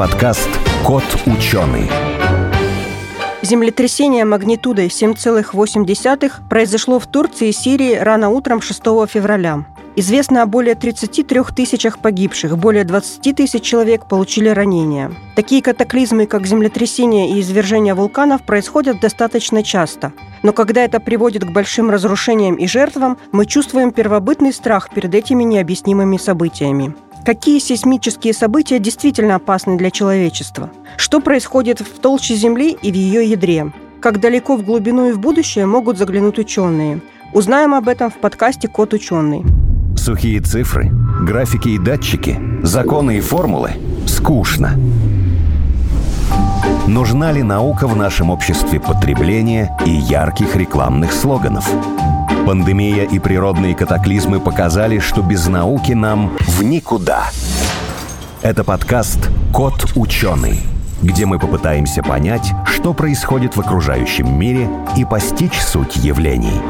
подкаст 0.00 0.48
«Кот 0.82 1.04
ученый». 1.26 1.86
Землетрясение 3.42 4.24
магнитудой 4.24 4.86
7,8 4.86 6.32
произошло 6.48 6.98
в 6.98 7.06
Турции 7.06 7.48
и 7.48 7.52
Сирии 7.52 7.96
рано 7.96 8.30
утром 8.30 8.62
6 8.62 8.80
февраля. 9.06 9.66
Известно 9.96 10.40
о 10.40 10.46
более 10.46 10.74
33 10.74 11.42
тысячах 11.54 11.98
погибших, 11.98 12.56
более 12.56 12.84
20 12.84 13.36
тысяч 13.36 13.62
человек 13.62 14.06
получили 14.06 14.48
ранения. 14.48 15.12
Такие 15.36 15.60
катаклизмы, 15.60 16.24
как 16.24 16.46
землетрясение 16.46 17.32
и 17.32 17.40
извержение 17.42 17.92
вулканов, 17.92 18.40
происходят 18.46 19.00
достаточно 19.00 19.62
часто. 19.62 20.14
Но 20.42 20.54
когда 20.54 20.82
это 20.82 20.98
приводит 20.98 21.44
к 21.44 21.52
большим 21.52 21.90
разрушениям 21.90 22.54
и 22.54 22.66
жертвам, 22.66 23.18
мы 23.32 23.44
чувствуем 23.44 23.92
первобытный 23.92 24.54
страх 24.54 24.88
перед 24.88 25.14
этими 25.14 25.42
необъяснимыми 25.42 26.16
событиями. 26.16 26.94
Какие 27.24 27.58
сейсмические 27.58 28.32
события 28.32 28.78
действительно 28.78 29.34
опасны 29.34 29.76
для 29.76 29.90
человечества? 29.90 30.70
Что 30.96 31.20
происходит 31.20 31.80
в 31.80 31.98
толще 32.00 32.34
Земли 32.34 32.76
и 32.82 32.90
в 32.90 32.94
ее 32.94 33.28
ядре? 33.28 33.72
Как 34.00 34.20
далеко 34.20 34.56
в 34.56 34.64
глубину 34.64 35.10
и 35.10 35.12
в 35.12 35.18
будущее 35.18 35.66
могут 35.66 35.98
заглянуть 35.98 36.38
ученые? 36.38 37.02
Узнаем 37.34 37.74
об 37.74 37.88
этом 37.88 38.10
в 38.10 38.14
подкасте 38.14 38.68
«Кот 38.68 38.94
ученый». 38.94 39.44
Сухие 39.96 40.40
цифры, 40.40 40.90
графики 41.22 41.68
и 41.68 41.78
датчики, 41.78 42.40
законы 42.62 43.18
и 43.18 43.20
формулы– 43.20 43.72
скучно. 44.06 44.72
Нужна 46.86 47.32
ли 47.32 47.42
наука 47.42 47.86
в 47.86 47.94
нашем 47.94 48.30
обществе 48.30 48.80
потребления 48.80 49.76
и 49.84 49.90
ярких 49.90 50.56
рекламных 50.56 51.12
слоганов? 51.12 51.70
Пандемия 52.50 53.04
и 53.04 53.20
природные 53.20 53.76
катаклизмы 53.76 54.40
показали, 54.40 54.98
что 54.98 55.22
без 55.22 55.46
науки 55.46 55.92
нам 55.92 56.36
в 56.48 56.64
никуда. 56.64 57.30
Это 58.42 58.64
подкаст 58.64 59.30
«Кот 59.54 59.92
ученый», 59.94 60.58
где 61.00 61.26
мы 61.26 61.38
попытаемся 61.38 62.02
понять, 62.02 62.52
что 62.66 62.92
происходит 62.92 63.54
в 63.54 63.60
окружающем 63.60 64.36
мире 64.36 64.68
и 64.96 65.04
постичь 65.04 65.60
суть 65.60 65.94
явлений. 65.94 66.60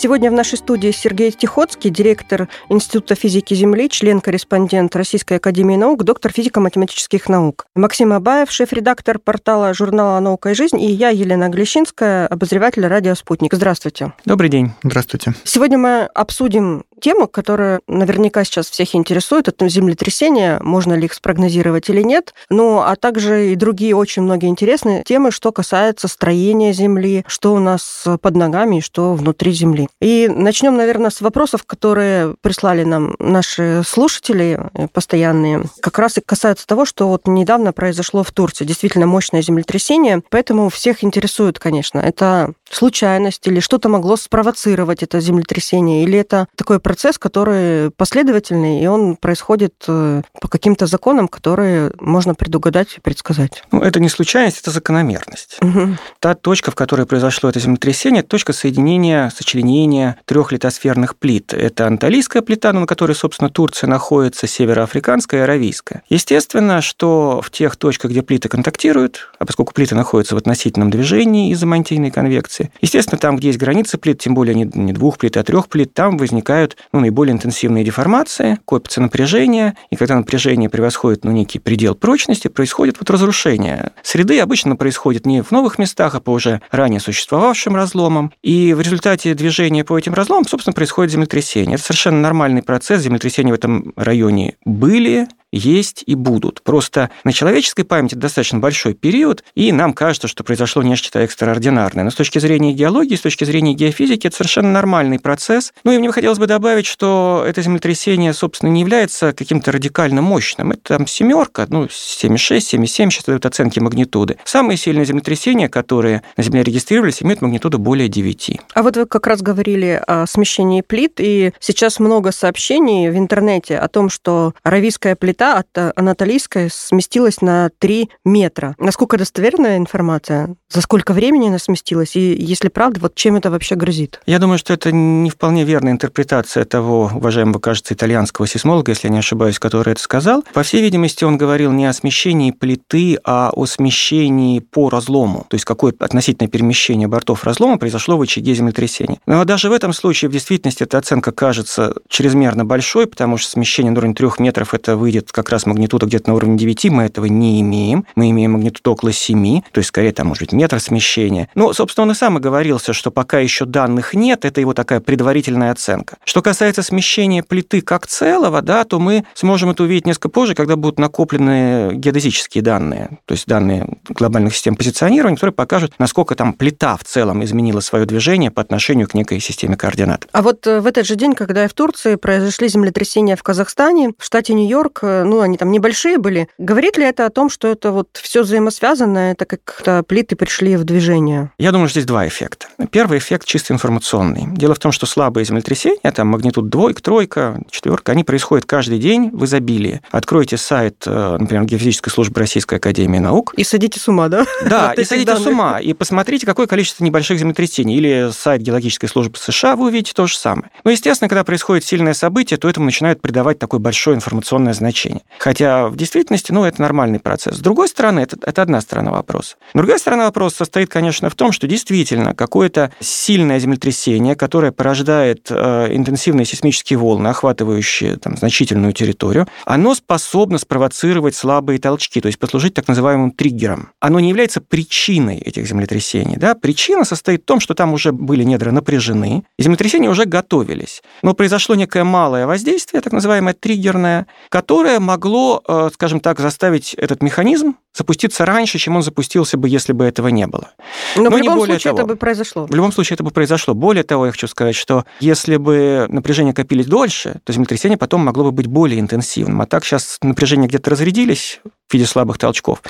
Сегодня 0.00 0.30
в 0.30 0.34
нашей 0.34 0.58
студии 0.58 0.92
Сергей 0.92 1.32
Тихоцкий, 1.32 1.90
директор 1.90 2.48
Института 2.68 3.16
физики 3.16 3.54
Земли, 3.54 3.88
член-корреспондент 3.88 4.94
Российской 4.94 5.38
Академии 5.38 5.74
Наук, 5.74 6.04
доктор 6.04 6.30
физико-математических 6.30 7.28
наук. 7.28 7.66
Максим 7.74 8.12
Абаев, 8.12 8.48
шеф-редактор 8.48 9.18
портала 9.18 9.74
журнала 9.74 10.20
«Наука 10.20 10.50
и 10.50 10.54
жизнь», 10.54 10.80
и 10.80 10.86
я, 10.86 11.08
Елена 11.08 11.48
Глещинская, 11.48 12.28
обозреватель 12.28 12.86
радио 12.86 13.16
«Спутник». 13.16 13.52
Здравствуйте. 13.52 14.12
Добрый 14.24 14.50
день. 14.50 14.70
Здравствуйте. 14.84 15.34
Сегодня 15.42 15.78
мы 15.78 16.02
обсудим 16.14 16.84
тему, 16.98 17.26
которая 17.26 17.80
наверняка 17.86 18.44
сейчас 18.44 18.68
всех 18.68 18.94
интересует. 18.94 19.48
Это 19.48 19.68
землетрясение, 19.68 20.58
можно 20.60 20.94
ли 20.94 21.06
их 21.06 21.14
спрогнозировать 21.14 21.88
или 21.88 22.02
нет. 22.02 22.34
Ну, 22.50 22.80
а 22.80 22.96
также 22.96 23.52
и 23.52 23.56
другие 23.56 23.96
очень 23.96 24.22
многие 24.22 24.48
интересные 24.48 25.02
темы, 25.04 25.30
что 25.30 25.52
касается 25.52 26.08
строения 26.08 26.72
Земли, 26.72 27.24
что 27.26 27.54
у 27.54 27.58
нас 27.58 28.04
под 28.20 28.36
ногами 28.36 28.76
и 28.78 28.80
что 28.80 29.14
внутри 29.14 29.52
Земли. 29.52 29.88
И 30.00 30.28
начнем, 30.28 30.76
наверное, 30.76 31.10
с 31.10 31.20
вопросов, 31.20 31.64
которые 31.64 32.34
прислали 32.40 32.84
нам 32.84 33.14
наши 33.18 33.82
слушатели 33.86 34.60
постоянные. 34.92 35.64
Как 35.80 35.98
раз 35.98 36.18
и 36.18 36.20
касаются 36.20 36.66
того, 36.66 36.84
что 36.84 37.08
вот 37.08 37.26
недавно 37.26 37.72
произошло 37.72 38.22
в 38.22 38.32
Турции. 38.32 38.64
Действительно 38.64 39.06
мощное 39.06 39.42
землетрясение. 39.42 40.22
Поэтому 40.30 40.68
всех 40.68 41.04
интересует, 41.04 41.58
конечно, 41.58 41.98
это 41.98 42.52
случайность 42.70 43.46
или 43.46 43.60
что-то 43.60 43.88
могло 43.88 44.16
спровоцировать 44.16 45.02
это 45.02 45.20
землетрясение, 45.20 46.04
или 46.04 46.18
это 46.18 46.46
такой 46.56 46.80
процесс, 46.80 47.18
который 47.18 47.90
последовательный, 47.90 48.82
и 48.82 48.86
он 48.86 49.16
происходит 49.16 49.74
э, 49.86 50.22
по 50.40 50.48
каким-то 50.48 50.86
законам, 50.86 51.28
которые 51.28 51.92
можно 52.00 52.34
предугадать 52.34 52.96
и 52.96 53.00
предсказать. 53.00 53.62
Ну, 53.72 53.82
это 53.82 54.00
не 54.00 54.08
случайность, 54.08 54.60
это 54.60 54.70
закономерность. 54.70 55.58
Угу. 55.60 55.96
Та 56.20 56.34
точка, 56.34 56.70
в 56.70 56.74
которой 56.74 57.06
произошло 57.06 57.48
это 57.48 57.60
землетрясение, 57.60 58.20
это 58.20 58.28
точка 58.28 58.52
соединения, 58.52 59.30
сочленения 59.30 60.18
трех 60.24 60.52
литосферных 60.52 61.16
плит. 61.16 61.52
Это 61.52 61.86
анталийская 61.86 62.42
плита, 62.42 62.72
на 62.72 62.86
которой, 62.86 63.14
собственно, 63.14 63.50
Турция 63.50 63.88
находится, 63.88 64.46
североафриканская 64.46 65.40
и 65.40 65.44
аравийская. 65.44 66.02
Естественно, 66.08 66.80
что 66.80 67.40
в 67.42 67.50
тех 67.50 67.76
точках, 67.76 68.10
где 68.10 68.22
плиты 68.22 68.48
контактируют, 68.48 69.30
а 69.38 69.46
поскольку 69.46 69.72
плиты 69.72 69.94
находятся 69.94 70.34
в 70.34 70.38
относительном 70.38 70.90
движении 70.90 71.52
из-за 71.52 71.66
мантийной 71.66 72.10
конвекции, 72.10 72.57
границы. 72.58 72.72
Естественно, 72.80 73.18
там, 73.18 73.36
где 73.36 73.48
есть 73.48 73.58
границы 73.58 73.98
плит, 73.98 74.18
тем 74.18 74.34
более 74.34 74.54
не, 74.54 74.70
не 74.74 74.92
двух 74.92 75.18
плит, 75.18 75.36
а 75.36 75.42
трех 75.42 75.68
плит, 75.68 75.94
там 75.94 76.16
возникают 76.16 76.76
ну, 76.92 77.00
наиболее 77.00 77.34
интенсивные 77.34 77.84
деформации, 77.84 78.58
копится 78.64 79.00
напряжение, 79.00 79.74
и 79.90 79.96
когда 79.96 80.16
напряжение 80.16 80.68
превосходит 80.68 81.24
ну, 81.24 81.32
некий 81.32 81.58
предел 81.58 81.94
прочности, 81.94 82.48
происходит 82.48 82.96
вот 82.98 83.10
разрушение. 83.10 83.92
Среды 84.02 84.40
обычно 84.40 84.76
происходит 84.76 85.26
не 85.26 85.42
в 85.42 85.50
новых 85.50 85.78
местах, 85.78 86.14
а 86.14 86.20
по 86.20 86.30
уже 86.30 86.60
ранее 86.70 87.00
существовавшим 87.00 87.76
разломам, 87.76 88.32
и 88.42 88.74
в 88.74 88.80
результате 88.80 89.34
движения 89.34 89.84
по 89.84 89.98
этим 89.98 90.14
разломам, 90.14 90.46
собственно, 90.46 90.74
происходит 90.74 91.12
землетрясение. 91.12 91.74
Это 91.74 91.84
совершенно 91.84 92.20
нормальный 92.20 92.62
процесс, 92.62 93.02
землетрясения 93.02 93.52
в 93.52 93.56
этом 93.56 93.92
районе 93.96 94.56
были, 94.64 95.28
есть 95.52 96.02
и 96.06 96.14
будут. 96.14 96.62
Просто 96.62 97.10
на 97.24 97.32
человеческой 97.32 97.84
памяти 97.84 98.14
достаточно 98.14 98.58
большой 98.58 98.94
период, 98.94 99.44
и 99.54 99.72
нам 99.72 99.92
кажется, 99.92 100.28
что 100.28 100.44
произошло 100.44 100.82
нечто 100.82 101.20
экстраординарное. 101.20 102.04
Но 102.04 102.10
с 102.10 102.14
точки 102.14 102.38
зрения 102.38 102.72
геологии, 102.72 103.16
с 103.16 103.20
точки 103.20 103.44
зрения 103.44 103.74
геофизики, 103.74 104.26
это 104.26 104.36
совершенно 104.36 104.70
нормальный 104.70 105.18
процесс. 105.18 105.72
Ну 105.84 105.92
и 105.92 105.98
мне 105.98 106.10
хотелось 106.12 106.38
бы 106.38 106.46
добавить, 106.46 106.86
что 106.86 107.44
это 107.46 107.62
землетрясение, 107.62 108.32
собственно, 108.32 108.70
не 108.70 108.80
является 108.80 109.32
каким-то 109.32 109.72
радикально 109.72 110.22
мощным. 110.22 110.72
Это 110.72 110.98
там 110.98 111.06
семерка, 111.06 111.66
ну, 111.68 111.84
7,6, 111.84 112.58
7,7, 112.58 113.10
сейчас 113.10 113.24
дают 113.24 113.46
оценки 113.46 113.78
магнитуды. 113.78 114.38
Самые 114.44 114.76
сильные 114.76 115.04
землетрясения, 115.04 115.68
которые 115.68 116.22
на 116.36 116.42
Земле 116.42 116.62
регистрировались, 116.62 117.22
имеют 117.22 117.42
магнитуду 117.42 117.78
более 117.78 118.08
9. 118.08 118.60
А 118.74 118.82
вот 118.82 118.96
вы 118.96 119.06
как 119.06 119.26
раз 119.26 119.42
говорили 119.42 120.02
о 120.06 120.26
смещении 120.26 120.82
плит, 120.82 121.14
и 121.18 121.52
сейчас 121.60 121.98
много 121.98 122.32
сообщений 122.32 123.10
в 123.10 123.16
интернете 123.16 123.78
о 123.78 123.88
том, 123.88 124.08
что 124.08 124.54
аравийская 124.62 125.16
плита 125.16 125.37
высота 125.38 125.58
от 125.58 125.66
э, 125.76 125.92
Анатолийской 125.96 126.68
сместилась 126.70 127.40
на 127.40 127.70
3 127.78 128.10
метра. 128.24 128.74
Насколько 128.78 129.16
достоверная 129.16 129.76
информация? 129.76 130.54
За 130.70 130.80
сколько 130.80 131.12
времени 131.12 131.48
она 131.48 131.58
сместилась? 131.58 132.16
И 132.16 132.34
если 132.34 132.68
правда, 132.68 133.00
вот 133.00 133.14
чем 133.14 133.36
это 133.36 133.50
вообще 133.50 133.74
грозит? 133.74 134.20
Я 134.26 134.38
думаю, 134.38 134.58
что 134.58 134.74
это 134.74 134.92
не 134.92 135.30
вполне 135.30 135.64
верная 135.64 135.92
интерпретация 135.92 136.64
того, 136.64 137.10
уважаемого, 137.14 137.58
кажется, 137.58 137.94
итальянского 137.94 138.46
сейсмолога, 138.46 138.92
если 138.92 139.08
я 139.08 139.12
не 139.12 139.18
ошибаюсь, 139.18 139.58
который 139.58 139.92
это 139.92 140.02
сказал. 140.02 140.44
По 140.52 140.62
всей 140.62 140.82
видимости, 140.82 141.24
он 141.24 141.38
говорил 141.38 141.72
не 141.72 141.86
о 141.86 141.92
смещении 141.92 142.50
плиты, 142.50 143.18
а 143.24 143.50
о 143.54 143.66
смещении 143.66 144.60
по 144.60 144.90
разлому. 144.90 145.46
То 145.48 145.54
есть 145.54 145.64
какое 145.64 145.94
относительное 145.98 146.50
перемещение 146.50 147.08
бортов 147.08 147.44
разлома 147.44 147.78
произошло 147.78 148.16
в 148.16 148.22
очаге 148.22 148.54
землетрясения. 148.54 149.18
Но 149.26 149.44
даже 149.44 149.68
в 149.68 149.72
этом 149.72 149.92
случае 149.92 150.28
в 150.28 150.32
действительности 150.32 150.82
эта 150.82 150.98
оценка 150.98 151.32
кажется 151.32 151.94
чрезмерно 152.08 152.64
большой, 152.64 153.06
потому 153.06 153.36
что 153.36 153.50
смещение 153.50 153.92
на 153.92 153.98
уровень 153.98 154.14
3 154.14 154.28
метров 154.38 154.74
это 154.74 154.96
выйдет 154.96 155.27
как 155.32 155.50
раз 155.50 155.66
магнитуда 155.66 156.06
где-то 156.06 156.30
на 156.30 156.34
уровне 156.34 156.56
9, 156.56 156.86
мы 156.90 157.04
этого 157.04 157.26
не 157.26 157.60
имеем. 157.60 158.04
Мы 158.14 158.30
имеем 158.30 158.52
магнитуду 158.52 158.92
около 158.92 159.12
7, 159.12 159.62
то 159.72 159.78
есть 159.78 159.88
скорее 159.88 160.12
там 160.12 160.28
может 160.28 160.42
быть 160.42 160.52
метр 160.52 160.80
смещения. 160.80 161.48
Но, 161.54 161.72
собственно, 161.72 162.06
он 162.06 162.12
и 162.12 162.14
сам 162.14 162.38
и 162.38 162.40
говорился, 162.40 162.92
что 162.92 163.10
пока 163.10 163.38
еще 163.38 163.64
данных 163.64 164.14
нет, 164.14 164.44
это 164.44 164.60
его 164.60 164.74
такая 164.74 165.00
предварительная 165.00 165.72
оценка. 165.72 166.18
Что 166.24 166.42
касается 166.42 166.82
смещения 166.82 167.42
плиты 167.42 167.80
как 167.80 168.06
целого, 168.06 168.62
да, 168.62 168.84
то 168.84 168.98
мы 168.98 169.24
сможем 169.34 169.70
это 169.70 169.82
увидеть 169.82 170.06
несколько 170.06 170.28
позже, 170.28 170.54
когда 170.54 170.76
будут 170.76 170.98
накоплены 170.98 171.94
геодезические 171.94 172.62
данные, 172.62 173.18
то 173.24 173.32
есть 173.32 173.46
данные 173.46 173.98
глобальных 174.08 174.54
систем 174.54 174.76
позиционирования, 174.76 175.36
которые 175.36 175.54
покажут, 175.54 175.94
насколько 175.98 176.34
там 176.34 176.52
плита 176.52 176.96
в 176.96 177.04
целом 177.04 177.44
изменила 177.44 177.80
свое 177.80 178.06
движение 178.06 178.50
по 178.50 178.62
отношению 178.62 179.08
к 179.08 179.14
некой 179.14 179.40
системе 179.40 179.76
координат. 179.76 180.26
А 180.32 180.42
вот 180.42 180.66
э, 180.66 180.80
в 180.80 180.86
этот 180.86 181.06
же 181.06 181.16
день, 181.16 181.34
когда 181.34 181.64
и 181.64 181.68
в 181.68 181.74
Турции 181.74 182.16
произошли 182.16 182.68
землетрясения 182.68 183.36
в 183.36 183.42
Казахстане, 183.42 184.12
в 184.18 184.24
штате 184.24 184.54
Нью-Йорк, 184.54 185.00
э, 185.02 185.17
ну, 185.24 185.40
они 185.40 185.56
там 185.56 185.70
небольшие 185.70 186.18
были. 186.18 186.48
Говорит 186.58 186.96
ли 186.98 187.04
это 187.04 187.26
о 187.26 187.30
том, 187.30 187.50
что 187.50 187.68
это 187.68 187.92
вот 187.92 188.08
все 188.14 188.42
взаимосвязано, 188.42 189.32
это 189.32 189.44
как-то 189.44 190.02
плиты 190.02 190.36
пришли 190.36 190.76
в 190.76 190.84
движение? 190.84 191.52
Я 191.58 191.72
думаю, 191.72 191.88
что 191.88 192.00
здесь 192.00 192.06
два 192.06 192.26
эффекта. 192.26 192.66
Первый 192.90 193.18
эффект 193.18 193.46
чисто 193.46 193.72
информационный. 193.72 194.44
Дело 194.56 194.74
в 194.74 194.78
том, 194.78 194.92
что 194.92 195.06
слабые 195.06 195.44
землетрясения, 195.44 196.12
там 196.12 196.28
магнитуд 196.28 196.68
двойка, 196.68 197.02
тройка, 197.02 197.60
четверка, 197.70 198.12
они 198.12 198.24
происходят 198.24 198.66
каждый 198.66 198.98
день 198.98 199.30
в 199.32 199.44
изобилии. 199.44 200.00
Откройте 200.10 200.56
сайт, 200.56 201.04
э, 201.06 201.36
например, 201.38 201.64
Геофизической 201.64 202.12
службы 202.12 202.40
Российской 202.40 202.76
Академии 202.76 203.18
Наук. 203.18 203.54
И 203.56 203.64
садите 203.64 204.00
с 204.00 204.08
ума, 204.08 204.28
да? 204.28 204.44
Да, 204.64 204.92
и 204.96 205.04
садите 205.04 205.36
с 205.36 205.46
ума. 205.46 205.80
И 205.80 205.92
посмотрите, 205.92 206.46
какое 206.46 206.66
количество 206.66 207.04
небольших 207.04 207.38
землетрясений. 207.38 207.96
Или 207.96 208.30
сайт 208.32 208.62
Геологической 208.62 209.08
службы 209.08 209.38
США, 209.38 209.76
вы 209.76 209.86
увидите 209.86 210.12
то 210.14 210.26
же 210.26 210.36
самое. 210.36 210.70
Но, 210.84 210.90
естественно, 210.90 211.28
когда 211.28 211.44
происходит 211.44 211.84
сильное 211.84 212.14
событие, 212.14 212.58
то 212.58 212.68
этому 212.68 212.86
начинают 212.86 213.20
придавать 213.20 213.58
такое 213.58 213.80
большое 213.80 214.16
информационное 214.16 214.72
значение 214.72 215.07
землетрясения. 215.08 215.22
Хотя 215.38 215.88
в 215.88 215.96
действительности, 215.96 216.52
ну, 216.52 216.64
это 216.64 216.80
нормальный 216.82 217.18
процесс. 217.18 217.56
С 217.56 217.60
другой 217.60 217.88
стороны, 217.88 218.20
это, 218.20 218.36
это 218.42 218.62
одна 218.62 218.80
сторона 218.80 219.10
вопроса. 219.10 219.56
Другая 219.74 219.98
сторона 219.98 220.24
вопроса 220.24 220.58
состоит, 220.58 220.88
конечно, 220.88 221.30
в 221.30 221.34
том, 221.34 221.52
что 221.52 221.66
действительно 221.66 222.34
какое-то 222.34 222.92
сильное 223.00 223.58
землетрясение, 223.58 224.34
которое 224.34 224.72
порождает 224.72 225.46
э, 225.50 225.88
интенсивные 225.94 226.44
сейсмические 226.44 226.98
волны, 226.98 227.28
охватывающие 227.28 228.16
там, 228.16 228.36
значительную 228.36 228.92
территорию, 228.92 229.46
оно 229.64 229.94
способно 229.94 230.58
спровоцировать 230.58 231.34
слабые 231.34 231.78
толчки, 231.78 232.20
то 232.20 232.26
есть 232.26 232.38
послужить 232.38 232.74
так 232.74 232.88
называемым 232.88 233.30
триггером. 233.30 233.90
Оно 234.00 234.20
не 234.20 234.28
является 234.28 234.60
причиной 234.60 235.38
этих 235.38 235.66
землетрясений. 235.66 236.36
Да? 236.36 236.54
Причина 236.54 237.04
состоит 237.04 237.42
в 237.42 237.44
том, 237.44 237.60
что 237.60 237.74
там 237.74 237.92
уже 237.92 238.12
были 238.12 238.42
недра 238.42 238.70
напряжены, 238.70 239.44
и 239.58 239.62
землетрясения 239.62 240.10
уже 240.10 240.24
готовились. 240.24 241.02
Но 241.22 241.34
произошло 241.34 241.74
некое 241.74 242.04
малое 242.04 242.46
воздействие, 242.46 243.00
так 243.00 243.12
называемое 243.12 243.54
триггерное, 243.54 244.26
которое 244.48 244.97
могло, 245.00 245.62
э, 245.66 245.90
скажем 245.94 246.20
так, 246.20 246.40
заставить 246.40 246.94
этот 246.94 247.22
механизм 247.22 247.76
запуститься 247.98 248.46
раньше, 248.46 248.78
чем 248.78 248.96
он 248.96 249.02
запустился 249.02 249.56
бы, 249.56 249.68
если 249.68 249.92
бы 249.92 250.04
этого 250.04 250.28
не 250.28 250.46
было. 250.46 250.70
Но, 251.16 251.24
Но 251.24 251.30
в 251.30 251.38
любом 251.38 251.58
случае 251.64 251.78
того. 251.90 251.98
это 251.98 252.06
бы 252.06 252.16
произошло. 252.16 252.66
В 252.66 252.74
любом 252.74 252.92
случае 252.92 253.16
это 253.16 253.24
бы 253.24 253.30
произошло. 253.30 253.74
Более 253.74 254.04
того, 254.04 254.26
я 254.26 254.32
хочу 254.32 254.46
сказать, 254.46 254.76
что 254.76 255.04
если 255.20 255.56
бы 255.56 256.06
напряжение 256.08 256.54
копились 256.54 256.86
дольше, 256.86 257.40
то 257.44 257.52
землетрясение 257.52 257.98
потом 257.98 258.20
могло 258.22 258.44
бы 258.44 258.52
быть 258.52 258.66
более 258.68 259.00
интенсивным. 259.00 259.60
А 259.60 259.66
так 259.66 259.84
сейчас 259.84 260.18
напряжение 260.22 260.68
где-то 260.68 260.90
разрядились, 260.90 261.60
в 261.88 261.94
виде 261.94 262.04
слабых 262.04 262.36
толчков. 262.36 262.82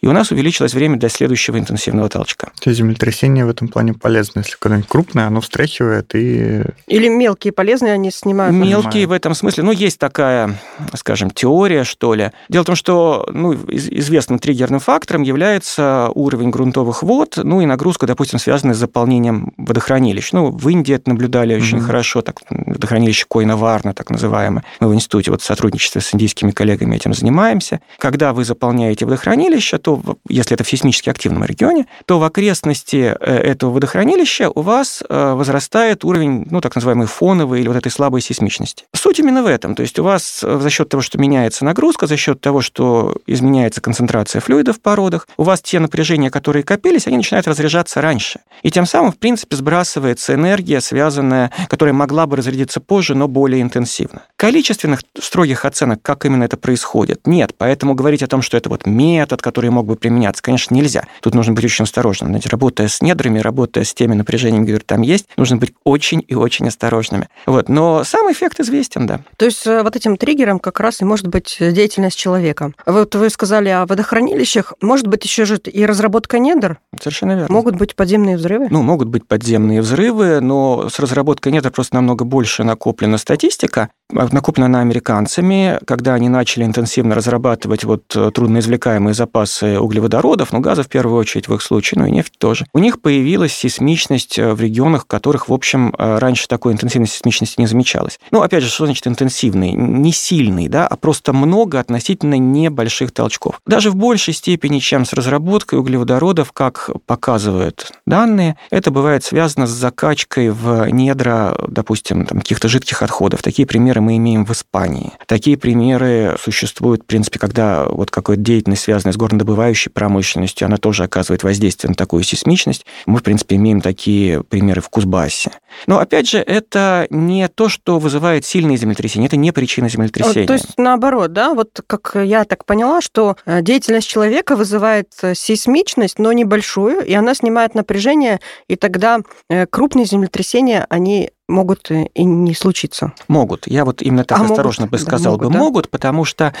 И 0.00 0.06
у 0.06 0.12
нас 0.12 0.30
увеличилось 0.30 0.72
время 0.72 0.98
до 0.98 1.10
следующего 1.10 1.58
интенсивного 1.58 2.08
толчка. 2.08 2.52
То 2.60 2.70
есть 2.70 2.78
землетрясение 2.78 3.44
в 3.44 3.50
этом 3.50 3.68
плане 3.68 3.92
полезно. 3.92 4.40
Если 4.40 4.56
когда-нибудь 4.58 4.88
крупное, 4.88 5.26
оно 5.26 5.42
встряхивает 5.42 6.14
и... 6.14 6.62
Или 6.86 7.08
мелкие 7.08 7.52
полезные, 7.52 7.92
они 7.92 8.10
снимают. 8.10 8.54
Мелкие 8.54 8.90
понимаю. 8.90 9.08
в 9.08 9.12
этом 9.12 9.34
смысле. 9.34 9.62
Ну, 9.62 9.72
есть 9.72 9.98
такая, 9.98 10.58
скажем, 10.94 11.30
теория, 11.30 11.55
что 11.84 12.14
ли. 12.14 12.30
Дело 12.48 12.62
в 12.62 12.66
том, 12.66 12.76
что 12.76 13.28
ну, 13.32 13.54
известным 13.54 14.38
триггерным 14.38 14.80
фактором 14.80 15.22
является 15.22 16.10
уровень 16.14 16.50
грунтовых 16.50 17.02
вод, 17.02 17.38
ну 17.42 17.60
и 17.60 17.66
нагрузка, 17.66 18.06
допустим, 18.06 18.38
связанная 18.38 18.74
с 18.74 18.78
заполнением 18.78 19.52
водохранилищ. 19.56 20.32
Ну, 20.32 20.50
в 20.50 20.68
Индии 20.68 20.94
это 20.94 21.10
наблюдали 21.10 21.54
mm-hmm. 21.54 21.62
очень 21.62 21.80
хорошо, 21.80 22.22
так, 22.22 22.40
водохранилище 22.50 23.26
Койна-Варна, 23.28 23.94
так 23.94 24.10
называемое. 24.10 24.64
Мы 24.80 24.88
в 24.88 24.94
институте 24.94 25.30
вот 25.30 25.42
в 25.42 25.44
сотрудничестве 25.44 26.00
с 26.00 26.14
индийскими 26.14 26.50
коллегами 26.50 26.96
этим 26.96 27.14
занимаемся. 27.14 27.80
Когда 27.98 28.32
вы 28.32 28.44
заполняете 28.44 29.04
водохранилище, 29.04 29.78
то, 29.78 30.00
если 30.28 30.54
это 30.54 30.64
в 30.64 30.68
сейсмически 30.68 31.10
активном 31.10 31.44
регионе, 31.44 31.86
то 32.04 32.18
в 32.18 32.24
окрестности 32.24 33.14
э, 33.18 33.36
этого 33.36 33.70
водохранилища 33.70 34.50
у 34.50 34.62
вас 34.62 35.02
э, 35.08 35.32
возрастает 35.32 36.04
уровень, 36.04 36.46
ну, 36.50 36.60
так 36.60 36.74
называемый 36.74 37.06
фоновый 37.06 37.60
или 37.60 37.68
вот 37.68 37.76
этой 37.76 37.90
слабой 37.90 38.20
сейсмичности. 38.20 38.84
Суть 38.94 39.18
именно 39.18 39.42
в 39.42 39.46
этом. 39.46 39.74
То 39.74 39.82
есть 39.82 39.98
у 39.98 40.04
вас 40.04 40.40
э, 40.42 40.58
за 40.60 40.70
счет 40.70 40.88
того, 40.88 41.02
что 41.02 41.18
меняется 41.18 41.45
нагрузка, 41.64 42.06
за 42.06 42.16
счет 42.16 42.40
того, 42.40 42.60
что 42.60 43.16
изменяется 43.26 43.80
концентрация 43.80 44.40
флюида 44.40 44.72
в 44.72 44.80
породах, 44.80 45.28
у 45.36 45.42
вас 45.42 45.60
те 45.60 45.78
напряжения, 45.78 46.30
которые 46.30 46.62
копились, 46.62 47.06
они 47.06 47.18
начинают 47.18 47.46
разряжаться 47.46 48.00
раньше. 48.00 48.40
И 48.62 48.70
тем 48.70 48.86
самым, 48.86 49.12
в 49.12 49.18
принципе, 49.18 49.56
сбрасывается 49.56 50.34
энергия, 50.34 50.80
связанная, 50.80 51.50
которая 51.68 51.92
могла 51.92 52.26
бы 52.26 52.36
разрядиться 52.36 52.80
позже, 52.80 53.14
но 53.14 53.28
более 53.28 53.62
интенсивно. 53.62 54.22
Количественных 54.36 55.00
строгих 55.18 55.64
оценок, 55.64 56.00
как 56.02 56.24
именно 56.24 56.44
это 56.44 56.56
происходит, 56.56 57.26
нет. 57.26 57.54
Поэтому 57.56 57.94
говорить 57.94 58.22
о 58.22 58.26
том, 58.26 58.42
что 58.42 58.56
это 58.56 58.68
вот 58.68 58.86
метод, 58.86 59.42
который 59.42 59.70
мог 59.70 59.86
бы 59.86 59.96
применяться, 59.96 60.42
конечно, 60.42 60.74
нельзя. 60.74 61.04
Тут 61.20 61.34
нужно 61.34 61.52
быть 61.52 61.64
очень 61.64 61.84
осторожным. 61.84 62.30
Знаете, 62.30 62.48
работая 62.48 62.88
с 62.88 63.00
недрами, 63.00 63.38
работая 63.38 63.84
с 63.84 63.94
теми 63.94 64.14
напряжениями, 64.14 64.64
которые 64.64 64.84
там 64.84 65.02
есть, 65.02 65.26
нужно 65.36 65.56
быть 65.56 65.74
очень 65.84 66.24
и 66.26 66.34
очень 66.34 66.68
осторожными. 66.68 67.28
Вот. 67.46 67.68
Но 67.68 68.04
сам 68.04 68.30
эффект 68.30 68.60
известен, 68.60 69.06
да. 69.06 69.20
То 69.36 69.44
есть 69.44 69.66
э, 69.66 69.82
вот 69.82 69.96
этим 69.96 70.16
триггером 70.16 70.58
как 70.58 70.80
раз 70.80 71.00
и 71.00 71.04
может 71.26 71.32
быть 71.32 71.56
деятельность 71.58 72.18
человека. 72.18 72.72
Вот 72.86 73.14
вы 73.14 73.30
сказали 73.30 73.68
о 73.68 73.86
водохранилищах. 73.86 74.74
Может 74.80 75.06
быть 75.08 75.24
еще 75.24 75.44
же 75.44 75.56
и 75.56 75.84
разработка 75.84 76.38
недр? 76.38 76.78
Совершенно 77.00 77.32
верно. 77.32 77.52
Могут 77.52 77.76
быть 77.76 77.96
подземные 77.96 78.36
взрывы? 78.36 78.68
Ну, 78.70 78.82
могут 78.82 79.08
быть 79.08 79.26
подземные 79.26 79.80
взрывы, 79.80 80.40
но 80.40 80.88
с 80.88 80.98
разработкой 81.00 81.52
недр 81.52 81.70
просто 81.70 81.96
намного 81.96 82.24
больше 82.24 82.62
накоплена 82.62 83.18
статистика. 83.18 83.90
Накоплена 84.10 84.66
она 84.66 84.80
американцами, 84.80 85.78
когда 85.84 86.14
они 86.14 86.28
начали 86.28 86.64
интенсивно 86.64 87.14
разрабатывать 87.14 87.84
вот 87.84 88.04
э, 88.14 88.30
трудноизвлекаемые 88.32 89.14
запасы 89.14 89.80
углеводородов, 89.80 90.52
ну, 90.52 90.60
газа 90.60 90.82
в 90.82 90.88
первую 90.88 91.18
очередь 91.18 91.48
в 91.48 91.54
их 91.54 91.62
случае, 91.62 92.00
ну 92.00 92.06
и 92.06 92.10
нефть 92.10 92.34
тоже. 92.38 92.66
У 92.72 92.78
них 92.78 93.00
появилась 93.00 93.52
сейсмичность 93.52 94.38
э, 94.38 94.52
в 94.52 94.60
регионах, 94.60 95.02
в 95.02 95.06
которых, 95.06 95.48
в 95.48 95.52
общем, 95.52 95.94
э, 95.98 96.18
раньше 96.18 96.46
такой 96.46 96.72
интенсивной 96.72 97.08
сейсмичности 97.08 97.60
не 97.60 97.66
замечалось. 97.66 98.20
Ну, 98.30 98.42
опять 98.42 98.62
же, 98.62 98.70
что 98.70 98.86
значит 98.86 99.06
интенсивный? 99.06 99.72
Не 99.72 100.12
сильный, 100.12 100.68
да, 100.68 100.86
а 100.86 100.96
просто 100.96 101.32
много 101.32 101.80
относительно 101.80 102.38
небольших 102.38 103.12
толчков. 103.12 103.60
Даже 103.66 103.90
в 103.90 103.96
большей 103.96 104.34
степени, 104.34 104.78
чем 104.78 105.04
с 105.04 105.12
разработкой 105.12 105.78
углеводородов, 105.78 106.52
как 106.52 106.90
показывают 107.06 107.92
данные, 108.06 108.56
это 108.70 108.90
бывает 108.90 109.24
связано 109.24 109.66
с 109.66 109.70
закачкой 109.70 110.50
в 110.50 110.88
недра, 110.90 111.56
допустим, 111.66 112.24
каких-то 112.24 112.68
жидких 112.68 113.02
отходов. 113.02 113.42
Такие 113.42 113.66
примеры 113.66 113.95
мы 114.00 114.16
имеем 114.16 114.44
в 114.44 114.52
Испании. 114.52 115.12
Такие 115.26 115.56
примеры 115.56 116.36
существуют, 116.40 117.02
в 117.02 117.06
принципе, 117.06 117.38
когда 117.38 117.86
вот 117.86 118.10
какая-то 118.10 118.42
деятельность, 118.42 118.82
связанная 118.82 119.12
с 119.12 119.16
горнодобывающей 119.16 119.90
промышленностью, 119.90 120.66
она 120.66 120.76
тоже 120.76 121.04
оказывает 121.04 121.42
воздействие 121.42 121.90
на 121.90 121.94
такую 121.94 122.22
сейсмичность. 122.22 122.86
Мы, 123.06 123.18
в 123.18 123.22
принципе, 123.22 123.56
имеем 123.56 123.80
такие 123.80 124.42
примеры 124.42 124.80
в 124.80 124.88
Кузбассе. 124.88 125.50
Но, 125.86 125.98
опять 125.98 126.28
же, 126.28 126.38
это 126.38 127.06
не 127.10 127.48
то, 127.48 127.68
что 127.68 127.98
вызывает 127.98 128.44
сильные 128.44 128.76
землетрясения, 128.76 129.26
это 129.26 129.36
не 129.36 129.52
причина 129.52 129.88
землетрясения. 129.88 130.46
То 130.46 130.54
есть, 130.54 130.78
наоборот, 130.78 131.32
да, 131.32 131.54
вот 131.54 131.80
как 131.86 132.12
я 132.14 132.44
так 132.44 132.64
поняла, 132.64 133.00
что 133.00 133.36
э, 133.44 133.62
деятельность 133.62 134.08
человека 134.08 134.56
вызывает 134.56 135.12
э, 135.22 135.34
сейсмичность, 135.34 136.18
но 136.18 136.32
небольшую, 136.32 137.04
и 137.04 137.12
она 137.14 137.34
снимает 137.34 137.74
напряжение, 137.74 138.40
и 138.68 138.76
тогда 138.76 139.20
э, 139.48 139.66
крупные 139.66 140.06
землетрясения, 140.06 140.86
они 140.88 141.30
могут 141.48 141.90
и 141.90 142.24
не 142.24 142.54
случиться. 142.54 143.12
Могут. 143.28 143.66
Я 143.66 143.84
вот 143.84 144.02
именно 144.02 144.24
так 144.24 144.40
а 144.40 144.44
осторожно 144.44 144.86
могут, 144.86 144.92
бы 144.92 144.98
сказал 144.98 145.36
да, 145.36 145.44
могут, 145.44 145.46
бы 145.46 145.52
да? 145.52 145.58
могут, 145.58 145.90
потому 145.90 146.24
что, 146.24 146.54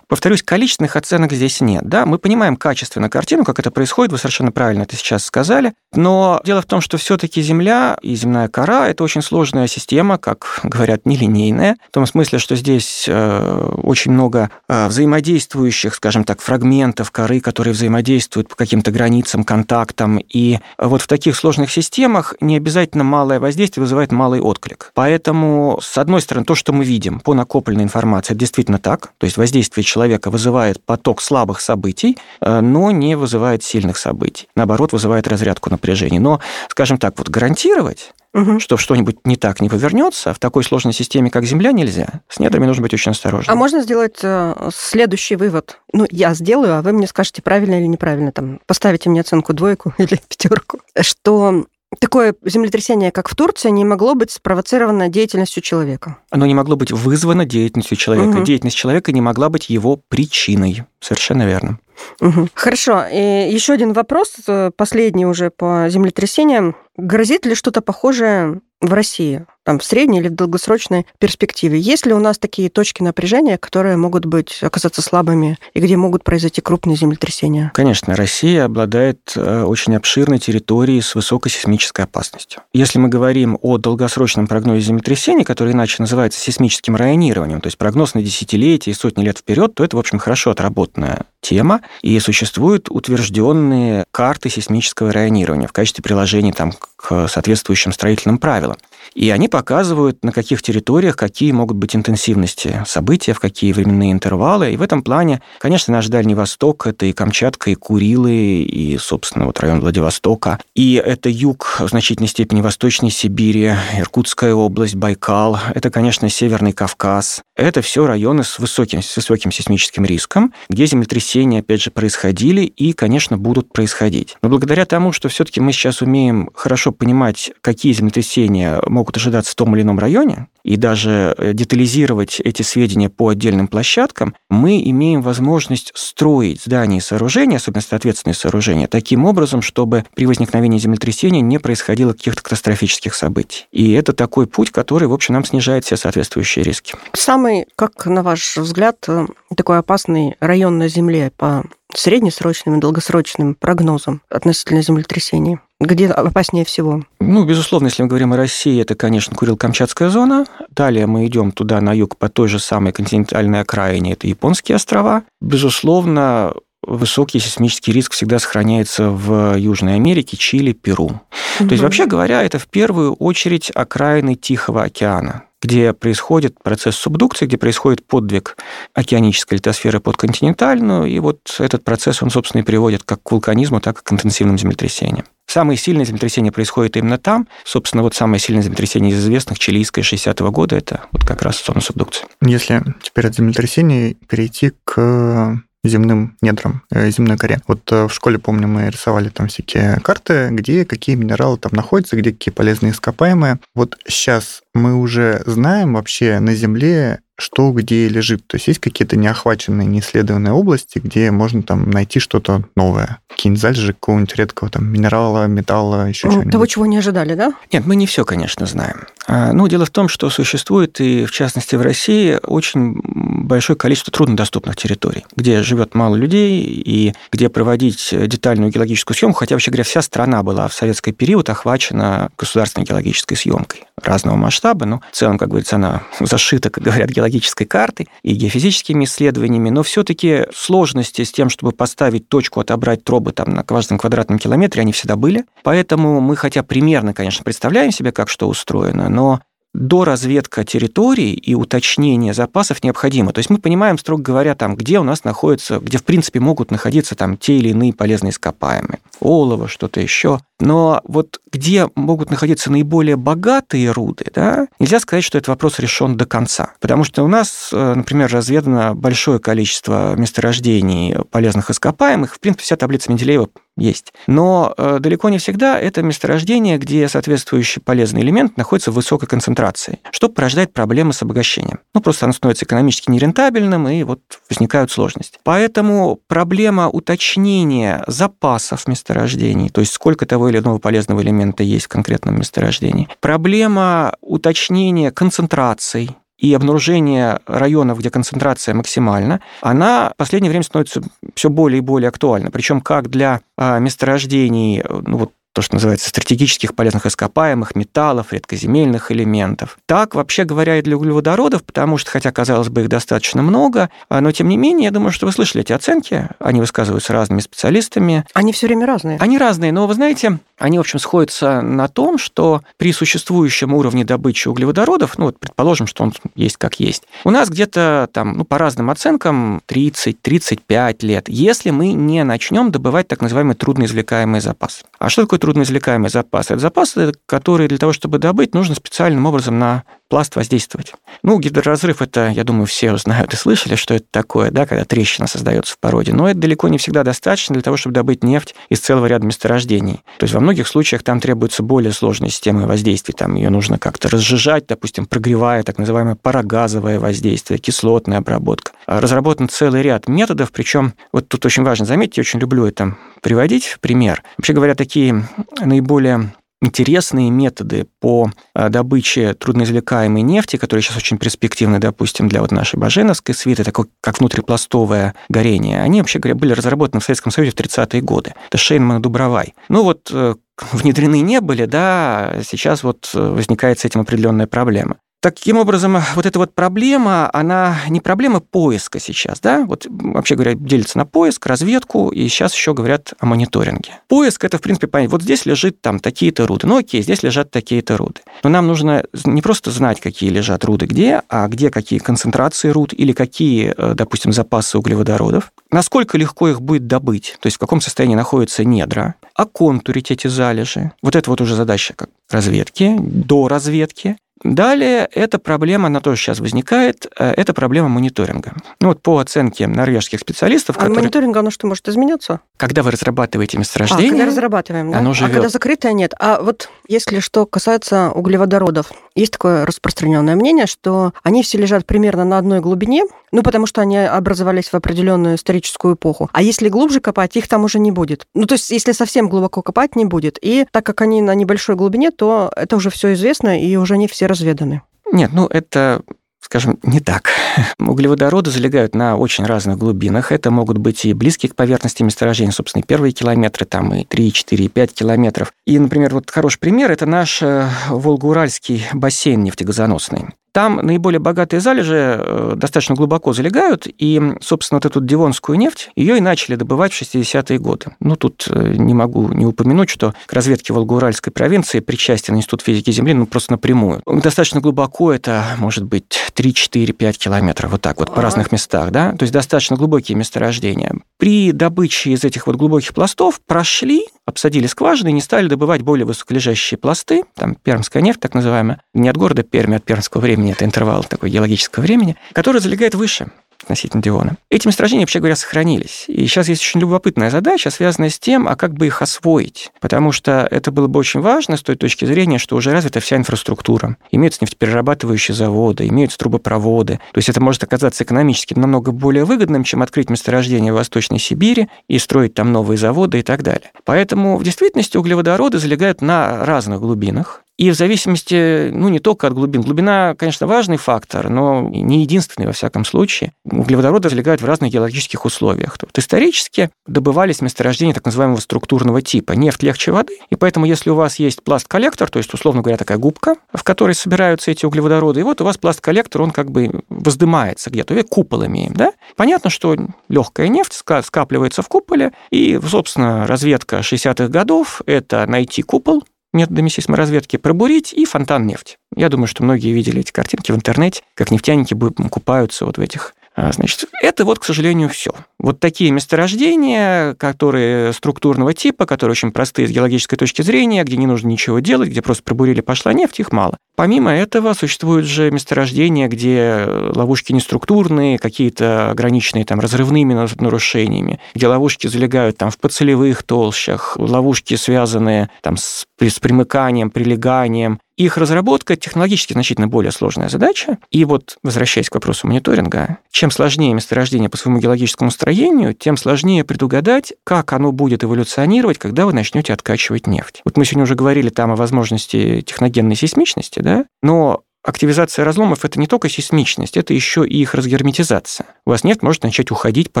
повторюсь, 0.08 0.42
количественных 0.42 0.96
оценок 0.96 1.32
здесь 1.32 1.60
нет. 1.60 1.82
Да, 1.84 2.04
мы 2.06 2.18
понимаем 2.18 2.56
качественно 2.56 3.08
картину, 3.08 3.44
как 3.44 3.58
это 3.58 3.70
происходит, 3.70 4.12
вы 4.12 4.18
совершенно 4.18 4.50
правильно 4.52 4.82
это 4.82 4.96
сейчас 4.96 5.24
сказали, 5.24 5.74
но 5.94 6.40
дело 6.44 6.62
в 6.62 6.66
том, 6.66 6.80
что 6.80 6.98
все-таки 6.98 7.42
Земля 7.42 7.96
и 8.02 8.14
земная 8.14 8.48
кора– 8.48 8.88
это 8.90 9.04
очень 9.04 9.22
сложная 9.22 9.66
система, 9.66 10.18
как 10.18 10.60
говорят, 10.62 11.06
нелинейная, 11.06 11.76
в 11.88 11.92
том 11.92 12.06
смысле, 12.06 12.38
что 12.38 12.56
здесь 12.56 13.06
э, 13.08 13.72
очень 13.82 14.12
много 14.12 14.50
э, 14.68 14.88
взаимодействующих, 14.88 15.94
скажем 15.94 16.24
так, 16.24 16.40
фрагментов 16.40 17.10
коры, 17.10 17.40
которые 17.40 17.74
взаимодействуют 17.74 18.48
по 18.48 18.56
каким-то 18.56 18.90
границам, 18.90 19.44
контактам, 19.44 20.18
и 20.18 20.58
вот 20.78 21.02
в 21.02 21.06
таких 21.06 21.36
сложных 21.36 21.70
системах 21.70 22.34
не 22.40 22.56
обязательно 22.56 23.04
малое 23.04 23.38
воздействие 23.40 23.82
вызывает 23.82 24.12
малый 24.12 24.39
малый 24.40 24.50
отклик. 24.50 24.90
Поэтому, 24.94 25.78
с 25.82 25.98
одной 25.98 26.20
стороны, 26.20 26.44
то, 26.44 26.54
что 26.54 26.72
мы 26.72 26.84
видим 26.84 27.20
по 27.20 27.34
накопленной 27.34 27.84
информации, 27.84 28.32
это 28.32 28.40
действительно 28.40 28.78
так. 28.78 29.12
То 29.18 29.26
есть 29.26 29.36
воздействие 29.36 29.84
человека 29.84 30.30
вызывает 30.30 30.84
поток 30.84 31.20
слабых 31.20 31.60
событий, 31.60 32.18
э, 32.40 32.60
но 32.60 32.90
не 32.90 33.16
вызывает 33.16 33.62
сильных 33.62 33.96
событий. 33.96 34.48
Наоборот, 34.56 34.92
вызывает 34.92 35.28
разрядку 35.28 35.70
напряжения. 35.70 36.20
Но, 36.20 36.40
скажем 36.68 36.98
так, 36.98 37.18
вот 37.18 37.28
гарантировать 37.28 38.12
угу. 38.32 38.60
что 38.60 38.76
что-нибудь 38.76 39.26
не 39.26 39.36
так 39.36 39.60
не 39.60 39.68
повернется, 39.68 40.32
в 40.32 40.38
такой 40.38 40.64
сложной 40.64 40.92
системе, 40.92 41.30
как 41.30 41.44
Земля, 41.44 41.72
нельзя. 41.72 42.20
С 42.28 42.38
недрами 42.38 42.66
нужно 42.66 42.82
быть 42.82 42.94
очень 42.94 43.12
осторожным. 43.12 43.52
А 43.52 43.58
можно 43.58 43.82
сделать 43.82 44.18
э, 44.22 44.70
следующий 44.72 45.36
вывод? 45.36 45.80
Ну, 45.92 46.06
я 46.10 46.34
сделаю, 46.34 46.76
а 46.76 46.82
вы 46.82 46.92
мне 46.92 47.06
скажете, 47.06 47.42
правильно 47.42 47.74
или 47.74 47.86
неправильно. 47.86 48.32
Там, 48.32 48.60
поставите 48.66 49.10
мне 49.10 49.20
оценку 49.20 49.52
двойку 49.52 49.94
или 49.98 50.20
пятерку. 50.28 50.80
Что 51.00 51.64
такое 51.98 52.34
землетрясение, 52.44 53.10
как 53.10 53.28
в 53.28 53.34
Турции, 53.34 53.70
не 53.70 53.84
могло 53.84 54.14
быть 54.14 54.30
спровоцировано 54.30 55.08
деятельностью 55.08 55.62
человека. 55.62 56.18
Оно 56.30 56.46
не 56.46 56.54
могло 56.54 56.76
быть 56.76 56.92
вызвано 56.92 57.44
деятельностью 57.44 57.96
человека. 57.96 58.38
Угу. 58.38 58.44
Деятельность 58.44 58.76
человека 58.76 59.12
не 59.12 59.20
могла 59.20 59.48
быть 59.48 59.70
его 59.70 60.00
причиной. 60.08 60.84
Совершенно 61.00 61.46
верно. 61.46 61.78
Угу. 62.20 62.48
Хорошо. 62.54 63.04
И 63.10 63.50
еще 63.52 63.72
один 63.72 63.92
вопрос, 63.92 64.34
э, 64.46 64.70
последний 64.74 65.26
уже 65.26 65.50
по 65.50 65.86
землетрясениям. 65.88 66.76
Грозит 66.96 67.46
ли 67.46 67.54
что-то 67.54 67.80
похожее 67.80 68.60
в 68.80 68.92
России? 68.92 69.46
там, 69.70 69.78
в 69.78 69.84
средней 69.84 70.18
или 70.18 70.28
в 70.28 70.34
долгосрочной 70.34 71.06
перспективе. 71.18 71.78
Есть 71.78 72.04
ли 72.04 72.12
у 72.12 72.18
нас 72.18 72.38
такие 72.38 72.70
точки 72.70 73.04
напряжения, 73.04 73.56
которые 73.56 73.96
могут 73.96 74.26
быть, 74.26 74.58
оказаться 74.62 75.00
слабыми, 75.00 75.58
и 75.74 75.80
где 75.80 75.96
могут 75.96 76.24
произойти 76.24 76.60
крупные 76.60 76.96
землетрясения? 76.96 77.70
Конечно, 77.72 78.16
Россия 78.16 78.64
обладает 78.64 79.32
э, 79.36 79.62
очень 79.62 79.94
обширной 79.94 80.40
территорией 80.40 81.00
с 81.00 81.14
высокой 81.14 81.50
сейсмической 81.50 82.04
опасностью. 82.04 82.62
Если 82.72 82.98
мы 82.98 83.08
говорим 83.08 83.58
о 83.62 83.78
долгосрочном 83.78 84.48
прогнозе 84.48 84.80
землетрясений, 84.80 85.44
который 85.44 85.72
иначе 85.72 85.96
называется 86.00 86.40
сейсмическим 86.40 86.96
районированием, 86.96 87.60
то 87.60 87.68
есть 87.68 87.78
прогноз 87.78 88.14
на 88.14 88.22
десятилетия 88.22 88.90
и 88.90 88.94
сотни 88.94 89.24
лет 89.24 89.38
вперед, 89.38 89.72
то 89.74 89.84
это, 89.84 89.96
в 89.96 90.00
общем, 90.00 90.18
хорошо 90.18 90.50
отработанная 90.50 91.26
тема, 91.40 91.80
и 92.02 92.18
существуют 92.20 92.88
утвержденные 92.90 94.04
карты 94.12 94.50
сейсмического 94.50 95.12
районирования 95.12 95.68
в 95.68 95.72
качестве 95.72 96.02
приложений 96.02 96.52
там, 96.52 96.72
к 96.96 97.28
соответствующим 97.28 97.92
строительным 97.92 98.38
правилам. 98.38 98.76
И 99.14 99.30
они 99.30 99.48
показывают, 99.48 100.24
на 100.24 100.32
каких 100.32 100.62
территориях 100.62 101.16
какие 101.16 101.52
могут 101.52 101.76
быть 101.76 101.96
интенсивности 101.96 102.82
события, 102.86 103.32
в 103.32 103.40
какие 103.40 103.72
временные 103.72 104.12
интервалы. 104.12 104.72
И 104.72 104.76
в 104.76 104.82
этом 104.82 105.02
плане, 105.02 105.42
конечно, 105.58 105.92
наш 105.92 106.08
Дальний 106.08 106.34
Восток– 106.34 106.86
это 106.88 107.06
и 107.06 107.12
Камчатка, 107.12 107.70
и 107.70 107.74
Курилы, 107.74 108.62
и, 108.62 108.98
собственно, 108.98 109.46
вот 109.46 109.60
район 109.60 109.80
Владивостока. 109.80 110.58
И 110.74 110.94
это 110.94 111.28
юг 111.28 111.78
в 111.80 111.88
значительной 111.88 112.28
степени 112.28 112.60
Восточной 112.60 113.10
Сибири, 113.10 113.74
Иркутская 113.96 114.54
область, 114.54 114.94
Байкал. 114.94 115.58
Это, 115.74 115.90
конечно, 115.90 116.28
Северный 116.28 116.72
Кавказ. 116.72 117.42
Это 117.56 117.82
все 117.82 118.06
районы 118.06 118.44
с 118.44 118.58
высоким, 118.58 119.02
с 119.02 119.16
высоким 119.16 119.52
сейсмическим 119.52 120.04
риском, 120.04 120.54
где 120.68 120.86
землетрясения, 120.86 121.60
опять 121.60 121.82
же, 121.82 121.90
происходили 121.90 122.62
и, 122.62 122.92
конечно, 122.92 123.36
будут 123.36 123.72
происходить. 123.72 124.36
Но 124.42 124.48
благодаря 124.48 124.86
тому, 124.86 125.12
что 125.12 125.28
все-таки 125.28 125.60
мы 125.60 125.72
сейчас 125.72 126.00
умеем 126.00 126.50
хорошо 126.54 126.92
понимать, 126.92 127.50
какие 127.60 127.92
землетрясения 127.92 128.80
могут 128.90 129.16
ожидаться 129.16 129.52
в 129.52 129.54
том 129.54 129.74
или 129.74 129.82
ином 129.82 129.98
районе, 129.98 130.48
и 130.62 130.76
даже 130.76 131.34
э, 131.36 131.52
детализировать 131.52 132.40
эти 132.40 132.62
сведения 132.62 133.08
по 133.08 133.28
отдельным 133.28 133.68
площадкам, 133.68 134.34
мы 134.48 134.82
имеем 134.82 135.22
возможность 135.22 135.92
строить 135.94 136.62
здания 136.62 136.98
и 136.98 137.00
сооружения, 137.00 137.56
особенно 137.56 137.82
соответственные 137.82 138.34
сооружения, 138.34 138.86
таким 138.86 139.24
образом, 139.24 139.62
чтобы 139.62 140.04
при 140.14 140.26
возникновении 140.26 140.78
землетрясения 140.78 141.40
не 141.40 141.58
происходило 141.58 142.12
каких-то 142.12 142.42
катастрофических 142.42 143.14
событий. 143.14 143.66
И 143.72 143.92
это 143.92 144.12
такой 144.12 144.46
путь, 144.46 144.70
который, 144.70 145.08
в 145.08 145.12
общем, 145.12 145.34
нам 145.34 145.44
снижает 145.44 145.84
все 145.84 145.96
соответствующие 145.96 146.64
риски. 146.64 146.94
Самый, 147.12 147.66
как 147.76 148.06
на 148.06 148.22
ваш 148.22 148.56
взгляд, 148.56 148.96
э, 149.08 149.26
такой 149.56 149.78
опасный 149.78 150.36
район 150.40 150.78
на 150.78 150.88
Земле 150.88 151.32
по 151.36 151.64
среднесрочным 151.94 152.76
и 152.76 152.80
долгосрочным 152.80 153.54
прогнозам 153.54 154.22
относительно 154.28 154.82
землетрясений? 154.82 155.58
Где 155.80 156.08
опаснее 156.08 156.66
всего? 156.66 157.02
Ну, 157.20 157.44
безусловно, 157.44 157.86
если 157.86 158.02
мы 158.02 158.08
говорим 158.08 158.34
о 158.34 158.36
России, 158.36 158.80
это, 158.80 158.94
конечно, 158.94 159.34
Курил-Камчатская 159.34 160.10
зона. 160.10 160.44
Далее 160.70 161.06
мы 161.06 161.26
идем 161.26 161.52
туда 161.52 161.80
на 161.80 161.92
юг 161.92 162.16
по 162.16 162.28
той 162.28 162.48
же 162.48 162.58
самой 162.58 162.92
континентальной 162.92 163.60
окраине, 163.60 164.12
это 164.12 164.26
японские 164.26 164.76
острова. 164.76 165.24
Безусловно, 165.40 166.54
высокий 166.82 167.40
сейсмический 167.40 167.92
риск 167.92 168.12
всегда 168.12 168.38
сохраняется 168.38 169.10
в 169.10 169.56
Южной 169.56 169.96
Америке, 169.96 170.36
Чили, 170.36 170.72
Перу. 170.72 171.06
Угу. 171.06 171.20
То 171.58 171.72
есть, 171.72 171.82
вообще 171.82 172.06
говоря, 172.06 172.42
это 172.42 172.58
в 172.58 172.68
первую 172.68 173.14
очередь 173.14 173.70
окраины 173.74 174.34
Тихого 174.34 174.84
океана 174.84 175.44
где 175.62 175.92
происходит 175.92 176.62
процесс 176.62 176.96
субдукции, 176.96 177.46
где 177.46 177.58
происходит 177.58 178.06
подвиг 178.06 178.56
океанической 178.94 179.58
литосферы 179.58 180.00
под 180.00 180.16
континентальную, 180.16 181.06
и 181.06 181.18
вот 181.18 181.56
этот 181.58 181.84
процесс, 181.84 182.22
он, 182.22 182.30
собственно, 182.30 182.62
и 182.62 182.64
приводит 182.64 183.02
как 183.04 183.22
к 183.22 183.30
вулканизму, 183.30 183.80
так 183.80 184.00
и 184.00 184.02
к 184.02 184.12
интенсивным 184.12 184.58
землетрясениям. 184.58 185.26
Самые 185.46 185.76
сильные 185.76 186.04
землетрясения 186.04 186.52
происходят 186.52 186.96
именно 186.96 187.18
там. 187.18 187.48
Собственно, 187.64 188.04
вот 188.04 188.14
самое 188.14 188.38
сильное 188.38 188.62
землетрясение 188.62 189.10
из 189.10 189.18
известных, 189.18 189.58
чилийское 189.58 190.04
60-го 190.04 190.50
года, 190.52 190.76
это 190.76 191.06
вот 191.10 191.24
как 191.24 191.42
раз 191.42 191.64
зона 191.64 191.80
субдукции. 191.80 192.26
Если 192.40 192.82
теперь 193.02 193.26
от 193.26 193.34
землетрясений 193.34 194.16
перейти 194.28 194.72
к 194.84 195.60
земным 195.84 196.36
недрам, 196.42 196.82
э, 196.90 197.10
земной 197.10 197.36
коре. 197.36 197.60
Вот 197.66 197.90
э, 197.92 198.06
в 198.06 198.12
школе, 198.12 198.38
помню, 198.38 198.68
мы 198.68 198.90
рисовали 198.90 199.28
там 199.28 199.48
всякие 199.48 199.98
карты, 200.00 200.48
где 200.50 200.84
какие 200.84 201.16
минералы 201.16 201.58
там 201.58 201.72
находятся, 201.74 202.16
где 202.16 202.32
какие 202.32 202.52
полезные 202.52 202.92
ископаемые. 202.92 203.58
Вот 203.74 203.96
сейчас 204.06 204.62
мы 204.74 204.94
уже 204.94 205.42
знаем 205.46 205.94
вообще 205.94 206.38
на 206.40 206.54
Земле, 206.54 207.20
что 207.40 207.72
где 207.72 208.08
лежит. 208.08 208.46
То 208.46 208.56
есть 208.56 208.68
есть 208.68 208.80
какие-то 208.80 209.16
неохваченные, 209.16 209.86
неисследованные 209.86 210.52
области, 210.52 210.98
где 210.98 211.30
можно 211.30 211.62
там 211.62 211.90
найти 211.90 212.20
что-то 212.20 212.64
новое. 212.76 213.18
Какие-нибудь 213.28 213.60
залежи 213.60 213.92
какого-нибудь 213.92 214.36
редкого 214.36 214.70
там 214.70 214.86
минерала, 214.86 215.46
металла, 215.46 216.08
еще 216.08 216.26
ну, 216.26 216.32
чего-нибудь. 216.32 216.52
Того, 216.52 216.66
чего 216.66 216.86
не 216.86 216.98
ожидали, 216.98 217.34
да? 217.34 217.52
Нет, 217.72 217.86
мы 217.86 217.96
не 217.96 218.06
все, 218.06 218.24
конечно, 218.24 218.66
знаем. 218.66 219.06
А, 219.26 219.52
ну, 219.52 219.68
дело 219.68 219.86
в 219.86 219.90
том, 219.90 220.08
что 220.08 220.30
существует, 220.30 221.00
и 221.00 221.24
в 221.24 221.30
частности 221.30 221.76
в 221.76 221.82
России, 221.82 222.38
очень 222.42 223.00
большое 223.04 223.76
количество 223.76 224.12
труднодоступных 224.12 224.76
территорий, 224.76 225.24
где 225.36 225.62
живет 225.62 225.94
мало 225.94 226.16
людей, 226.16 226.62
и 226.62 227.14
где 227.32 227.48
проводить 227.48 228.12
детальную 228.12 228.72
геологическую 228.72 229.16
съемку, 229.16 229.38
хотя, 229.38 229.54
вообще 229.54 229.70
говоря, 229.70 229.84
вся 229.84 230.02
страна 230.02 230.42
была 230.42 230.68
в 230.68 230.74
советский 230.74 231.12
период 231.12 231.48
охвачена 231.48 232.30
государственной 232.36 232.84
геологической 232.84 233.36
съемкой 233.36 233.84
разного 234.02 234.36
масштаба, 234.36 234.86
но 234.86 235.00
в 235.12 235.16
целом, 235.16 235.38
как 235.38 235.48
говорится, 235.48 235.76
она 235.76 236.02
зашита, 236.20 236.70
как 236.70 236.82
говорят, 236.84 237.10
геологической 237.30 237.66
картой 237.66 238.08
и 238.22 238.34
геофизическими 238.34 239.04
исследованиями, 239.04 239.70
но 239.70 239.82
все-таки 239.82 240.46
сложности 240.54 241.24
с 241.24 241.32
тем, 241.32 241.48
чтобы 241.48 241.72
поставить 241.72 242.28
точку, 242.28 242.60
отобрать 242.60 243.04
тробы 243.04 243.32
там 243.32 243.50
на 243.50 243.62
каждом 243.62 243.98
квадратном 243.98 244.38
километре, 244.38 244.82
они 244.82 244.92
всегда 244.92 245.16
были. 245.16 245.44
Поэтому 245.62 246.20
мы, 246.20 246.36
хотя 246.36 246.62
примерно, 246.62 247.14
конечно, 247.14 247.44
представляем 247.44 247.92
себе, 247.92 248.12
как 248.12 248.28
что 248.28 248.48
устроено, 248.48 249.08
но 249.08 249.40
доразведка 249.72 250.64
территорий 250.64 251.32
и 251.32 251.54
уточнение 251.54 252.34
запасов 252.34 252.82
необходимо. 252.82 253.32
То 253.32 253.38
есть 253.38 253.50
мы 253.50 253.58
понимаем, 253.58 253.98
строго 253.98 254.22
говоря, 254.22 254.54
там, 254.54 254.74
где 254.74 254.98
у 254.98 255.04
нас 255.04 255.22
находится, 255.22 255.78
где, 255.78 255.98
в 255.98 256.04
принципе, 256.04 256.40
могут 256.40 256.72
находиться 256.72 257.14
там 257.14 257.36
те 257.36 257.56
или 257.56 257.68
иные 257.68 257.92
полезные 257.92 258.30
ископаемые. 258.30 258.98
Олово, 259.20 259.68
что-то 259.68 260.00
еще. 260.00 260.40
Но 260.60 261.00
вот 261.04 261.40
где 261.52 261.88
могут 261.94 262.30
находиться 262.30 262.70
наиболее 262.70 263.16
богатые 263.16 263.90
руды, 263.90 264.26
да, 264.34 264.68
нельзя 264.78 265.00
сказать, 265.00 265.24
что 265.24 265.38
этот 265.38 265.48
вопрос 265.48 265.78
решен 265.78 266.16
до 266.16 266.26
конца. 266.26 266.74
Потому 266.80 267.04
что 267.04 267.24
у 267.24 267.28
нас, 267.28 267.70
э, 267.72 267.94
например, 267.94 268.30
разведано 268.32 268.94
большое 268.94 269.38
количество 269.38 270.14
месторождений 270.16 271.16
полезных 271.30 271.70
ископаемых. 271.70 272.34
В 272.34 272.40
принципе, 272.40 272.64
вся 272.64 272.76
таблица 272.76 273.10
Менделеева 273.10 273.48
есть. 273.76 274.12
Но 274.26 274.74
э, 274.76 274.98
далеко 275.00 275.28
не 275.30 275.38
всегда 275.38 275.78
это 275.78 276.02
месторождение, 276.02 276.78
где 276.78 277.08
соответствующий 277.08 277.80
полезный 277.80 278.20
элемент 278.20 278.56
находится 278.56 278.90
в 278.90 278.94
высокой 278.94 279.26
концентрации, 279.26 279.98
что 280.10 280.28
порождает 280.28 280.72
проблемы 280.72 281.12
с 281.12 281.22
обогащением. 281.22 281.80
Ну, 281.94 282.00
просто 282.00 282.26
оно 282.26 282.32
становится 282.32 282.64
экономически 282.64 283.10
нерентабельным, 283.10 283.88
и 283.88 284.02
вот 284.02 284.20
возникают 284.48 284.90
сложности. 284.90 285.38
Поэтому 285.42 286.20
проблема 286.28 286.88
уточнения 286.88 288.04
запасов 288.06 288.86
месторождений, 288.86 289.70
то 289.70 289.80
есть 289.80 289.92
сколько 289.92 290.26
того 290.26 290.49
или 290.50 290.58
иного 290.58 290.78
полезного 290.78 291.22
элемента 291.22 291.62
есть 291.62 291.86
в 291.86 291.88
конкретном 291.88 292.38
месторождении. 292.38 293.08
Проблема 293.20 294.14
уточнения 294.20 295.10
концентраций, 295.10 296.16
и 296.40 296.54
обнаружение 296.54 297.40
районов, 297.46 297.98
где 297.98 298.10
концентрация 298.10 298.74
максимальна, 298.74 299.40
она 299.60 300.10
в 300.14 300.16
последнее 300.16 300.48
время 300.48 300.64
становится 300.64 301.02
все 301.34 301.50
более 301.50 301.78
и 301.78 301.82
более 301.82 302.08
актуальна. 302.08 302.50
Причем 302.50 302.80
как 302.80 303.10
для 303.10 303.42
а, 303.58 303.78
месторождений, 303.78 304.82
ну 305.06 305.18
вот 305.18 305.32
то, 305.52 305.62
что 305.62 305.74
называется 305.74 306.08
стратегических 306.08 306.74
полезных 306.74 307.06
ископаемых, 307.06 307.74
металлов, 307.74 308.32
редкоземельных 308.32 309.10
элементов. 309.10 309.78
Так, 309.86 310.14
вообще 310.14 310.44
говоря, 310.44 310.78
и 310.78 310.82
для 310.82 310.96
углеводородов, 310.96 311.64
потому 311.64 311.98
что, 311.98 312.10
хотя, 312.10 312.30
казалось 312.30 312.68
бы, 312.68 312.82
их 312.82 312.88
достаточно 312.88 313.42
много, 313.42 313.90
а, 314.08 314.20
но, 314.20 314.30
тем 314.30 314.48
не 314.48 314.56
менее, 314.56 314.86
я 314.86 314.90
думаю, 314.90 315.12
что 315.12 315.26
вы 315.26 315.32
слышали 315.32 315.62
эти 315.62 315.72
оценки, 315.72 316.28
они 316.38 316.60
высказываются 316.60 317.12
разными 317.12 317.40
специалистами. 317.40 318.24
Они 318.32 318.52
все 318.52 318.68
время 318.68 318.86
разные. 318.86 319.18
Они 319.18 319.38
разные, 319.38 319.72
но, 319.72 319.86
вы 319.86 319.94
знаете, 319.94 320.38
они, 320.58 320.78
в 320.78 320.82
общем, 320.82 320.98
сходятся 320.98 321.62
на 321.62 321.88
том, 321.88 322.18
что 322.18 322.62
при 322.76 322.92
существующем 322.92 323.74
уровне 323.74 324.04
добычи 324.04 324.46
углеводородов, 324.46 325.18
ну, 325.18 325.26
вот 325.26 325.38
предположим, 325.38 325.86
что 325.86 326.04
он 326.04 326.12
есть 326.36 326.58
как 326.58 326.78
есть, 326.78 327.04
у 327.24 327.30
нас 327.30 327.48
где-то 327.48 328.08
там, 328.12 328.36
ну, 328.36 328.44
по 328.44 328.58
разным 328.58 328.90
оценкам, 328.90 329.62
30-35 329.66 331.04
лет, 331.04 331.28
если 331.28 331.70
мы 331.70 331.92
не 331.92 332.22
начнем 332.22 332.70
добывать 332.70 333.08
так 333.08 333.20
называемый 333.20 333.56
трудноизвлекаемый 333.56 334.40
запас. 334.40 334.84
А 334.98 335.08
что 335.08 335.22
такое 335.22 335.39
трудноизвлекаемый 335.40 336.10
запас? 336.10 336.50
Это 336.50 336.60
запас, 336.60 336.94
который 337.26 337.66
для 337.68 337.78
того, 337.78 337.92
чтобы 337.92 338.18
добыть, 338.18 338.54
нужно 338.54 338.74
специальным 338.74 339.26
образом 339.26 339.58
на 339.58 339.84
пласт 340.10 340.34
воздействовать. 340.36 340.92
Ну, 341.22 341.38
гидроразрыв 341.38 342.02
это, 342.02 342.30
я 342.30 342.42
думаю, 342.44 342.66
все 342.66 342.96
знают 342.96 343.32
и 343.32 343.36
слышали, 343.36 343.76
что 343.76 343.94
это 343.94 344.06
такое, 344.10 344.50
да, 344.50 344.66
когда 344.66 344.84
трещина 344.84 345.28
создается 345.28 345.74
в 345.74 345.78
породе. 345.78 346.12
Но 346.12 346.28
это 346.28 346.38
далеко 346.38 346.68
не 346.68 346.78
всегда 346.78 347.04
достаточно 347.04 347.54
для 347.54 347.62
того, 347.62 347.76
чтобы 347.76 347.94
добыть 347.94 348.24
нефть 348.24 348.54
из 348.68 348.80
целого 348.80 349.06
ряда 349.06 349.24
месторождений. 349.24 350.02
То 350.18 350.24
есть 350.24 350.34
во 350.34 350.40
многих 350.40 350.66
случаях 350.66 351.04
там 351.04 351.20
требуется 351.20 351.62
более 351.62 351.92
сложная 351.92 352.28
система 352.28 352.66
воздействия. 352.66 353.14
Там 353.16 353.36
ее 353.36 353.50
нужно 353.50 353.78
как-то 353.78 354.08
разжижать, 354.08 354.66
допустим, 354.66 355.06
прогревая, 355.06 355.62
так 355.62 355.78
называемое 355.78 356.16
парагазовое 356.16 356.98
воздействие, 356.98 357.58
кислотная 357.58 358.18
обработка. 358.18 358.72
Разработан 358.98 359.48
целый 359.48 359.82
ряд 359.82 360.08
методов, 360.08 360.50
причем 360.50 360.94
вот 361.12 361.28
тут 361.28 361.46
очень 361.46 361.62
важно 361.62 361.86
заметить, 361.86 362.16
я 362.16 362.22
очень 362.22 362.40
люблю 362.40 362.66
это 362.66 362.96
приводить 363.22 363.66
в 363.66 363.78
пример. 363.78 364.24
Вообще 364.36 364.52
говоря, 364.52 364.74
такие 364.74 365.28
наиболее 365.60 366.32
интересные 366.60 367.30
методы 367.30 367.86
по 368.00 368.30
э, 368.54 368.68
добыче 368.68 369.34
трудноизвлекаемой 369.34 370.22
нефти, 370.22 370.56
которые 370.56 370.82
сейчас 370.82 370.96
очень 370.96 371.18
перспективны, 371.18 371.78
допустим, 371.78 372.28
для 372.28 372.40
вот 372.40 372.50
нашей 372.50 372.78
Баженовской 372.78 373.34
свиты, 373.34 373.64
такое 373.64 373.86
как 374.00 374.18
внутрипластовое 374.18 375.14
горение, 375.28 375.80
они, 375.80 376.00
вообще 376.00 376.18
говоря, 376.18 376.34
были 376.34 376.52
разработаны 376.52 377.00
в 377.00 377.04
Советском 377.04 377.32
Союзе 377.32 377.52
в 377.52 377.60
30-е 377.60 378.02
годы. 378.02 378.34
Это 378.48 378.58
Шейнман 378.58 378.98
и 378.98 379.00
Дубровай. 379.00 379.54
Ну 379.68 379.84
вот 379.84 380.10
э, 380.12 380.34
внедрены 380.72 381.20
не 381.20 381.40
были, 381.40 381.64
да, 381.64 382.40
сейчас 382.44 382.82
вот 382.82 383.10
э, 383.14 383.18
возникает 383.20 383.78
с 383.78 383.84
этим 383.84 384.00
определенная 384.00 384.46
проблема. 384.46 384.96
Таким 385.20 385.58
образом, 385.58 385.98
вот 386.14 386.24
эта 386.24 386.38
вот 386.38 386.54
проблема, 386.54 387.28
она 387.34 387.76
не 387.90 388.00
проблема 388.00 388.40
поиска 388.40 388.98
сейчас, 388.98 389.38
да? 389.40 389.66
Вот 389.66 389.86
вообще 389.90 390.34
говоря, 390.34 390.54
делится 390.54 390.96
на 390.96 391.04
поиск, 391.04 391.44
разведку, 391.46 392.08
и 392.08 392.26
сейчас 392.28 392.54
еще 392.54 392.72
говорят 392.72 393.12
о 393.18 393.26
мониторинге. 393.26 394.00
Поиск– 394.08 394.44
это, 394.46 394.56
в 394.56 394.62
принципе, 394.62 394.86
понять, 394.86 395.10
вот 395.10 395.22
здесь 395.22 395.44
лежит 395.44 395.82
там 395.82 395.98
такие-то 395.98 396.46
руды, 396.46 396.66
ну 396.66 396.78
окей, 396.78 397.02
здесь 397.02 397.22
лежат 397.22 397.50
такие-то 397.50 397.98
руды. 397.98 398.22
Но 398.42 398.48
нам 398.48 398.66
нужно 398.66 399.04
не 399.26 399.42
просто 399.42 399.70
знать, 399.70 400.00
какие 400.00 400.30
лежат 400.30 400.64
руды 400.64 400.86
где, 400.86 401.20
а 401.28 401.48
где 401.48 401.70
какие 401.70 401.98
концентрации 401.98 402.70
руд 402.70 402.94
или 402.94 403.12
какие, 403.12 403.74
э, 403.76 403.94
допустим, 403.94 404.32
запасы 404.32 404.78
углеводородов, 404.78 405.52
насколько 405.70 406.16
легко 406.16 406.48
их 406.48 406.62
будет 406.62 406.86
добыть, 406.86 407.36
то 407.40 407.46
есть 407.46 407.56
в 407.56 407.60
каком 407.60 407.82
состоянии 407.82 408.14
находятся 408.14 408.64
недра, 408.64 409.16
оконтурить 409.34 410.10
эти 410.10 410.28
залежи. 410.28 410.92
Вот 411.02 411.14
это 411.14 411.28
вот 411.28 411.42
уже 411.42 411.54
задача 411.54 411.92
как 411.94 412.08
разведки, 412.30 412.96
до 412.98 413.48
разведки. 413.48 414.16
Далее 414.42 415.08
эта 415.12 415.38
проблема, 415.38 415.88
она 415.88 416.00
тоже 416.00 416.20
сейчас 416.20 416.40
возникает, 416.40 417.06
э, 417.18 417.32
это 417.36 417.52
проблема 417.52 417.88
мониторинга. 417.88 418.54
Ну 418.80 418.88
вот 418.88 419.02
по 419.02 419.18
оценке 419.18 419.66
норвежских 419.66 420.20
специалистов... 420.20 420.76
А 420.76 420.80
которые... 420.80 421.00
мониторинг, 421.00 421.36
оно 421.36 421.50
что, 421.50 421.66
может 421.66 421.88
изменяться? 421.88 422.40
Когда 422.56 422.82
вы 422.82 422.90
разрабатываете 422.90 423.58
месторождение... 423.58 424.06
А, 424.06 424.10
когда 424.10 424.26
разрабатываем, 424.26 424.92
да? 424.92 424.98
Оно 424.98 425.12
живет. 425.12 425.30
А 425.30 425.34
когда 425.34 425.48
закрытое, 425.48 425.92
нет. 425.92 426.14
А 426.18 426.40
вот 426.40 426.70
если 426.88 427.20
что 427.20 427.44
касается 427.44 428.10
углеводородов, 428.12 428.92
есть 429.14 429.32
такое 429.32 429.66
распространенное 429.66 430.36
мнение, 430.36 430.66
что 430.66 431.12
они 431.22 431.42
все 431.42 431.58
лежат 431.58 431.84
примерно 431.84 432.24
на 432.24 432.38
одной 432.38 432.60
глубине, 432.60 433.04
ну, 433.32 433.42
потому 433.42 433.66
что 433.66 433.80
они 433.80 433.98
образовались 433.98 434.68
в 434.68 434.74
определенную 434.74 435.36
историческую 435.36 435.94
эпоху. 435.94 436.30
А 436.32 436.42
если 436.42 436.68
глубже 436.68 437.00
копать, 437.00 437.36
их 437.36 437.46
там 437.46 437.64
уже 437.64 437.78
не 437.78 437.90
будет. 437.90 438.26
Ну, 438.34 438.46
то 438.46 438.54
есть, 438.54 438.70
если 438.70 438.92
совсем 438.92 439.28
глубоко 439.28 439.62
копать, 439.62 439.96
не 439.96 440.04
будет. 440.04 440.38
И 440.40 440.66
так 440.70 440.84
как 440.84 441.00
они 441.02 441.22
на 441.22 441.34
небольшой 441.34 441.76
глубине, 441.76 442.10
то 442.10 442.50
это 442.56 442.76
уже 442.76 442.90
все 442.90 443.12
известно, 443.12 443.60
и 443.60 443.76
уже 443.76 443.98
не 443.98 444.08
все 444.08 444.26
разведаны. 444.30 444.82
Нет, 445.12 445.30
ну 445.32 445.46
это 445.46 446.02
скажем, 446.40 446.78
не 446.82 447.00
так. 447.00 447.30
Углеводороды 447.78 448.50
залегают 448.50 448.94
на 448.94 449.16
очень 449.16 449.44
разных 449.44 449.78
глубинах. 449.78 450.32
Это 450.32 450.50
могут 450.50 450.78
быть 450.78 451.04
и 451.04 451.12
близкие 451.12 451.50
к 451.50 451.54
поверхности 451.54 452.02
месторождения, 452.02 452.50
собственно, 452.50 452.82
первые 452.82 453.12
километры, 453.12 453.66
там 453.66 453.94
и 453.94 454.04
3, 454.04 454.32
4, 454.32 454.68
5 454.68 454.94
километров. 454.94 455.52
И, 455.66 455.78
например, 455.78 456.14
вот 456.14 456.30
хороший 456.30 456.58
пример– 456.58 456.90
это 456.92 457.06
наш 457.06 457.42
э, 457.42 457.68
Волгоуральский 457.88 458.84
бассейн 458.94 459.44
нефтегазоносный. 459.44 460.30
Там 460.52 460.76
наиболее 460.76 461.20
богатые 461.20 461.60
залежи 461.60 462.16
э, 462.18 462.52
достаточно 462.56 462.94
глубоко 462.94 463.32
залегают, 463.32 463.86
и, 463.86 464.20
собственно, 464.40 464.76
вот 464.76 464.86
эту 464.86 465.00
дивонскую 465.00 465.58
нефть, 465.58 465.90
ее 465.94 466.18
и 466.18 466.20
начали 466.20 466.56
добывать 466.56 466.92
в 466.92 467.00
60-е 467.00 467.58
годы. 467.58 467.94
Ну, 468.00 468.16
тут 468.16 468.46
э, 468.50 468.74
не 468.76 468.94
могу 468.94 469.28
не 469.28 469.46
упомянуть, 469.46 469.90
что 469.90 470.14
к 470.26 470.32
разведке 470.32 470.72
Волгоуральской 470.72 471.32
провинции 471.32 471.80
причастен 471.80 472.36
Институт 472.36 472.62
физики 472.62 472.90
Земли, 472.90 473.14
ну, 473.14 473.26
просто 473.26 473.52
напрямую. 473.52 474.02
Достаточно 474.06 474.60
глубоко, 474.60 475.12
это 475.12 475.44
может 475.58 475.84
быть 475.84 476.18
3, 476.34 476.54
4, 476.54 476.92
5 476.92 477.18
километров, 477.18 477.70
вот 477.70 477.80
так 477.80 477.98
вот, 477.98 478.14
по 478.14 478.22
разных 478.22 478.50
местах, 478.50 478.90
да, 478.90 479.12
то 479.12 479.22
есть 479.22 479.32
достаточно 479.32 479.76
глубокие 479.76 480.16
месторождения. 480.16 480.94
При 481.18 481.52
добыче 481.52 482.10
из 482.10 482.24
этих 482.24 482.46
вот 482.46 482.56
глубоких 482.56 482.94
пластов 482.94 483.40
прошли, 483.46 484.06
обсадили 484.24 484.66
скважины 484.66 485.10
и 485.10 485.12
не 485.12 485.20
стали 485.20 485.48
добывать 485.48 485.82
более 485.82 486.06
высоколежащие 486.06 486.78
пласты, 486.78 487.24
там 487.34 487.54
пермская 487.54 488.02
нефть, 488.02 488.20
так 488.20 488.34
называемая, 488.34 488.80
не 488.94 489.08
от 489.08 489.16
города 489.16 489.42
Перми, 489.42 489.74
а 489.74 489.76
от 489.76 489.84
пермского 489.84 490.22
времени, 490.22 490.39
это 490.48 490.64
интервал 490.64 491.04
такой 491.04 491.30
геологического 491.30 491.82
времени, 491.82 492.16
который 492.32 492.60
залегает 492.60 492.94
выше 492.94 493.30
относительно 493.62 494.02
Диона. 494.02 494.36
Эти 494.50 494.66
месторождения, 494.66 495.04
вообще 495.04 495.18
говоря, 495.18 495.36
сохранились. 495.36 496.04
И 496.08 496.26
сейчас 496.26 496.48
есть 496.48 496.62
очень 496.62 496.80
любопытная 496.80 497.30
задача, 497.30 497.70
связанная 497.70 498.10
с 498.10 498.18
тем, 498.18 498.48
а 498.48 498.56
как 498.56 498.74
бы 498.74 498.86
их 498.86 499.02
освоить. 499.02 499.70
Потому 499.80 500.12
что 500.12 500.48
это 500.50 500.70
было 500.72 500.86
бы 500.86 500.98
очень 500.98 501.20
важно 501.20 501.56
с 501.56 501.62
той 501.62 501.76
точки 501.76 502.04
зрения, 502.04 502.38
что 502.38 502.56
уже 502.56 502.72
развита 502.72 503.00
вся 503.00 503.16
инфраструктура. 503.16 503.96
Имеются 504.10 504.40
нефтеперерабатывающие 504.42 505.34
заводы, 505.34 505.86
имеются 505.88 506.18
трубопроводы. 506.18 507.00
То 507.12 507.18
есть 507.18 507.28
это 507.28 507.40
может 507.40 507.62
оказаться 507.62 508.04
экономически 508.04 508.54
намного 508.54 508.92
более 508.92 509.24
выгодным, 509.24 509.64
чем 509.64 509.82
открыть 509.82 510.10
месторождение 510.10 510.72
в 510.72 510.76
Восточной 510.76 511.18
Сибири 511.18 511.68
и 511.88 511.98
строить 511.98 512.34
там 512.34 512.52
новые 512.52 512.78
заводы 512.78 513.20
и 513.20 513.22
так 513.22 513.42
далее. 513.42 513.70
Поэтому 513.84 514.36
в 514.36 514.44
действительности 514.44 514.96
углеводороды 514.96 515.58
залегают 515.58 516.00
на 516.00 516.44
разных 516.44 516.80
глубинах. 516.80 517.42
И 517.60 517.70
в 517.70 517.74
зависимости, 517.74 518.70
ну, 518.70 518.88
не 518.88 519.00
только 519.00 519.26
от 519.26 519.34
глубин. 519.34 519.60
Глубина, 519.60 520.14
конечно, 520.16 520.46
важный 520.46 520.78
фактор, 520.78 521.28
но 521.28 521.60
не 521.60 522.00
единственный 522.00 522.46
во 522.46 522.52
всяком 522.52 522.86
случае. 522.86 523.32
Углеводороды 523.44 524.08
залегают 524.08 524.40
в 524.40 524.46
разных 524.46 524.72
геологических 524.72 525.26
условиях. 525.26 525.76
Вот 525.82 525.98
исторически 525.98 526.70
добывались 526.86 527.42
месторождения 527.42 527.92
так 527.92 528.06
называемого 528.06 528.40
структурного 528.40 529.02
типа. 529.02 529.32
Нефть 529.32 529.62
легче 529.62 529.92
воды, 529.92 530.16
и 530.30 530.36
поэтому 530.36 530.64
если 530.64 530.88
у 530.88 530.94
вас 530.94 531.18
есть 531.18 531.42
пласт-коллектор, 531.42 532.08
то 532.08 532.16
есть, 532.16 532.32
условно 532.32 532.62
говоря, 532.62 532.78
такая 532.78 532.96
губка, 532.96 533.34
в 533.52 533.62
которой 533.62 533.94
собираются 533.94 534.50
эти 534.50 534.64
углеводороды, 534.64 535.20
и 535.20 535.22
вот 535.22 535.42
у 535.42 535.44
вас 535.44 535.58
пласт-коллектор, 535.58 536.22
он 536.22 536.30
как 536.30 536.50
бы 536.50 536.80
воздымается 536.88 537.68
где-то, 537.68 537.92
вы 537.92 538.04
купол 538.04 538.46
имеем, 538.46 538.72
да? 538.72 538.94
Понятно, 539.16 539.50
что 539.50 539.76
легкая 540.08 540.48
нефть 540.48 540.82
скапливается 541.04 541.60
в 541.60 541.68
куполе, 541.68 542.12
и, 542.30 542.58
собственно, 542.66 543.26
разведка 543.26 543.80
60-х 543.80 544.28
годов– 544.28 544.80
это 544.86 545.26
найти 545.26 545.60
купол, 545.60 546.04
методами 546.32 546.68
сейсморазведки 546.68 547.36
пробурить 547.36 547.92
и 547.92 548.04
фонтан 548.04 548.46
нефти. 548.46 548.76
Я 548.94 549.08
думаю, 549.08 549.26
что 549.26 549.42
многие 549.42 549.72
видели 549.72 550.00
эти 550.00 550.12
картинки 550.12 550.52
в 550.52 550.56
интернете, 550.56 551.02
как 551.14 551.30
нефтяники 551.30 551.74
купаются 552.08 552.66
вот 552.66 552.78
в 552.78 552.80
этих 552.80 553.14
Значит, 553.52 553.86
это 554.02 554.24
вот, 554.24 554.38
к 554.38 554.44
сожалению, 554.44 554.88
все. 554.88 555.12
Вот 555.38 555.60
такие 555.60 555.90
месторождения, 555.90 557.14
которые 557.14 557.92
структурного 557.92 558.54
типа, 558.54 558.86
которые 558.86 559.12
очень 559.12 559.32
простые 559.32 559.68
с 559.68 559.70
геологической 559.70 560.18
точки 560.18 560.42
зрения, 560.42 560.84
где 560.84 560.96
не 560.96 561.06
нужно 561.06 561.28
ничего 561.28 561.60
делать, 561.60 561.88
где 561.88 562.02
просто 562.02 562.22
пробурили, 562.22 562.60
пошла 562.60 562.92
нефть, 562.92 563.20
их 563.20 563.32
мало. 563.32 563.56
Помимо 563.76 564.12
этого, 564.12 564.52
существуют 564.52 565.06
же 565.06 565.30
месторождения, 565.30 566.08
где 566.08 566.66
ловушки 566.66 567.32
не 567.32 567.40
структурные, 567.40 568.18
какие-то 568.18 568.90
ограниченные 568.90 569.46
там 569.46 569.58
разрывными 569.58 570.12
нарушениями, 570.38 571.18
где 571.34 571.46
ловушки 571.46 571.86
залегают 571.86 572.36
там 572.36 572.50
в 572.50 572.58
подсолевых 572.58 573.22
толщах, 573.22 573.96
ловушки, 573.98 574.54
связанные 574.56 575.30
там 575.40 575.56
с, 575.56 575.86
с 575.98 576.18
примыканием, 576.20 576.90
прилеганием, 576.90 577.80
их 578.04 578.16
разработка 578.16 578.76
технологически 578.76 579.34
значительно 579.34 579.68
более 579.68 579.92
сложная 579.92 580.28
задача. 580.28 580.78
И 580.90 581.04
вот, 581.04 581.38
возвращаясь 581.42 581.90
к 581.90 581.94
вопросу 581.94 582.26
мониторинга, 582.26 582.98
чем 583.10 583.30
сложнее 583.30 583.74
месторождение 583.74 584.30
по 584.30 584.36
своему 584.36 584.58
геологическому 584.58 585.10
строению, 585.10 585.74
тем 585.74 585.96
сложнее 585.96 586.44
предугадать, 586.44 587.12
как 587.24 587.52
оно 587.52 587.72
будет 587.72 588.02
эволюционировать, 588.02 588.78
когда 588.78 589.04
вы 589.04 589.12
начнете 589.12 589.52
откачивать 589.52 590.06
нефть. 590.06 590.40
Вот 590.44 590.56
мы 590.56 590.64
сегодня 590.64 590.84
уже 590.84 590.94
говорили 590.94 591.28
там 591.28 591.52
о 591.52 591.56
возможности 591.56 592.40
техногенной 592.40 592.96
сейсмичности, 592.96 593.60
да, 593.60 593.84
но 594.02 594.42
Активизация 594.62 595.24
разломов– 595.24 595.64
это 595.64 595.80
не 595.80 595.86
только 595.86 596.08
сейсмичность, 596.08 596.76
это 596.76 596.92
еще 596.92 597.26
и 597.26 597.40
их 597.40 597.54
разгерметизация. 597.54 598.46
У 598.66 598.70
вас 598.70 598.84
нефть 598.84 599.02
может 599.02 599.22
начать 599.22 599.50
уходить 599.50 599.90
по 599.90 600.00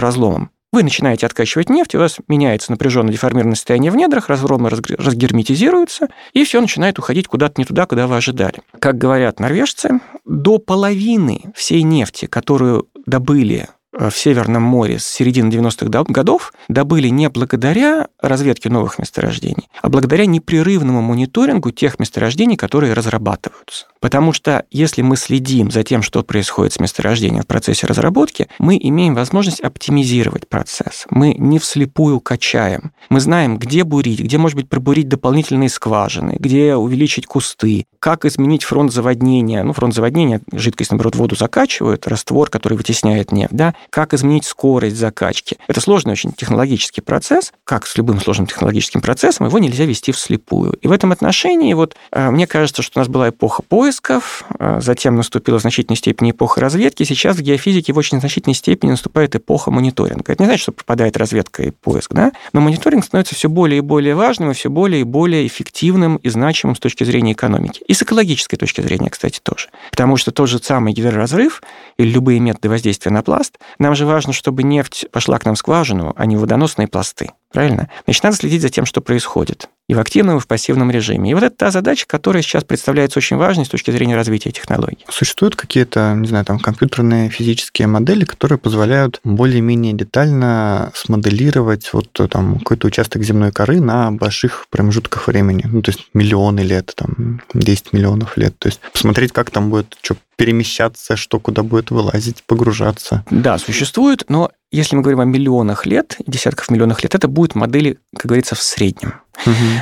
разломам. 0.00 0.50
Вы 0.72 0.84
начинаете 0.84 1.26
откачивать 1.26 1.68
нефть, 1.68 1.96
у 1.96 1.98
вас 1.98 2.18
меняется 2.28 2.70
напряженное 2.70 3.12
деформированное 3.12 3.56
состояние 3.56 3.90
в 3.90 3.96
недрах, 3.96 4.28
разломы 4.28 4.70
разгерметизируются, 4.70 6.08
и 6.32 6.44
все 6.44 6.60
начинает 6.60 6.98
уходить 6.98 7.26
куда-то 7.26 7.54
не 7.56 7.64
туда, 7.64 7.86
куда 7.86 8.06
вы 8.06 8.16
ожидали. 8.16 8.60
Как 8.78 8.96
говорят 8.96 9.40
норвежцы, 9.40 10.00
до 10.24 10.58
половины 10.58 11.52
всей 11.56 11.82
нефти, 11.82 12.26
которую 12.26 12.86
добыли 13.06 13.68
в 13.92 14.10
Северном 14.12 14.62
море 14.62 14.98
с 14.98 15.06
середины 15.06 15.50
90-х 15.50 16.04
годов 16.08 16.52
добыли 16.68 17.08
не 17.08 17.28
благодаря 17.28 18.08
разведке 18.20 18.70
новых 18.70 18.98
месторождений, 18.98 19.68
а 19.82 19.88
благодаря 19.88 20.26
непрерывному 20.26 21.02
мониторингу 21.02 21.70
тех 21.70 21.98
месторождений, 21.98 22.56
которые 22.56 22.92
разрабатываются. 22.92 23.86
Потому 24.00 24.32
что 24.32 24.64
если 24.70 25.02
мы 25.02 25.16
следим 25.16 25.70
за 25.70 25.82
тем, 25.82 26.02
что 26.02 26.22
происходит 26.22 26.72
с 26.72 26.80
месторождением 26.80 27.42
в 27.42 27.46
процессе 27.46 27.86
разработки, 27.86 28.48
мы 28.58 28.78
имеем 28.80 29.14
возможность 29.14 29.60
оптимизировать 29.60 30.48
процесс. 30.48 31.06
Мы 31.10 31.34
не 31.34 31.58
вслепую 31.58 32.20
качаем. 32.20 32.92
Мы 33.08 33.20
знаем, 33.20 33.58
где 33.58 33.84
бурить, 33.84 34.20
где, 34.20 34.38
может 34.38 34.56
быть, 34.56 34.68
пробурить 34.68 35.08
дополнительные 35.08 35.68
скважины, 35.68 36.36
где 36.38 36.76
увеличить 36.76 37.26
кусты, 37.26 37.86
как 37.98 38.24
изменить 38.24 38.64
фронт 38.64 38.92
заводнения. 38.92 39.62
Ну, 39.62 39.72
фронт 39.72 39.94
заводнения, 39.94 40.40
жидкость, 40.52 40.90
наоборот, 40.90 41.16
воду 41.16 41.36
закачивают, 41.36 42.06
раствор, 42.06 42.48
который 42.48 42.78
вытесняет 42.78 43.32
нефть, 43.32 43.52
да, 43.52 43.74
как 43.88 44.14
изменить 44.14 44.44
скорость 44.44 44.96
закачки. 44.96 45.58
Это 45.66 45.80
сложный 45.80 46.12
очень 46.12 46.32
технологический 46.32 47.00
процесс. 47.00 47.52
Как 47.64 47.86
с 47.86 47.96
любым 47.96 48.20
сложным 48.20 48.46
технологическим 48.46 49.00
процессом, 49.00 49.46
его 49.46 49.58
нельзя 49.58 49.84
вести 49.84 50.12
вслепую. 50.12 50.74
И 50.74 50.88
в 50.88 50.92
этом 50.92 51.12
отношении 51.12 51.72
вот 51.74 51.96
э, 52.12 52.30
мне 52.30 52.46
кажется, 52.46 52.82
что 52.82 52.98
у 52.98 53.00
нас 53.00 53.08
была 53.08 53.30
эпоха 53.30 53.62
поисков, 53.62 54.44
э, 54.58 54.80
затем 54.80 55.16
наступила 55.16 55.58
в 55.58 55.62
значительной 55.62 55.96
степени 55.96 56.32
эпоха 56.32 56.60
разведки, 56.60 57.04
сейчас 57.04 57.36
в 57.36 57.42
геофизике 57.42 57.92
в 57.92 57.98
очень 57.98 58.20
значительной 58.20 58.54
степени 58.54 58.90
наступает 58.90 59.34
эпоха 59.34 59.70
мониторинга. 59.70 60.32
Это 60.32 60.42
не 60.42 60.46
значит, 60.46 60.62
что 60.62 60.72
пропадает 60.72 61.16
разведка 61.16 61.62
и 61.62 61.70
поиск, 61.70 62.12
да? 62.12 62.32
но 62.52 62.60
мониторинг 62.60 63.04
становится 63.04 63.34
все 63.34 63.48
более 63.48 63.78
и 63.78 63.80
более 63.80 64.14
важным 64.14 64.50
и 64.50 64.54
все 64.54 64.70
более 64.70 65.00
и 65.00 65.04
более 65.04 65.46
эффективным 65.46 66.16
и 66.16 66.28
значимым 66.28 66.76
с 66.76 66.80
точки 66.80 67.04
зрения 67.04 67.32
экономики. 67.32 67.82
И 67.86 67.94
с 67.94 68.02
экологической 68.02 68.56
точки 68.56 68.80
зрения, 68.80 69.10
кстати, 69.10 69.40
тоже. 69.42 69.68
Потому 69.90 70.16
что 70.16 70.32
тот 70.32 70.48
же 70.48 70.58
самый 70.58 70.92
гидроразрыв 70.92 71.62
или 71.96 72.08
любые 72.08 72.40
методы 72.40 72.68
воздействия 72.68 73.12
на 73.12 73.22
пласт 73.22 73.58
нам 73.78 73.94
же 73.94 74.06
важно, 74.06 74.32
чтобы 74.32 74.62
нефть 74.62 75.06
пошла 75.10 75.38
к 75.38 75.44
нам 75.44 75.54
в 75.54 75.58
скважину, 75.58 76.12
а 76.16 76.26
не 76.26 76.36
водоносные 76.36 76.88
пласты. 76.88 77.30
Правильно? 77.52 77.88
Значит, 78.04 78.24
надо 78.24 78.36
следить 78.36 78.62
за 78.62 78.68
тем, 78.68 78.86
что 78.86 79.00
происходит. 79.00 79.68
И 79.90 79.94
в 79.94 79.98
активном, 79.98 80.36
и 80.36 80.40
в 80.40 80.46
пассивном 80.46 80.88
режиме. 80.92 81.32
И 81.32 81.34
вот 81.34 81.42
это 81.42 81.56
та 81.56 81.70
задача, 81.72 82.04
которая 82.06 82.44
сейчас 82.44 82.62
представляется 82.62 83.18
очень 83.18 83.36
важной 83.36 83.64
с 83.64 83.68
точки 83.68 83.90
зрения 83.90 84.14
развития 84.14 84.52
технологий. 84.52 85.04
Существуют 85.08 85.56
какие-то, 85.56 86.14
не 86.14 86.28
знаю, 86.28 86.44
там 86.44 86.60
компьютерные 86.60 87.28
физические 87.28 87.88
модели, 87.88 88.24
которые 88.24 88.56
позволяют 88.56 89.18
более-менее 89.24 89.92
детально 89.94 90.92
смоделировать 90.94 91.92
вот 91.92 92.08
там 92.30 92.60
какой-то 92.60 92.86
участок 92.86 93.24
земной 93.24 93.50
коры 93.50 93.80
на 93.80 94.12
больших 94.12 94.66
промежутках 94.70 95.26
времени, 95.26 95.64
ну, 95.66 95.82
то 95.82 95.90
есть 95.90 96.06
миллионы 96.14 96.60
лет, 96.60 96.92
там, 96.94 97.42
10 97.52 97.92
миллионов 97.92 98.36
лет, 98.36 98.56
то 98.60 98.68
есть 98.68 98.80
посмотреть, 98.92 99.32
как 99.32 99.50
там 99.50 99.70
будет 99.70 99.96
что 100.02 100.14
перемещаться, 100.36 101.16
что 101.16 101.38
куда 101.38 101.62
будет 101.62 101.90
вылазить, 101.90 102.44
погружаться. 102.44 103.24
Да, 103.30 103.58
существует, 103.58 104.24
но 104.28 104.50
если 104.70 104.96
мы 104.96 105.02
говорим 105.02 105.20
о 105.20 105.24
миллионах 105.26 105.84
лет, 105.84 106.16
десятков 106.26 106.70
миллионов 106.70 107.02
лет, 107.02 107.14
это 107.14 107.28
будут 107.28 107.54
модели, 107.54 107.98
как 108.16 108.26
говорится, 108.26 108.54
в 108.54 108.62
среднем. 108.62 109.14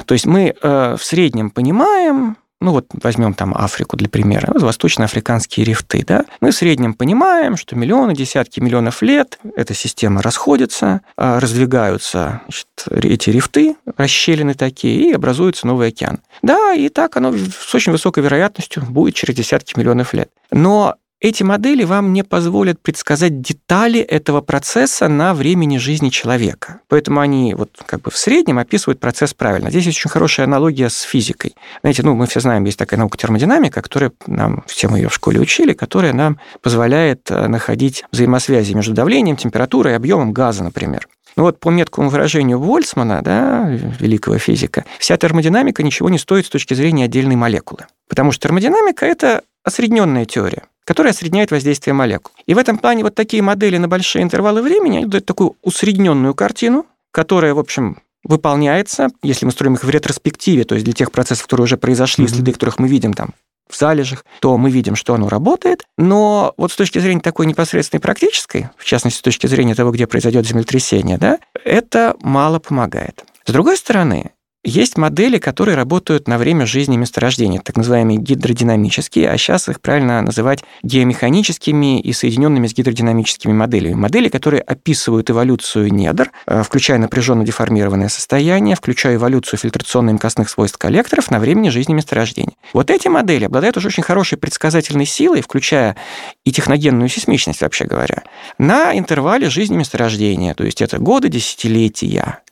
То 0.06 0.14
есть 0.14 0.26
мы 0.26 0.54
э, 0.60 0.96
в 0.96 1.04
среднем 1.04 1.50
понимаем, 1.50 2.36
ну 2.60 2.72
вот 2.72 2.86
возьмем 3.02 3.34
там 3.34 3.54
Африку 3.54 3.96
для 3.96 4.08
примера, 4.08 4.52
восточноафриканские 4.52 5.64
рифты, 5.64 6.04
да, 6.06 6.24
мы 6.40 6.50
в 6.50 6.54
среднем 6.54 6.94
понимаем, 6.94 7.56
что 7.56 7.76
миллионы, 7.76 8.14
десятки 8.14 8.60
миллионов 8.60 9.02
лет 9.02 9.38
эта 9.56 9.74
система 9.74 10.22
расходится, 10.22 11.02
а, 11.16 11.38
раздвигаются 11.40 12.42
значит, 12.44 12.66
эти 12.90 13.30
рифты, 13.30 13.76
расщелины 13.96 14.54
такие, 14.54 15.10
и 15.10 15.12
образуется 15.12 15.66
новый 15.66 15.88
океан. 15.88 16.18
Да, 16.42 16.72
и 16.72 16.88
так 16.88 17.16
оно 17.16 17.32
с 17.32 17.74
очень 17.74 17.92
высокой 17.92 18.22
вероятностью 18.24 18.84
будет 18.84 19.14
через 19.14 19.34
десятки 19.34 19.78
миллионов 19.78 20.12
лет. 20.12 20.30
Но 20.50 20.96
эти 21.20 21.42
модели 21.42 21.82
вам 21.82 22.12
не 22.12 22.22
позволят 22.22 22.80
предсказать 22.80 23.40
детали 23.40 24.00
этого 24.00 24.40
процесса 24.40 25.08
на 25.08 25.34
времени 25.34 25.76
жизни 25.78 26.10
человека. 26.10 26.80
Поэтому 26.88 27.20
они 27.20 27.54
вот 27.54 27.70
как 27.86 28.02
бы 28.02 28.10
в 28.10 28.16
среднем 28.16 28.58
описывают 28.58 29.00
процесс 29.00 29.34
правильно. 29.34 29.70
Здесь 29.70 29.88
очень 29.88 30.08
хорошая 30.08 30.46
аналогия 30.46 30.88
с 30.88 31.00
физикой. 31.00 31.56
Знаете, 31.80 32.02
ну, 32.04 32.14
мы 32.14 32.26
все 32.26 32.38
знаем, 32.38 32.64
есть 32.64 32.78
такая 32.78 32.98
наука 32.98 33.18
термодинамика, 33.18 33.82
которая 33.82 34.12
нам, 34.26 34.62
все 34.66 34.88
мы 34.88 34.98
ее 34.98 35.08
в 35.08 35.14
школе 35.14 35.40
учили, 35.40 35.72
которая 35.72 36.12
нам 36.12 36.38
позволяет 36.62 37.28
э, 37.30 37.48
находить 37.48 38.04
взаимосвязи 38.12 38.74
между 38.74 38.94
давлением, 38.94 39.36
температурой 39.36 39.94
и 39.94 39.96
объемом 39.96 40.32
газа, 40.32 40.62
например. 40.62 41.08
Ну 41.34 41.44
вот 41.44 41.58
по 41.58 41.70
меткому 41.70 42.10
выражению 42.10 42.60
Вольцмана, 42.60 43.22
да, 43.22 43.68
великого 43.68 44.38
физика, 44.38 44.84
вся 44.98 45.16
термодинамика 45.16 45.82
ничего 45.82 46.08
не 46.10 46.18
стоит 46.18 46.46
с 46.46 46.48
точки 46.48 46.74
зрения 46.74 47.04
отдельной 47.04 47.36
молекулы. 47.36 47.86
Потому 48.08 48.30
что 48.32 48.42
термодинамика– 48.42 49.04
это 49.06 49.42
осредненная 49.64 50.24
теория 50.24 50.62
которая 50.88 51.12
осредняет 51.12 51.50
воздействие 51.50 51.92
молекул. 51.92 52.32
И 52.46 52.54
в 52.54 52.58
этом 52.58 52.78
плане 52.78 53.02
вот 53.02 53.14
такие 53.14 53.42
модели 53.42 53.76
на 53.76 53.88
большие 53.88 54.22
интервалы 54.22 54.62
времени 54.62 55.04
дают 55.04 55.26
такую 55.26 55.54
усредненную 55.60 56.34
картину, 56.34 56.86
которая, 57.10 57.52
в 57.52 57.58
общем, 57.58 57.98
выполняется, 58.24 59.08
если 59.22 59.44
мы 59.44 59.52
строим 59.52 59.74
их 59.74 59.84
в 59.84 59.90
ретроспективе, 59.90 60.64
то 60.64 60.74
есть 60.74 60.86
для 60.86 60.94
тех 60.94 61.12
процессов, 61.12 61.44
которые 61.44 61.64
уже 61.64 61.76
произошли, 61.76 62.24
mm-hmm. 62.24 62.28
следы 62.28 62.52
которых 62.52 62.78
мы 62.78 62.88
видим 62.88 63.12
там 63.12 63.34
в 63.68 63.76
залежах, 63.76 64.24
то 64.40 64.56
мы 64.56 64.70
видим, 64.70 64.96
что 64.96 65.12
оно 65.12 65.28
работает. 65.28 65.84
Но 65.98 66.54
вот 66.56 66.72
с 66.72 66.76
точки 66.76 66.98
зрения 67.00 67.20
такой 67.20 67.44
непосредственной 67.44 68.00
практической, 68.00 68.70
в 68.78 68.86
частности, 68.86 69.18
с 69.18 69.22
точки 69.22 69.46
зрения 69.46 69.74
того, 69.74 69.90
где 69.90 70.06
произойдет 70.06 70.46
землетрясение, 70.46 71.18
да, 71.18 71.38
это 71.66 72.16
мало 72.22 72.60
помогает. 72.60 73.26
С 73.44 73.52
другой 73.52 73.76
стороны, 73.76 74.30
есть 74.68 74.98
модели, 74.98 75.38
которые 75.38 75.76
работают 75.76 76.28
на 76.28 76.38
время 76.38 76.66
жизни 76.66 76.96
месторождения, 76.96 77.60
так 77.60 77.76
называемые 77.76 78.18
гидродинамические, 78.18 79.30
а 79.30 79.38
сейчас 79.38 79.68
их 79.68 79.80
правильно 79.80 80.20
называть 80.20 80.62
геомеханическими 80.82 82.00
и 82.00 82.12
соединенными 82.12 82.66
с 82.66 82.74
гидродинамическими 82.74 83.52
моделями. 83.52 83.94
Модели, 83.94 84.28
которые 84.28 84.60
описывают 84.60 85.30
эволюцию 85.30 85.92
недр, 85.92 86.30
э, 86.46 86.62
включая 86.62 86.98
напряженно 86.98 87.44
деформированное 87.44 88.08
состояние, 88.08 88.76
включая 88.76 89.16
эволюцию 89.16 89.58
фильтрационно-имкостных 89.58 90.48
свойств 90.50 90.78
коллекторов 90.78 91.30
на 91.30 91.38
времени 91.38 91.70
жизни 91.70 91.94
месторождения. 91.94 92.52
Вот 92.72 92.90
эти 92.90 93.08
модели 93.08 93.44
обладают 93.44 93.76
уже 93.76 93.88
очень 93.88 94.02
хорошей 94.02 94.38
предсказательной 94.38 95.06
силой, 95.06 95.40
включая 95.40 95.96
и 96.44 96.52
техногенную 96.52 97.08
сейсмичность, 97.08 97.62
вообще 97.62 97.86
говоря, 97.86 98.22
на 98.58 98.96
интервале 98.96 99.48
жизни 99.48 99.76
месторождения, 99.76 100.54
то 100.54 100.64
есть 100.64 100.82
это 100.82 100.98
годы, 100.98 101.28
десятилетия. 101.28 102.42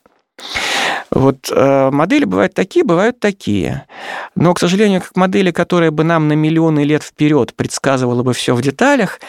Вот 1.11 1.51
э, 1.51 1.91
модели 1.91 2.25
бывают 2.25 2.55
такие, 2.55 2.85
бывают 2.85 3.21
такие. 3.21 3.87
Но, 4.35 4.55
к 4.55 4.59
сожалению, 4.59 5.01
как 5.01 5.17
модели, 5.17 5.51
которая 5.51 5.91
бы 5.91 6.05
нам 6.05 6.29
на 6.29 6.33
миллионы 6.33 6.85
лет 6.85 7.03
вперед 7.03 7.55
предсказывала 7.55 8.23
бы 8.23 8.33
все 8.33 8.55
в 8.55 8.63
деталях, 8.63 9.21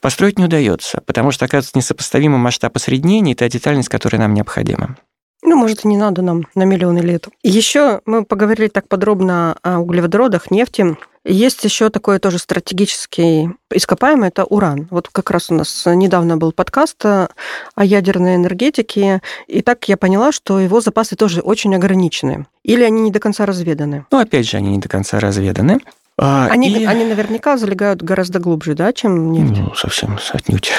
построить 0.00 0.38
не 0.38 0.44
удается, 0.44 1.00
потому 1.06 1.30
что 1.30 1.46
оказывается 1.46 1.76
несопоставимый 1.78 2.38
масштаб 2.38 2.76
осреднений 2.76 3.32
и 3.32 3.34
та 3.34 3.48
детальность, 3.48 3.88
которая 3.88 4.20
нам 4.20 4.34
необходима. 4.34 4.96
Ну, 5.42 5.56
может, 5.56 5.84
и 5.84 5.88
не 5.88 5.96
надо 5.96 6.22
нам 6.22 6.46
на 6.54 6.62
миллионы 6.62 7.00
лет. 7.00 7.26
Еще 7.42 8.00
мы 8.06 8.24
поговорили 8.24 8.68
так 8.68 8.88
подробно 8.88 9.56
о 9.62 9.80
углеводородах, 9.80 10.50
нефти. 10.50 10.96
Есть 11.24 11.62
еще 11.64 11.88
такое 11.88 12.18
тоже 12.18 12.38
стратегический 12.38 13.50
ископаемый, 13.72 14.28
это 14.28 14.44
уран. 14.44 14.88
Вот 14.90 15.08
как 15.08 15.30
раз 15.30 15.50
у 15.50 15.54
нас 15.54 15.84
недавно 15.86 16.36
был 16.36 16.52
подкаст 16.52 17.04
о 17.04 17.28
ядерной 17.76 18.36
энергетике, 18.36 19.20
и 19.46 19.62
так 19.62 19.88
я 19.88 19.96
поняла, 19.96 20.32
что 20.32 20.58
его 20.58 20.80
запасы 20.80 21.14
тоже 21.14 21.40
очень 21.40 21.74
ограничены. 21.76 22.46
Или 22.64 22.82
они 22.82 23.02
не 23.02 23.10
до 23.10 23.20
конца 23.20 23.46
разведаны? 23.46 24.06
Ну, 24.10 24.18
опять 24.18 24.48
же, 24.48 24.56
они 24.56 24.70
не 24.70 24.78
до 24.78 24.88
конца 24.88 25.20
разведаны. 25.20 25.78
А, 26.18 26.48
они, 26.50 26.70
и... 26.70 26.84
они 26.84 27.04
наверняка 27.04 27.56
залегают 27.56 28.02
гораздо 28.02 28.38
глубже, 28.38 28.74
да, 28.74 28.92
чем 28.92 29.32
нефть? 29.32 29.58
Ну, 29.58 29.74
совсем 29.74 30.18
отнюдь. 30.32 30.72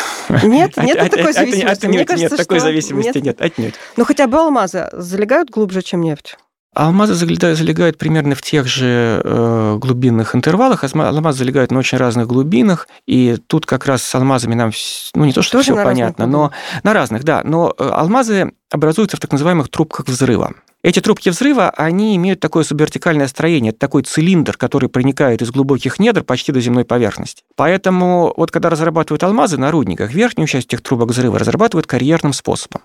Нет, 0.43 0.77
нет 0.77 1.09
такой 1.09 1.33
зависимости. 1.33 1.85
Отнюдь, 1.85 1.95
Мне 1.95 2.05
кажется, 2.05 2.35
нет, 2.35 2.37
такой 2.37 2.59
зависимости 2.59 3.17
нет, 3.17 3.41
отнюдь. 3.41 3.73
Ну, 3.97 4.05
хотя 4.05 4.27
бы 4.27 4.37
алмазы 4.37 4.89
залегают 4.93 5.49
глубже, 5.49 5.81
чем 5.81 6.01
нефть? 6.01 6.37
Алмазы 6.73 7.13
залегают, 7.13 7.57
залегают 7.57 7.97
примерно 7.99 8.33
в 8.33 8.41
тех 8.41 8.65
же 8.67 9.21
э, 9.23 9.77
глубинных 9.79 10.35
интервалах. 10.35 10.83
Алмазы 10.83 11.39
залегают 11.39 11.71
на 11.71 11.79
очень 11.79 11.99
разных 11.99 12.27
глубинах, 12.27 12.87
и 13.05 13.37
тут 13.47 13.67
как 13.67 13.85
раз 13.85 14.01
с 14.01 14.15
алмазами 14.15 14.55
нам, 14.55 14.71
ну 15.13 15.25
не 15.25 15.33
то, 15.33 15.43
что 15.43 15.59
Тоже 15.59 15.73
все 15.73 15.83
понятно, 15.83 16.25
но 16.25 16.51
на 16.81 16.93
разных, 16.93 17.23
да. 17.23 17.41
Но 17.43 17.73
э, 17.77 17.87
алмазы 17.87 18.53
образуются 18.71 19.17
в 19.17 19.19
так 19.19 19.31
называемых 19.31 19.69
трубках 19.69 20.07
взрыва. 20.07 20.53
Эти 20.83 20.99
трубки 20.99 21.29
взрыва, 21.29 21.69
они 21.69 22.13
имеют 22.17 22.41
такое 22.41 22.65
субвертикальное 22.65 23.27
строение, 23.27 23.69
это 23.69 23.79
такой 23.79 24.03
цилиндр, 24.03 24.57
который 24.57 24.89
проникает 24.89 25.41
из 25.41 25.49
глубоких 25.49 25.97
недр 25.97 26.23
почти 26.23 26.51
до 26.51 26.59
земной 26.59 26.83
поверхности. 26.83 27.43
Поэтому 27.55 28.33
вот 28.35 28.51
когда 28.51 28.69
разрабатывают 28.69 29.23
алмазы 29.23 29.57
на 29.57 29.71
рудниках, 29.71 30.13
верхнюю 30.13 30.45
часть 30.45 30.67
этих 30.67 30.81
трубок 30.81 31.11
взрыва 31.11 31.39
разрабатывают 31.39 31.87
карьерным 31.87 32.33
способом. 32.33 32.81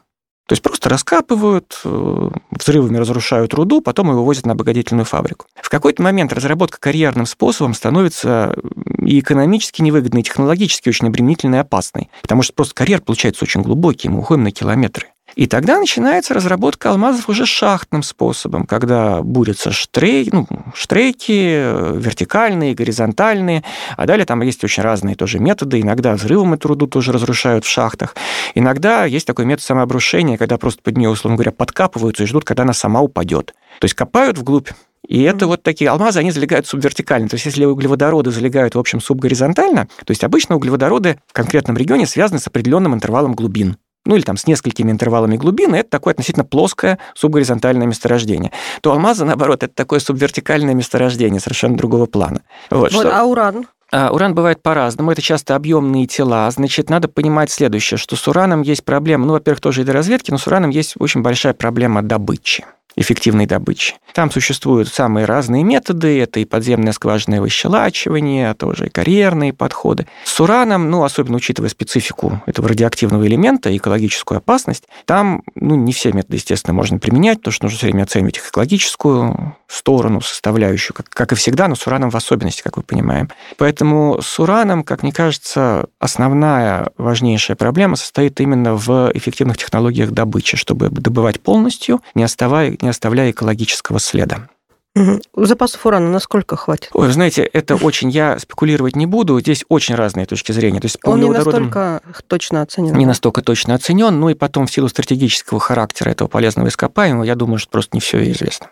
То 0.47 0.53
есть 0.53 0.63
просто 0.63 0.89
раскапывают, 0.89 1.79
э, 1.85 2.31
взрывами 2.53 2.97
разрушают 2.97 3.53
руду, 3.53 3.83
потом 3.83 4.11
его 4.11 4.21
вывозят 4.21 4.47
на 4.47 4.53
обогатительную 4.53 5.05
фабрику. 5.05 5.47
В 5.61 5.69
какой-то 5.69 6.01
момент 6.01 6.33
разработка 6.33 6.79
карьерным 6.79 7.27
способом 7.27 7.75
становится 7.75 8.57
и 8.99 9.19
экономически 9.19 9.83
невыгодной, 9.83 10.21
и 10.23 10.25
технологически 10.25 10.89
очень 10.89 11.09
обременительной 11.09 11.59
и 11.59 11.61
опасной, 11.61 12.11
потому 12.23 12.43
что 12.43 12.55
просто 12.55 12.75
карьер 12.75 13.03
получается 13.03 13.45
очень 13.45 13.61
глубокий, 13.61 14.09
мы 14.09 14.21
уходим 14.21 14.45
на 14.45 14.53
километры. 14.53 15.09
И 15.39 15.47
тогда 15.47 15.79
начинается 15.79 16.35
разработка 16.35 16.91
алмазов 16.91 17.29
уже 17.29 17.47
шахтным 17.47 18.03
способом, 18.03 18.67
когда 18.67 19.23
бурятся 19.23 19.71
штрей, 19.71 20.29
ну, 20.33 20.49
штреки, 20.75 21.45
э, 21.53 21.97
вертикальные, 21.97 22.75
горизонтальные, 22.75 23.63
а 23.97 24.07
далее 24.07 24.27
там 24.27 24.43
есть 24.43 24.65
очень 24.65 24.83
разные 24.83 25.15
тоже 25.15 25.39
методы. 25.39 25.81
Иногда 25.81 26.15
взрывом 26.15 26.55
эту 26.55 26.67
руду 26.67 26.89
тоже 26.89 27.13
разрушают 27.13 27.65
в 27.65 27.69
шахтах. 27.69 28.17
Иногда 28.57 29.05
есть 29.05 29.29
такой 29.29 29.45
метод 29.45 29.65
самообрушения, 29.65 30.39
когда 30.39 30.59
просто 30.59 30.83
под 30.83 30.97
нее, 30.97 31.09
условно 31.09 31.37
говоря, 31.37 31.53
подкапываются 31.53 32.25
и 32.25 32.27
ждут, 32.27 32.45
когда 32.45 32.65
она 32.65 32.73
сама 32.73 33.01
упадет. 33.01 33.55
То 33.79 33.85
есть 33.85 33.95
копают 33.95 34.39
вглубь 34.39 34.71
и 35.07 35.23
это 35.23 35.47
вот 35.47 35.63
такие 35.63 35.89
алмазы, 35.89 36.19
они 36.19 36.33
залегают 36.33 36.67
субвертикально. 36.67 37.29
То 37.29 37.37
есть 37.37 37.47
если 37.47 37.65
углеводороды 37.65 38.33
залегают, 38.33 38.75
в 38.75 38.79
общем, 38.81 39.01
субгоризонтально, 39.01 39.87
то 40.05 40.11
есть 40.11 40.25
обычно 40.25 40.57
углеводороды 40.57 41.21
в 41.29 41.33
конкретном 41.33 41.77
регионе 41.77 42.07
связаны 42.07 42.41
с 42.41 42.49
определенным 42.49 42.93
интервалом 42.93 43.35
глубин 43.35 43.77
ну 44.05 44.17
или 44.17 44.23
там 44.23 44.37
с 44.37 44.47
несколькими 44.47 44.91
интервалами 44.91 45.37
глубины, 45.37 45.77
это 45.77 45.91
такое 45.91 46.13
относительно 46.13 46.45
плоское 46.45 46.99
субгоризонтальное 47.15 47.87
месторождение. 47.87 48.53
То 48.81 48.93
алмазы, 48.93 49.25
наоборот, 49.25 49.63
это 49.63 49.75
такое 49.75 50.01
субвертикальное 50.01 50.75
месторождение 50.75 51.41
совершенно 51.41 51.77
другого 51.77 52.07
плана. 52.07 52.43
Вот, 52.71 52.93
вот 52.93 53.01
что... 53.01 53.17
А 53.17 53.25
уран? 53.25 53.67
А, 53.91 54.11
уран 54.11 54.35
бывает 54.35 54.63
по-разному, 54.63 55.13
это 55.13 55.23
часто 55.23 55.57
объемные 55.57 56.07
тела. 56.07 56.51
Значит, 56.51 56.91
надо 56.91 57.09
понимать 57.09 57.51
следующее, 57.51 57.97
что 57.97 58.17
с 58.17 58.29
ураном 58.29 58.63
есть 58.63 58.85
проблема, 58.85 59.27
ну, 59.27 59.33
во-первых, 59.33 59.61
тоже 59.61 59.83
и 59.83 59.85
до 59.85 59.93
разведки, 59.93 60.31
но 60.31 60.39
с 60.39 60.47
ураном 60.47 60.71
есть 60.71 60.95
очень 60.99 61.23
большая 61.23 61.55
проблема 61.55 62.03
добычи 62.03 62.65
эффективной 62.99 63.47
добычи. 63.47 63.95
Там 64.13 64.31
существуют 64.31 64.89
самые 64.89 65.27
разные 65.27 65.63
методы, 65.63 66.21
это 66.21 66.41
и 66.41 66.45
подземное 66.45 66.93
скважинное 66.93 67.41
выщелачивание, 67.41 68.51
а 68.51 68.55
тоже 68.55 68.87
и 68.87 68.91
карьерные 68.91 69.53
подходы. 69.53 70.07
С 70.25 70.41
ураном, 70.41 70.91
ну, 70.91 71.05
особенно 71.05 71.37
учитывая 71.37 71.69
специфику 71.69 72.43
этого 72.47 72.69
радиоактивного 72.69 73.27
элемента, 73.27 73.75
экологическую 73.77 74.39
опасность, 74.39 74.85
там, 75.05 75.43
ну, 75.55 75.77
не 75.77 75.93
все 75.93 76.13
методы, 76.13 76.37
естественно, 76.37 76.75
можно 76.75 76.99
применять, 76.99 77.39
потому 77.39 77.53
что 77.53 77.65
нужно 77.67 77.79
все 77.79 77.87
время 77.87 78.03
оценивать 78.03 78.39
их 78.39 78.49
экологическую 78.49 79.57
сторону, 79.69 80.21
составляющую, 80.21 80.95
как, 80.97 81.09
как 81.11 81.33
и 81.33 81.35
всегда, 81.35 81.69
но 81.69 81.77
с 81.77 81.87
ураном 81.87 82.11
в 82.11 82.17
особенности, 82.17 82.63
как 82.63 82.77
вы 82.77 82.83
понимаем. 82.83 83.31
Поэтому 83.59 84.21
с 84.23 84.39
ураном, 84.39 84.83
как 84.83 85.03
мне 85.03 85.13
кажется, 85.13 85.87
основная 86.01 86.91
важнейшая 86.97 87.57
проблема 87.57 87.97
состоит 87.97 88.41
именно 88.41 88.75
в 88.75 89.11
эффективных 89.15 89.59
технологиях 89.59 90.11
добычи, 90.11 90.57
чтобы 90.57 90.89
добывать 90.89 91.41
полностью, 91.41 92.03
не 92.15 92.23
оставая, 92.23 92.77
не 92.89 92.91
оставляя 92.91 93.31
экологического 93.31 94.01
следа. 94.01 94.49
Угу. 94.97 95.47
Запасов 95.47 95.85
урана 95.85 96.11
насколько 96.11 96.57
хватит? 96.57 96.89
Ой, 96.95 97.13
знаете, 97.13 97.43
это 97.43 97.77
очень... 97.77 98.11
Я 98.11 98.39
спекулировать 98.39 98.97
не 98.97 99.05
буду. 99.05 99.39
Здесь 99.41 99.65
очень 99.69 99.95
разные 99.95 100.25
точки 100.25 100.53
зрения. 100.53 100.81
То 100.81 100.87
есть 100.87 100.99
Он 101.05 101.21
не 101.21 101.29
настолько 101.29 102.01
точно 102.27 102.63
оценен. 102.63 102.97
Не 102.97 103.07
настолько 103.07 103.43
точно 103.43 103.75
оценен. 103.75 104.19
Ну 104.19 104.31
и 104.31 104.35
потом 104.35 104.67
в 104.67 104.73
силу 104.73 104.89
стратегического 104.89 105.61
характера 105.61 106.11
этого 106.11 106.29
полезного 106.29 106.69
ископаемого, 106.69 107.25
я 107.25 107.35
думаю, 107.35 107.59
что 107.59 107.71
просто 107.71 107.91
не 107.93 108.01
все 108.01 108.29
известно. 108.33 108.71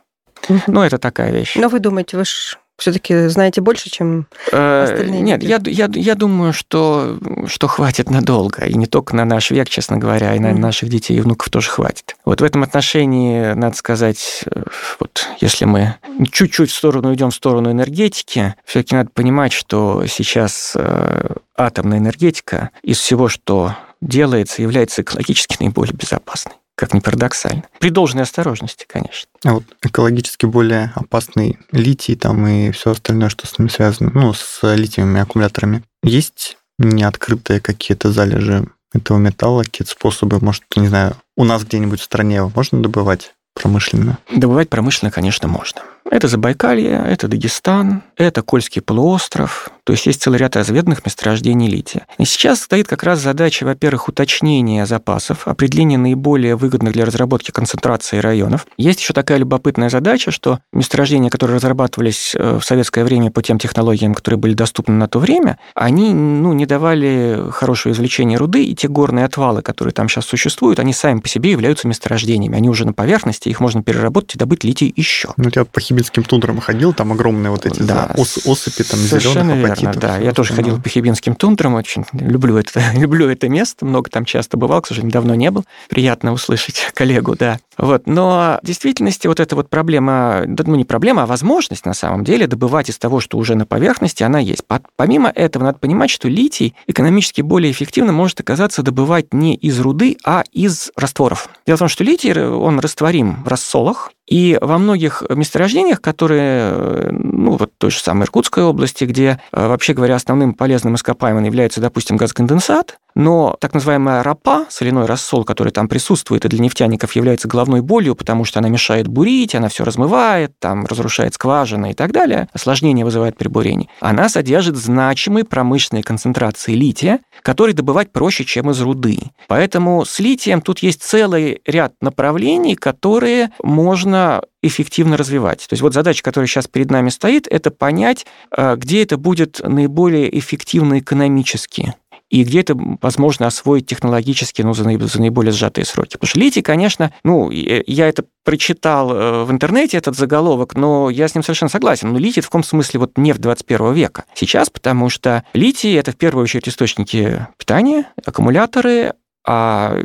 Угу. 0.48 0.62
Ну, 0.68 0.83
это 0.83 0.98
такая 0.98 1.31
вещь. 1.31 1.55
Но 1.57 1.68
вы 1.68 1.79
думаете, 1.79 2.16
вы 2.16 2.24
же 2.24 2.57
все-таки 2.78 3.28
знаете 3.28 3.60
больше, 3.60 3.90
чем 3.90 4.26
э, 4.52 4.82
остальные? 4.84 5.20
Нет, 5.20 5.42
я, 5.42 5.60
я, 5.64 5.88
я 5.92 6.14
думаю, 6.14 6.52
что, 6.52 7.18
что 7.46 7.68
хватит 7.68 8.10
надолго. 8.10 8.64
И 8.64 8.74
не 8.74 8.86
только 8.86 9.16
на 9.16 9.24
наш 9.24 9.50
век, 9.50 9.68
честно 9.68 9.96
говоря, 9.96 10.34
и 10.34 10.38
на 10.38 10.52
наших 10.52 10.88
детей 10.88 11.16
и 11.16 11.20
внуков 11.20 11.48
тоже 11.48 11.70
хватит. 11.70 12.16
Вот 12.24 12.40
в 12.40 12.44
этом 12.44 12.62
отношении, 12.62 13.54
надо 13.54 13.76
сказать, 13.76 14.44
э, 14.50 14.62
вот 15.00 15.26
если 15.40 15.64
мы 15.64 15.96
чуть-чуть 16.30 16.70
в 16.70 16.74
сторону 16.74 17.14
идем 17.14 17.30
в 17.30 17.34
сторону 17.34 17.70
энергетики, 17.70 18.54
все-таки 18.64 18.94
надо 18.94 19.10
понимать, 19.10 19.52
что 19.52 20.04
сейчас 20.06 20.72
э, 20.74 21.28
атомная 21.56 21.98
энергетика 21.98 22.70
из 22.82 22.98
всего, 22.98 23.28
что 23.28 23.74
делается, 24.00 24.60
является 24.60 25.02
экологически 25.02 25.56
наиболее 25.60 25.94
безопасной 25.94 26.52
как 26.76 26.94
ни 26.94 27.00
парадоксально. 27.00 27.64
При 27.80 27.90
должной 27.90 28.22
осторожности, 28.22 28.84
конечно. 28.86 29.28
А 29.44 29.54
вот 29.54 29.64
экологически 29.82 30.46
более 30.46 30.92
опасный 30.94 31.58
литий 31.72 32.14
там 32.14 32.46
и 32.46 32.70
все 32.70 32.92
остальное, 32.92 33.30
что 33.30 33.46
с 33.46 33.58
ним 33.58 33.68
связано, 33.68 34.10
ну, 34.14 34.32
с 34.32 34.60
литиевыми 34.62 35.20
аккумуляторами. 35.20 35.82
Есть 36.04 36.58
неоткрытые 36.78 37.60
какие-то 37.60 38.12
залежи 38.12 38.68
этого 38.92 39.18
металла, 39.18 39.62
какие-то 39.62 39.90
способы, 39.90 40.38
может, 40.40 40.62
не 40.76 40.88
знаю, 40.88 41.16
у 41.36 41.44
нас 41.44 41.64
где-нибудь 41.64 42.00
в 42.00 42.04
стране 42.04 42.42
можно 42.42 42.82
добывать 42.82 43.34
промышленно? 43.54 44.18
Добывать 44.30 44.68
промышленно, 44.68 45.10
конечно, 45.10 45.48
можно. 45.48 45.82
Это 46.11 46.29
Забайкалье, 46.29 47.05
это 47.09 47.29
Дагестан, 47.29 48.03
это 48.16 48.42
Кольский 48.42 48.81
полуостров, 48.81 49.71
то 49.85 49.92
есть 49.92 50.07
есть 50.07 50.23
целый 50.23 50.38
ряд 50.38 50.57
разведанных 50.57 51.05
месторождений 51.05 51.69
лития. 51.69 52.07
И 52.19 52.25
сейчас 52.25 52.61
стоит 52.61 52.88
как 52.88 53.03
раз 53.03 53.21
задача, 53.21 53.64
во-первых, 53.64 54.09
уточнения 54.09 54.87
запасов, 54.87 55.47
определения 55.47 55.99
наиболее 55.99 56.57
выгодных 56.57 56.92
для 56.92 57.05
разработки 57.05 57.51
концентрации 57.51 58.19
районов. 58.19 58.66
Есть 58.77 59.01
еще 59.01 59.12
такая 59.12 59.38
любопытная 59.38 59.88
задача, 59.88 60.31
что 60.31 60.61
месторождения, 60.73 61.31
которые 61.31 61.57
разрабатывались 61.57 62.35
э, 62.35 62.59
в 62.59 62.64
советское 62.64 63.05
время 63.05 63.31
по 63.31 63.42
тем 63.42 63.59
технологиям, 63.59 64.14
которые 64.14 64.38
были 64.38 64.55
доступны 64.55 64.95
на 64.95 65.09
то 65.09 65.19
время, 65.19 65.59
они 65.75 66.14
ну, 66.14 66.53
не 66.53 66.66
давали 66.66 67.51
хорошего 67.53 67.92
извлечения 67.92 68.38
руды, 68.38 68.64
и 68.64 68.75
те 68.75 68.88
горные 68.88 69.25
отвалы, 69.25 69.62
которые 69.62 69.92
там 69.92 70.09
сейчас 70.09 70.27
существуют, 70.27 70.81
они 70.81 70.92
сами 70.92 71.21
по 71.21 71.29
себе 71.29 71.51
являются 71.51 71.87
месторождениями. 71.87 72.57
Они 72.57 72.69
уже 72.69 72.87
на 72.87 72.92
поверхности, 72.92 73.49
их 73.49 73.61
можно 73.61 73.83
переработать 73.83 74.37
и 74.37 74.38
добыть 74.38 74.64
литий 74.64 74.92
еще. 74.97 75.29
Ну, 75.37 75.49
я 75.55 75.64
по 75.64 75.81
хибинским 75.96 76.24
тундрам 76.24 76.61
ходил, 76.61 76.92
там 76.92 77.12
огромные 77.12 77.50
вот 77.50 77.64
эти 77.64 77.80
да, 77.80 78.12
ос, 78.16 78.38
осыпи 78.46 78.82
там 78.82 79.00
зеленых 79.00 79.64
апатитов. 79.64 79.96
Да, 79.96 80.18
я 80.18 80.32
тоже 80.32 80.52
ходил 80.52 80.80
по 80.80 80.88
хибинским 80.88 81.35
тундрам, 81.35 81.74
очень 81.74 82.04
люблю 82.12 82.59
это, 82.59 82.82
люблю 82.94 83.28
это 83.30 83.48
место, 83.48 83.87
много 83.87 84.11
там 84.11 84.26
часто 84.26 84.59
бывал, 84.59 84.82
к 84.82 84.87
сожалению, 84.87 85.12
давно 85.12 85.35
не 85.35 85.50
был. 85.50 85.64
Приятно 85.88 86.32
услышать 86.32 86.90
коллегу, 86.94 87.35
да. 87.35 87.59
Вот. 87.78 88.06
Но 88.06 88.59
в 88.62 88.66
действительности 88.66 89.26
вот 89.26 89.40
эта 89.40 89.56
вот 89.56 89.70
проблема, 89.70 90.42
ну 90.46 90.76
не 90.76 90.85
проблема, 90.85 91.22
а 91.22 91.26
возможность 91.26 91.87
на 91.87 91.94
самом 91.94 92.24
деле 92.24 92.46
добывать 92.46 92.90
из 92.90 92.98
того, 92.98 93.20
что 93.20 93.38
уже 93.38 93.54
на 93.54 93.64
поверхности, 93.64 94.22
она 94.22 94.38
есть. 94.38 94.62
Помимо 94.96 95.30
этого, 95.30 95.64
надо 95.64 95.78
понимать, 95.78 96.11
что 96.11 96.28
литий 96.28 96.74
экономически 96.87 97.40
более 97.40 97.72
эффективно 97.72 98.12
может 98.12 98.40
оказаться 98.40 98.82
добывать 98.82 99.32
не 99.32 99.54
из 99.54 99.80
руды, 99.80 100.18
а 100.24 100.44
из 100.52 100.90
растворов. 100.96 101.48
Дело 101.66 101.76
в 101.76 101.80
том, 101.80 101.88
что 101.88 102.04
литий, 102.04 102.35
он 102.35 102.80
растворим 102.80 103.42
в 103.44 103.48
рассолах, 103.48 104.11
и 104.26 104.58
во 104.60 104.78
многих 104.78 105.22
месторождениях, 105.30 106.00
которые, 106.00 107.10
ну, 107.12 107.56
вот 107.56 107.72
той 107.78 107.90
же 107.90 108.00
самой 108.00 108.24
Иркутской 108.24 108.64
области, 108.64 109.04
где, 109.04 109.40
э, 109.52 109.68
вообще 109.68 109.94
говоря, 109.94 110.16
основным 110.16 110.54
полезным 110.54 110.96
ископаемым 110.96 111.44
является, 111.44 111.80
допустим, 111.80 112.16
газоконденсат, 112.16 112.98
но 113.14 113.56
так 113.60 113.72
называемая 113.72 114.22
ропа, 114.22 114.66
соляной 114.68 115.06
рассол, 115.06 115.44
который 115.44 115.72
там 115.72 115.88
присутствует 115.88 116.44
и 116.44 116.48
для 116.48 116.58
нефтяников 116.58 117.16
является 117.16 117.48
головной 117.48 117.80
болью, 117.80 118.14
потому 118.14 118.44
что 118.44 118.58
она 118.58 118.68
мешает 118.68 119.06
бурить, 119.06 119.54
она 119.54 119.68
все 119.68 119.84
размывает, 119.84 120.52
там 120.58 120.84
разрушает 120.86 121.34
скважины 121.34 121.92
и 121.92 121.94
так 121.94 122.12
далее, 122.12 122.48
осложнение 122.52 123.04
вызывает 123.04 123.38
при 123.38 123.48
бурении, 123.48 123.88
она 124.00 124.28
содержит 124.28 124.76
значимые 124.76 125.44
промышленные 125.44 126.02
концентрации 126.02 126.74
лития, 126.74 127.20
который 127.42 127.74
добывать 127.74 128.12
проще, 128.12 128.44
чем 128.44 128.70
из 128.70 128.80
руды. 128.80 129.18
Поэтому 129.48 130.04
с 130.04 130.18
литием 130.18 130.60
тут 130.60 130.80
есть 130.80 131.02
целый 131.02 131.60
ряд 131.64 131.94
направлений, 132.00 132.74
которые 132.74 133.50
можно 133.62 134.15
эффективно 134.62 135.16
развивать. 135.16 135.66
То 135.68 135.74
есть 135.74 135.83
вот 135.83 135.94
задача, 135.94 136.22
которая 136.22 136.48
сейчас 136.48 136.66
перед 136.66 136.90
нами 136.90 137.09
стоит, 137.09 137.46
это 137.48 137.70
понять, 137.70 138.26
э, 138.57 138.76
где 138.76 139.02
это 139.02 139.16
будет 139.16 139.61
наиболее 139.62 140.37
эффективно 140.38 140.98
экономически 140.98 141.94
и 142.31 142.42
где 142.42 142.61
это 142.61 142.76
возможно 143.00 143.46
освоить 143.46 143.87
технологически 143.87 144.62
ну, 144.62 144.74
за, 144.74 144.85
наиболее 144.85 145.52
сжатые 145.52 145.85
сроки. 145.85 146.12
Потому 146.12 146.29
что 146.29 146.40
литий, 146.40 146.62
конечно, 146.62 147.12
ну, 147.22 147.50
я 147.50 148.09
это 148.09 148.24
прочитал 148.44 149.12
э, 149.12 149.44
в 149.44 149.50
интернете, 149.52 149.96
этот 149.96 150.16
заголовок, 150.16 150.74
но 150.74 151.09
я 151.11 151.29
с 151.29 151.35
ним 151.35 151.44
совершенно 151.44 151.68
согласен. 151.68 152.12
Но 152.12 152.18
литий 152.18 152.42
в 152.42 152.46
каком 152.46 152.64
смысле 152.64 153.00
вот 153.00 153.16
нефть 153.16 153.40
21 153.40 153.92
века. 153.92 154.24
Сейчас, 154.35 154.70
потому 154.70 155.09
что 155.09 155.44
литий– 155.52 155.94
это 155.96 156.12
в 156.12 156.16
первую 156.16 156.44
очередь 156.44 156.68
источники 156.68 157.46
питания, 157.59 158.07
аккумуляторы, 158.24 159.14
а 159.46 159.96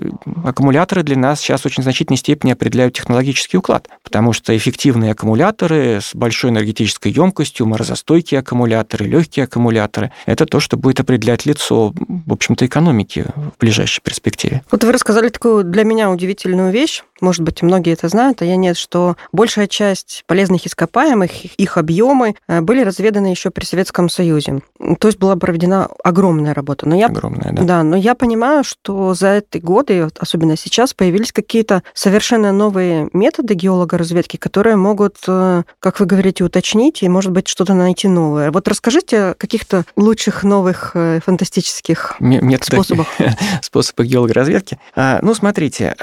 аккумуляторы 0.45 1.01
для 1.03 1.17
нас 1.17 1.39
сейчас 1.41 1.61
в 1.61 1.65
очень 1.65 1.81
значительной 1.81 2.17
степени 2.17 2.51
определяют 2.51 2.93
технологический 2.93 3.57
уклад, 3.57 3.89
потому 4.03 4.33
что 4.33 4.55
эффективные 4.55 5.11
аккумуляторы 5.11 5.99
с 5.99 6.13
большой 6.13 6.51
энергетической 6.51 7.11
емкостью, 7.11 7.65
морозостойкие 7.65 8.41
аккумуляторы, 8.41 9.05
легкие 9.07 9.45
аккумуляторы– 9.45 10.11
это 10.27 10.45
то, 10.45 10.59
что 10.59 10.77
будет 10.77 10.99
определять 10.99 11.45
лицо, 11.45 11.91
в 12.07 12.33
общем-то, 12.33 12.65
экономики 12.67 13.25
в 13.35 13.59
ближайшей 13.59 14.01
перспективе. 14.03 14.61
Вот 14.69 14.83
вы 14.83 14.91
рассказали 14.91 15.29
такую 15.29 15.63
для 15.63 15.83
меня 15.83 16.11
удивительную 16.11 16.71
вещь, 16.71 17.03
может 17.21 17.41
быть, 17.41 17.61
многие 17.61 17.93
это 17.93 18.07
знают, 18.09 18.41
а 18.41 18.45
я 18.45 18.55
нет, 18.55 18.77
что 18.77 19.15
большая 19.31 19.67
часть 19.67 20.23
полезных 20.27 20.65
ископаемых, 20.65 21.45
их 21.59 21.77
объемы 21.77 22.35
э, 22.47 22.61
были 22.61 22.83
разведаны 22.83 23.27
еще 23.27 23.51
при 23.51 23.65
Советском 23.65 24.09
Союзе. 24.09 24.61
То 24.99 25.07
есть 25.07 25.19
была 25.19 25.35
проведена 25.35 25.87
огромная 26.03 26.53
работа. 26.53 26.87
Но 26.87 26.95
я, 26.95 27.07
огромная, 27.07 27.51
да. 27.53 27.63
Да, 27.63 27.83
но 27.83 27.95
я 27.95 28.15
понимаю, 28.15 28.63
что 28.63 29.13
за 29.13 29.37
эти 29.37 29.59
годы, 29.59 30.09
особенно 30.19 30.57
сейчас, 30.57 30.93
появились 30.93 31.31
какие-то 31.31 31.83
совершенно 31.93 32.51
новые 32.51 33.09
методы 33.13 33.53
геологоразведки, 33.53 34.37
которые 34.37 34.75
могут, 34.75 35.17
э, 35.27 35.63
как 35.79 35.99
вы 35.99 36.05
говорите, 36.05 36.43
уточнить 36.43 37.03
и, 37.03 37.09
может 37.09 37.31
быть, 37.31 37.47
что-то 37.47 37.73
найти 37.73 38.07
новое. 38.07 38.51
Вот 38.51 38.67
расскажите 38.67 39.17
о 39.17 39.33
каких-то 39.35 39.85
лучших 39.95 40.43
новых 40.43 40.91
э, 40.95 41.19
фантастических 41.23 42.15
Методы, 42.19 42.63
способах. 42.63 43.07
Способах 43.61 44.07
геологоразведки. 44.07 44.79
А, 44.95 45.19
ну, 45.21 45.33
смотрите, 45.33 45.95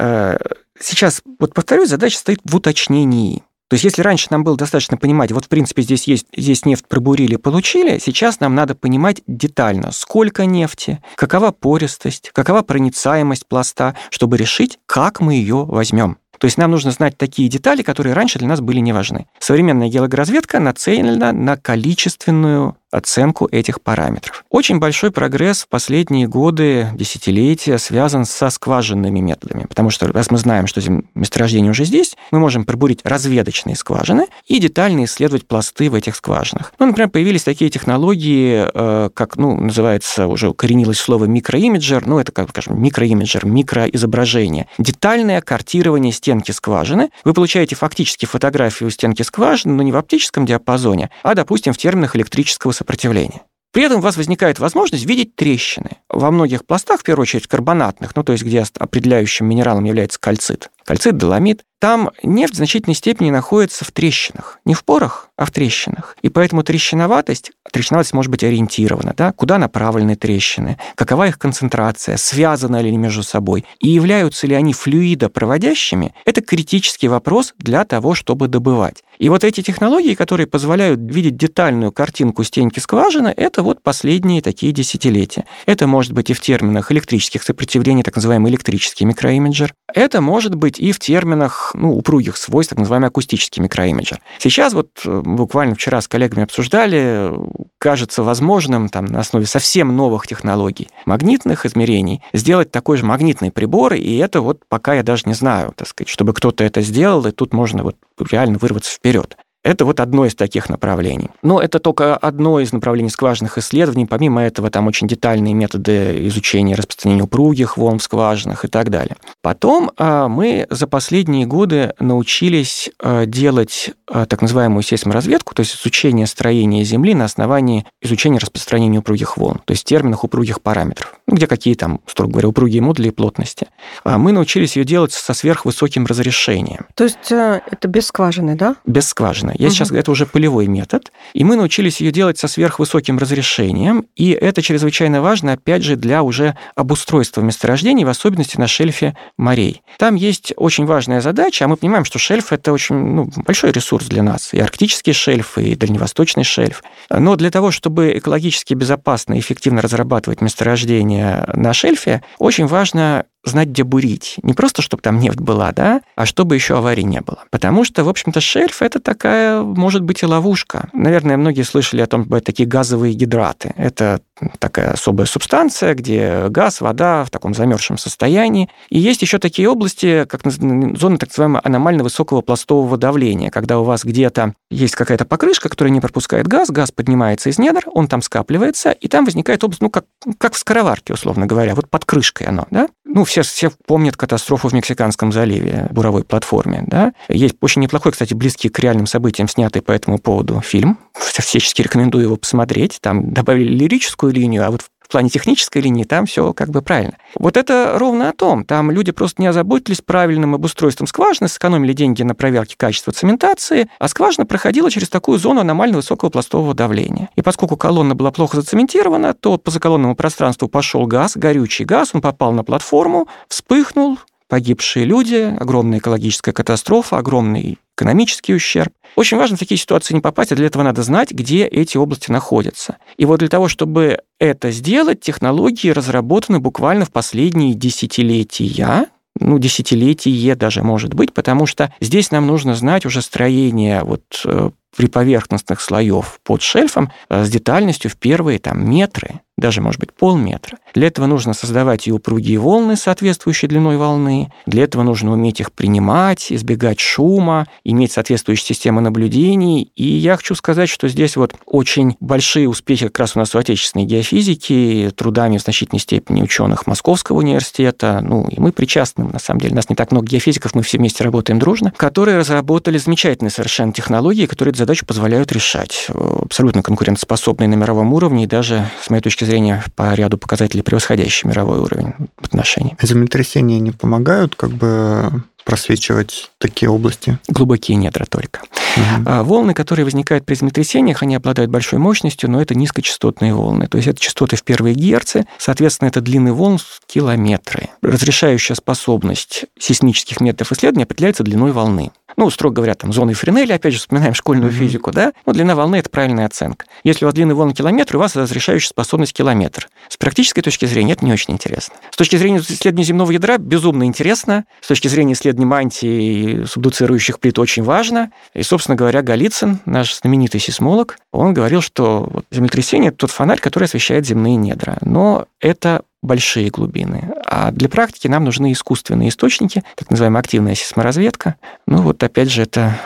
сейчас, 0.80 1.22
вот 1.38 1.54
повторюсь, 1.54 1.88
задача 1.88 2.18
стоит 2.18 2.40
в 2.44 2.56
уточнении. 2.56 3.42
То 3.68 3.74
есть 3.74 3.84
если 3.84 4.00
раньше 4.00 4.28
нам 4.30 4.44
было 4.44 4.56
достаточно 4.56 4.96
понимать, 4.96 5.30
вот 5.30 5.44
в 5.44 5.48
принципе 5.48 5.82
здесь 5.82 6.06
есть 6.08 6.26
здесь 6.34 6.64
нефть 6.64 6.88
пробурили, 6.88 7.36
получили, 7.36 7.98
сейчас 7.98 8.40
нам 8.40 8.54
надо 8.54 8.74
понимать 8.74 9.20
детально, 9.26 9.92
сколько 9.92 10.46
нефти, 10.46 11.02
какова 11.16 11.50
пористость, 11.50 12.30
какова 12.32 12.62
проницаемость 12.62 13.46
пласта, 13.46 13.94
чтобы 14.08 14.38
решить, 14.38 14.78
как 14.86 15.20
мы 15.20 15.34
ее 15.34 15.66
возьмем. 15.66 16.16
То 16.38 16.46
есть 16.46 16.56
нам 16.56 16.70
нужно 16.70 16.92
знать 16.92 17.18
такие 17.18 17.48
детали, 17.48 17.82
которые 17.82 18.14
раньше 18.14 18.38
для 18.38 18.48
нас 18.48 18.60
были 18.60 18.78
не 18.78 18.92
важны. 18.92 19.26
Современная 19.38 19.88
геологоразведка 19.88 20.60
нацелена 20.60 21.32
на 21.32 21.56
количественную 21.56 22.76
оценку 22.90 23.48
этих 23.50 23.80
параметров. 23.80 24.44
Очень 24.50 24.78
большой 24.78 25.10
прогресс 25.10 25.62
в 25.62 25.68
последние 25.68 26.26
годы, 26.26 26.88
десятилетия 26.94 27.78
связан 27.78 28.24
со 28.24 28.50
скважинными 28.50 29.20
методами, 29.20 29.66
потому 29.66 29.90
что 29.90 30.06
раз 30.12 30.30
мы 30.30 30.38
знаем, 30.38 30.66
что 30.66 30.80
месторождение 31.14 31.70
уже 31.70 31.84
здесь, 31.84 32.16
мы 32.30 32.38
можем 32.38 32.64
пробурить 32.64 33.00
разведочные 33.04 33.76
скважины 33.76 34.26
и 34.46 34.58
детально 34.58 35.04
исследовать 35.04 35.46
пласты 35.46 35.90
в 35.90 35.94
этих 35.94 36.16
скважинах. 36.16 36.72
Ну, 36.78 36.86
например, 36.86 37.10
появились 37.10 37.42
такие 37.42 37.70
технологии, 37.70 38.66
э, 38.72 39.10
как, 39.12 39.36
ну, 39.36 39.58
называется, 39.60 40.26
уже 40.26 40.48
укоренилось 40.48 40.98
слово 40.98 41.26
микроимиджер, 41.26 42.06
ну, 42.06 42.18
это, 42.18 42.32
как 42.32 42.50
скажем, 42.50 42.80
микроимиджер, 42.82 43.46
микроизображение. 43.46 44.66
Детальное 44.78 45.40
картирование 45.40 46.12
стенки 46.12 46.52
скважины. 46.52 47.10
Вы 47.24 47.34
получаете 47.34 47.76
фактически 47.76 48.26
фотографию 48.26 48.90
стенки 48.90 49.22
скважины, 49.22 49.74
но 49.74 49.82
не 49.82 49.92
в 49.92 49.96
оптическом 49.96 50.46
диапазоне, 50.46 51.10
а, 51.22 51.34
допустим, 51.34 51.72
в 51.72 51.78
терминах 51.78 52.16
электрического 52.16 52.72
сопротивления. 52.78 53.42
При 53.72 53.82
этом 53.82 53.98
у 53.98 54.02
вас 54.02 54.16
возникает 54.16 54.58
возможность 54.58 55.04
видеть 55.04 55.36
трещины. 55.36 55.98
Во 56.08 56.30
многих 56.30 56.64
пластах, 56.64 57.00
в 57.00 57.04
первую 57.04 57.22
очередь 57.22 57.46
карбонатных, 57.46 58.16
ну 58.16 58.24
то 58.24 58.32
есть 58.32 58.44
где 58.44 58.64
определяющим 58.78 59.46
минералом 59.46 59.84
является 59.84 60.18
кальцит, 60.18 60.70
кальцит, 60.88 61.18
доломит, 61.18 61.64
там 61.80 62.10
нефть 62.22 62.54
в 62.54 62.56
значительной 62.56 62.94
степени 62.94 63.30
находится 63.30 63.84
в 63.84 63.92
трещинах. 63.92 64.58
Не 64.64 64.74
в 64.74 64.84
порах, 64.84 65.28
а 65.36 65.44
в 65.44 65.50
трещинах. 65.50 66.16
И 66.22 66.28
поэтому 66.28 66.64
трещиноватость, 66.64 67.52
трещиноватость 67.70 68.14
может 68.14 68.30
быть 68.30 68.42
ориентирована, 68.42 69.14
да, 69.16 69.32
куда 69.32 69.58
направлены 69.58 70.16
трещины, 70.16 70.78
какова 70.96 71.28
их 71.28 71.38
концентрация, 71.38 72.16
связаны 72.16 72.78
ли 72.78 72.88
они 72.88 72.98
между 72.98 73.22
собой, 73.22 73.64
и 73.78 73.88
являются 73.88 74.46
ли 74.46 74.54
они 74.54 74.72
флюидопроводящими, 74.72 76.14
это 76.24 76.40
критический 76.40 77.08
вопрос 77.08 77.54
для 77.58 77.84
того, 77.84 78.14
чтобы 78.14 78.48
добывать. 78.48 79.04
И 79.18 79.28
вот 79.28 79.44
эти 79.44 79.62
технологии, 79.62 80.14
которые 80.14 80.46
позволяют 80.46 81.00
видеть 81.00 81.36
детальную 81.36 81.92
картинку 81.92 82.42
стенки 82.44 82.80
скважины, 82.80 83.32
это 83.36 83.62
вот 83.62 83.82
последние 83.82 84.42
такие 84.42 84.72
десятилетия. 84.72 85.44
Это 85.66 85.86
может 85.86 86.12
быть 86.12 86.30
и 86.30 86.34
в 86.34 86.40
терминах 86.40 86.90
электрических 86.90 87.42
сопротивлений, 87.42 88.02
так 88.02 88.16
называемый 88.16 88.50
электрический 88.50 89.04
микроимиджер. 89.04 89.74
Это 89.92 90.20
может 90.20 90.54
быть 90.54 90.77
и 90.78 90.92
в 90.92 90.98
терминах 90.98 91.72
ну, 91.74 91.92
упругих 91.92 92.36
свойств, 92.36 92.70
так 92.70 92.78
называемый 92.78 93.08
акустический 93.08 93.62
микроимиджер. 93.62 94.20
Сейчас 94.38 94.72
вот 94.72 94.90
э, 95.04 95.20
буквально 95.24 95.74
вчера 95.74 96.00
с 96.00 96.08
коллегами 96.08 96.44
обсуждали, 96.44 97.32
кажется 97.78 98.22
возможным 98.22 98.88
там, 98.88 99.06
на 99.06 99.20
основе 99.20 99.46
совсем 99.46 99.96
новых 99.96 100.26
технологий 100.26 100.88
магнитных 101.06 101.66
измерений 101.66 102.22
сделать 102.32 102.70
такой 102.70 102.96
же 102.96 103.04
магнитный 103.04 103.50
прибор, 103.50 103.94
и 103.94 104.16
это 104.16 104.40
вот 104.40 104.62
пока 104.68 104.94
я 104.94 105.02
даже 105.02 105.24
не 105.26 105.34
знаю, 105.34 105.72
так 105.76 105.88
сказать, 105.88 106.08
чтобы 106.08 106.32
кто-то 106.32 106.64
это 106.64 106.80
сделал, 106.82 107.26
и 107.26 107.32
тут 107.32 107.52
можно 107.52 107.82
вот 107.82 107.96
реально 108.30 108.58
вырваться 108.58 108.92
вперед. 108.92 109.36
Это 109.68 109.84
вот 109.84 110.00
одно 110.00 110.24
из 110.24 110.34
таких 110.34 110.70
направлений. 110.70 111.28
Но 111.42 111.60
это 111.60 111.78
только 111.78 112.16
одно 112.16 112.58
из 112.58 112.72
направлений 112.72 113.10
скважинных 113.10 113.58
исследований. 113.58 114.06
Помимо 114.06 114.42
этого, 114.42 114.70
там 114.70 114.86
очень 114.86 115.06
детальные 115.06 115.52
методы 115.52 116.26
изучения 116.28 116.74
распространения 116.74 117.24
упругих 117.24 117.76
волн 117.76 117.98
в 117.98 118.02
скважинах 118.02 118.64
и 118.64 118.68
так 118.68 118.88
далее. 118.88 119.16
Потом 119.42 119.90
а, 119.98 120.28
мы 120.28 120.66
за 120.70 120.86
последние 120.86 121.44
годы 121.44 121.92
научились 122.00 122.88
а, 122.98 123.26
делать 123.26 123.90
а, 124.06 124.24
так 124.24 124.40
называемую 124.40 124.82
сейсморазведку, 124.82 125.54
то 125.54 125.60
есть 125.60 125.78
изучение 125.78 126.26
строения 126.26 126.82
Земли 126.82 127.12
на 127.12 127.26
основании 127.26 127.84
изучения 128.00 128.38
распространения 128.38 129.00
упругих 129.00 129.36
волн, 129.36 129.60
то 129.66 129.72
есть 129.72 129.84
терминах 129.84 130.24
упругих 130.24 130.62
параметров, 130.62 131.14
ну, 131.26 131.36
где 131.36 131.46
какие 131.46 131.74
там, 131.74 132.00
строго 132.06 132.32
говоря, 132.32 132.48
упругие 132.48 132.80
модули 132.80 133.08
и 133.08 133.10
плотности. 133.10 133.68
Мы 134.06 134.32
научились 134.32 134.76
ее 134.76 134.86
делать 134.86 135.12
со 135.12 135.34
сверхвысоким 135.34 136.06
разрешением. 136.06 136.86
То 136.94 137.04
есть 137.04 137.30
э, 137.30 137.60
это 137.70 137.86
без 137.86 138.06
скважины, 138.06 138.54
да? 138.54 138.76
Без 138.86 139.08
скважины. 139.08 139.57
Я 139.58 139.66
угу. 139.66 139.74
сейчас 139.74 139.90
это 139.90 140.10
уже 140.10 140.24
полевой 140.24 140.68
метод, 140.68 141.12
и 141.34 141.42
мы 141.42 141.56
научились 141.56 142.00
ее 142.00 142.12
делать 142.12 142.38
со 142.38 142.46
сверхвысоким 142.46 143.18
разрешением, 143.18 144.06
и 144.14 144.30
это 144.30 144.62
чрезвычайно 144.62 145.20
важно, 145.20 145.54
опять 145.54 145.82
же, 145.82 145.96
для 145.96 146.22
уже 146.22 146.56
обустройства 146.76 147.40
месторождений, 147.40 148.04
в 148.04 148.08
особенности 148.08 148.56
на 148.56 148.68
шельфе 148.68 149.16
морей. 149.36 149.82
Там 149.98 150.14
есть 150.14 150.52
очень 150.56 150.86
важная 150.86 151.20
задача, 151.20 151.64
а 151.64 151.68
мы 151.68 151.76
понимаем, 151.76 152.04
что 152.04 152.20
шельф 152.20 152.52
это 152.52 152.72
очень 152.72 152.94
ну, 152.94 153.30
большой 153.44 153.72
ресурс 153.72 154.06
для 154.06 154.22
нас, 154.22 154.54
и 154.54 154.60
арктический 154.60 155.12
шельф, 155.12 155.58
и 155.58 155.74
дальневосточный 155.74 156.44
шельф. 156.44 156.84
Но 157.10 157.34
для 157.34 157.50
того, 157.50 157.72
чтобы 157.72 158.16
экологически 158.16 158.74
безопасно 158.74 159.34
и 159.34 159.40
эффективно 159.40 159.82
разрабатывать 159.82 160.40
месторождения 160.40 161.48
на 161.52 161.72
шельфе, 161.72 162.22
очень 162.38 162.66
важно 162.66 163.26
знать, 163.44 163.68
где 163.68 163.84
бурить. 163.84 164.36
Не 164.42 164.54
просто, 164.54 164.82
чтобы 164.82 165.02
там 165.02 165.18
нефть 165.18 165.40
была, 165.40 165.72
да, 165.72 166.02
а 166.16 166.26
чтобы 166.26 166.54
еще 166.54 166.76
аварий 166.76 167.04
не 167.04 167.20
было. 167.20 167.44
Потому 167.50 167.84
что, 167.84 168.04
в 168.04 168.08
общем-то, 168.08 168.40
шельф– 168.40 168.82
это 168.82 169.00
такая, 169.00 169.62
может 169.62 170.02
быть, 170.02 170.22
и 170.22 170.26
ловушка. 170.26 170.88
Наверное, 170.92 171.36
многие 171.36 171.62
слышали 171.62 172.00
о 172.00 172.06
том, 172.06 172.24
что 172.26 172.40
такие 172.40 172.68
газовые 172.68 173.14
гидраты. 173.14 173.72
Это 173.76 174.20
такая 174.58 174.92
особая 174.92 175.26
субстанция, 175.26 175.94
где 175.94 176.48
газ, 176.48 176.80
вода 176.80 177.24
в 177.24 177.30
таком 177.30 177.54
замерзшем 177.54 177.98
состоянии. 177.98 178.68
И 178.88 178.98
есть 178.98 179.22
еще 179.22 179.38
такие 179.38 179.68
области, 179.68 180.24
как 180.28 180.42
зоны 180.44 181.18
так 181.18 181.30
называемого 181.30 181.60
аномально 181.64 182.02
высокого 182.02 182.40
пластового 182.40 182.96
давления, 182.96 183.50
когда 183.50 183.78
у 183.78 183.84
вас 183.84 184.04
где-то 184.04 184.54
есть 184.70 184.94
какая-то 184.94 185.24
покрышка, 185.24 185.68
которая 185.68 185.92
не 185.92 186.00
пропускает 186.00 186.46
газ, 186.46 186.70
газ 186.70 186.92
поднимается 186.92 187.50
из 187.50 187.58
недр, 187.58 187.84
он 187.86 188.08
там 188.08 188.22
скапливается, 188.22 188.92
и 188.92 189.08
там 189.08 189.24
возникает 189.24 189.64
область, 189.64 189.82
ну, 189.82 189.90
как, 189.90 190.04
как 190.38 190.54
в 190.54 190.58
скороварке, 190.58 191.14
условно 191.14 191.46
говоря, 191.46 191.74
вот 191.74 191.88
под 191.88 192.04
крышкой 192.04 192.46
оно, 192.48 192.66
да? 192.70 192.88
Ну, 193.04 193.24
все, 193.28 193.42
все 193.42 193.70
помнят 193.86 194.16
катастрофу 194.16 194.68
в 194.68 194.72
Мексиканском 194.72 195.32
заливе, 195.32 195.86
буровой 195.90 196.24
платформе, 196.24 196.84
да? 196.86 197.12
Есть 197.28 197.56
очень 197.60 197.82
неплохой, 197.82 198.12
кстати, 198.12 198.34
близкий 198.34 198.68
к 198.68 198.78
реальным 198.78 199.06
событиям 199.06 199.48
снятый 199.48 199.82
по 199.82 199.92
этому 199.92 200.18
поводу 200.18 200.60
фильм. 200.60 200.98
Всячески 201.14 201.82
рекомендую 201.82 202.24
его 202.24 202.36
посмотреть. 202.36 202.98
Там 203.00 203.32
добавили 203.32 203.72
лирическую 203.72 204.32
линию, 204.32 204.66
а 204.66 204.70
вот 204.70 204.82
в 205.08 205.12
плане 205.12 205.30
технической 205.30 205.80
линии 205.80 206.04
там 206.04 206.26
все 206.26 206.52
как 206.52 206.68
бы 206.68 206.82
правильно. 206.82 207.16
Вот 207.34 207.56
это 207.56 207.94
ровно 207.94 208.28
о 208.28 208.32
том. 208.34 208.64
Там 208.64 208.90
люди 208.90 209.10
просто 209.10 209.40
не 209.40 209.48
озаботились 209.48 210.02
правильным 210.02 210.54
обустройством 210.54 211.06
скважины, 211.06 211.48
сэкономили 211.48 211.94
деньги 211.94 212.22
на 212.22 212.34
проверке 212.34 212.74
качества 212.76 213.14
цементации, 213.14 213.88
а 213.98 214.08
скважина 214.08 214.44
проходила 214.44 214.90
через 214.90 215.08
такую 215.08 215.38
зону 215.38 215.62
аномально 215.62 215.96
высокого 215.96 216.28
пластового 216.28 216.74
давления. 216.74 217.30
И 217.36 217.42
поскольку 217.42 217.78
колонна 217.78 218.14
была 218.14 218.30
плохо 218.30 218.56
зацементирована, 218.60 219.32
то 219.32 219.56
по 219.56 219.70
заколонному 219.70 220.14
пространству 220.14 220.68
пошел 220.68 221.06
газ, 221.06 221.38
горючий 221.38 221.86
газ, 221.86 222.10
он 222.12 222.20
попал 222.20 222.52
на 222.52 222.62
платформу, 222.62 223.28
вспыхнул, 223.48 224.18
погибшие 224.46 225.06
люди, 225.06 225.56
огромная 225.58 226.00
экологическая 226.00 226.52
катастрофа, 226.52 227.16
огромный 227.16 227.78
экономический 227.98 228.54
ущерб. 228.54 228.92
Очень 229.16 229.36
важно 229.36 229.56
в 229.56 229.58
такие 229.58 229.78
ситуации 229.78 230.14
не 230.14 230.20
попасть, 230.20 230.52
а 230.52 230.54
для 230.54 230.66
этого 230.66 230.84
надо 230.84 231.02
знать, 231.02 231.32
где 231.32 231.66
эти 231.66 231.96
области 231.96 232.30
находятся. 232.30 232.98
И 233.16 233.24
вот 233.24 233.40
для 233.40 233.48
того, 233.48 233.66
чтобы 233.66 234.20
это 234.38 234.70
сделать, 234.70 235.20
технологии 235.20 235.90
разработаны 235.90 236.60
буквально 236.60 237.04
в 237.04 237.10
последние 237.10 237.74
десятилетия, 237.74 239.06
ну, 239.40 239.58
десятилетие 239.58 240.54
даже 240.54 240.82
может 240.82 241.14
быть, 241.14 241.32
потому 241.32 241.66
что 241.66 241.92
здесь 242.00 242.30
нам 242.30 242.46
нужно 242.46 242.74
знать 242.74 243.04
уже 243.04 243.20
строение 243.20 244.04
вот 244.04 244.22
э, 244.44 244.70
приповерхностных 244.96 245.80
слоев 245.80 246.40
под 246.42 246.62
шельфом 246.62 247.12
э, 247.28 247.44
с 247.44 247.50
детальностью 247.50 248.10
в 248.10 248.16
первые 248.16 248.58
там, 248.58 248.88
метры 248.88 249.40
даже, 249.58 249.82
может 249.82 249.98
быть, 249.98 250.12
полметра. 250.12 250.78
Для 250.94 251.08
этого 251.08 251.26
нужно 251.26 251.52
создавать 251.52 252.06
и 252.06 252.12
упругие 252.12 252.58
волны, 252.58 252.94
соответствующие 252.96 253.68
длиной 253.68 253.96
волны. 253.96 254.52
Для 254.66 254.84
этого 254.84 255.02
нужно 255.02 255.32
уметь 255.32 255.60
их 255.60 255.72
принимать, 255.72 256.52
избегать 256.52 257.00
шума, 257.00 257.66
иметь 257.82 258.12
соответствующие 258.12 258.66
системы 258.66 259.00
наблюдений. 259.00 259.90
И 259.96 260.04
я 260.04 260.36
хочу 260.36 260.54
сказать, 260.54 260.88
что 260.88 261.08
здесь 261.08 261.36
вот 261.36 261.54
очень 261.66 262.16
большие 262.20 262.68
успехи 262.68 263.06
как 263.06 263.18
раз 263.18 263.34
у 263.34 263.40
нас 263.40 263.52
в 263.52 263.58
отечественной 263.58 264.06
геофизике, 264.06 265.10
трудами 265.10 265.58
в 265.58 265.62
значительной 265.62 266.00
степени 266.00 266.40
ученых 266.40 266.86
Московского 266.86 267.38
университета. 267.38 268.20
Ну, 268.22 268.46
и 268.48 268.60
мы 268.60 268.70
причастны, 268.70 269.24
на 269.24 269.40
самом 269.40 269.60
деле. 269.60 269.74
Нас 269.74 269.90
не 269.90 269.96
так 269.96 270.12
много 270.12 270.28
геофизиков, 270.28 270.76
мы 270.76 270.82
все 270.82 270.98
вместе 270.98 271.24
работаем 271.24 271.58
дружно, 271.58 271.92
которые 271.96 272.38
разработали 272.38 272.96
замечательные 272.96 273.50
совершенно 273.50 273.92
технологии, 273.92 274.46
которые 274.46 274.72
задачу 274.88 275.04
позволяют 275.04 275.52
решать. 275.52 276.08
Абсолютно 276.14 276.82
конкурентоспособные 276.82 277.68
на 277.68 277.74
мировом 277.74 278.14
уровне 278.14 278.44
и 278.44 278.46
даже, 278.46 278.90
с 279.02 279.10
моей 279.10 279.22
точки 279.22 279.44
зрения, 279.44 279.84
по 279.96 280.14
ряду 280.14 280.38
показателей 280.38 280.82
превосходящий 280.82 281.46
мировой 281.46 281.80
уровень 281.80 282.14
отношений. 282.42 282.96
Землетрясения 283.02 283.78
не 283.80 283.90
помогают 283.90 284.54
как 284.54 284.70
бы 284.70 285.42
просвечивать 285.64 286.50
такие 286.56 286.88
области? 286.88 287.38
Глубокие 287.48 287.98
недра 287.98 288.24
только. 288.24 288.60
Угу. 288.96 289.44
Волны, 289.44 289.74
которые 289.74 290.06
возникают 290.06 290.46
при 290.46 290.54
землетрясениях, 290.54 291.22
они 291.22 291.34
обладают 291.34 291.70
большой 291.70 291.98
мощностью, 291.98 292.50
но 292.50 292.62
это 292.62 292.74
низкочастотные 292.74 293.52
волны. 293.52 293.86
То 293.86 293.98
есть 293.98 294.08
это 294.08 294.18
частоты 294.18 294.56
в 294.56 294.62
первые 294.62 294.94
герцы, 294.94 295.46
соответственно, 295.58 296.08
это 296.08 296.22
длины 296.22 296.54
волн 296.54 296.78
в 296.78 297.02
километры. 297.06 297.90
Разрешающая 298.00 298.74
способность 298.74 299.66
сейсмических 299.78 300.40
методов 300.40 300.72
исследования 300.72 301.04
определяется 301.04 301.42
длиной 301.42 301.72
волны 301.72 302.12
ну, 302.38 302.48
строго 302.50 302.76
говоря, 302.76 302.94
там, 302.94 303.12
зоны 303.12 303.34
Френеля, 303.34 303.74
опять 303.74 303.92
же, 303.92 303.98
вспоминаем 303.98 304.32
школьную 304.32 304.72
mm-hmm. 304.72 304.76
физику, 304.76 305.10
да, 305.10 305.32
ну, 305.44 305.52
длина 305.52 305.74
волны– 305.74 305.96
это 305.96 306.08
правильная 306.08 306.46
оценка. 306.46 306.86
Если 307.02 307.24
у 307.24 307.26
вас 307.26 307.34
длины 307.34 307.52
волны 307.52 307.74
километр, 307.74 308.16
у 308.16 308.20
вас 308.20 308.36
разрешающая 308.36 308.88
способность 308.88 309.32
километр. 309.32 309.88
С 310.08 310.16
практической 310.16 310.62
точки 310.62 310.86
зрения 310.86 311.14
это 311.14 311.24
не 311.24 311.32
очень 311.32 311.54
интересно. 311.54 311.96
С 312.12 312.16
точки 312.16 312.36
зрения 312.36 312.60
исследования 312.60 313.04
земного 313.04 313.32
ядра 313.32 313.58
безумно 313.58 314.04
интересно, 314.04 314.64
с 314.80 314.86
точки 314.86 315.08
зрения 315.08 315.32
исследования 315.32 315.66
мантии 315.66 316.64
субдуцирующих 316.64 317.40
плит 317.40 317.58
очень 317.58 317.82
важно. 317.82 318.30
И, 318.54 318.62
собственно 318.62 318.94
говоря, 318.94 319.22
Голицын, 319.22 319.80
наш 319.84 320.16
знаменитый 320.16 320.60
сейсмолог, 320.60 321.18
он 321.32 321.52
говорил, 321.54 321.82
что 321.82 322.44
землетрясение– 322.52 323.08
это 323.10 323.18
тот 323.18 323.32
фонарь, 323.32 323.58
который 323.58 323.84
освещает 323.84 324.24
земные 324.24 324.54
недра. 324.54 324.98
Но 325.00 325.46
это 325.60 326.02
большие 326.22 326.70
глубины. 326.70 327.32
А 327.46 327.70
для 327.70 327.88
практики 327.88 328.26
нам 328.28 328.44
нужны 328.44 328.72
искусственные 328.72 329.28
источники, 329.28 329.82
так 329.94 330.10
называемая 330.10 330.40
активная 330.40 330.74
сейсморазведка. 330.74 331.56
Ну 331.86 332.02
вот 332.02 332.22
опять 332.22 332.50
же 332.50 332.62
это 332.62 332.98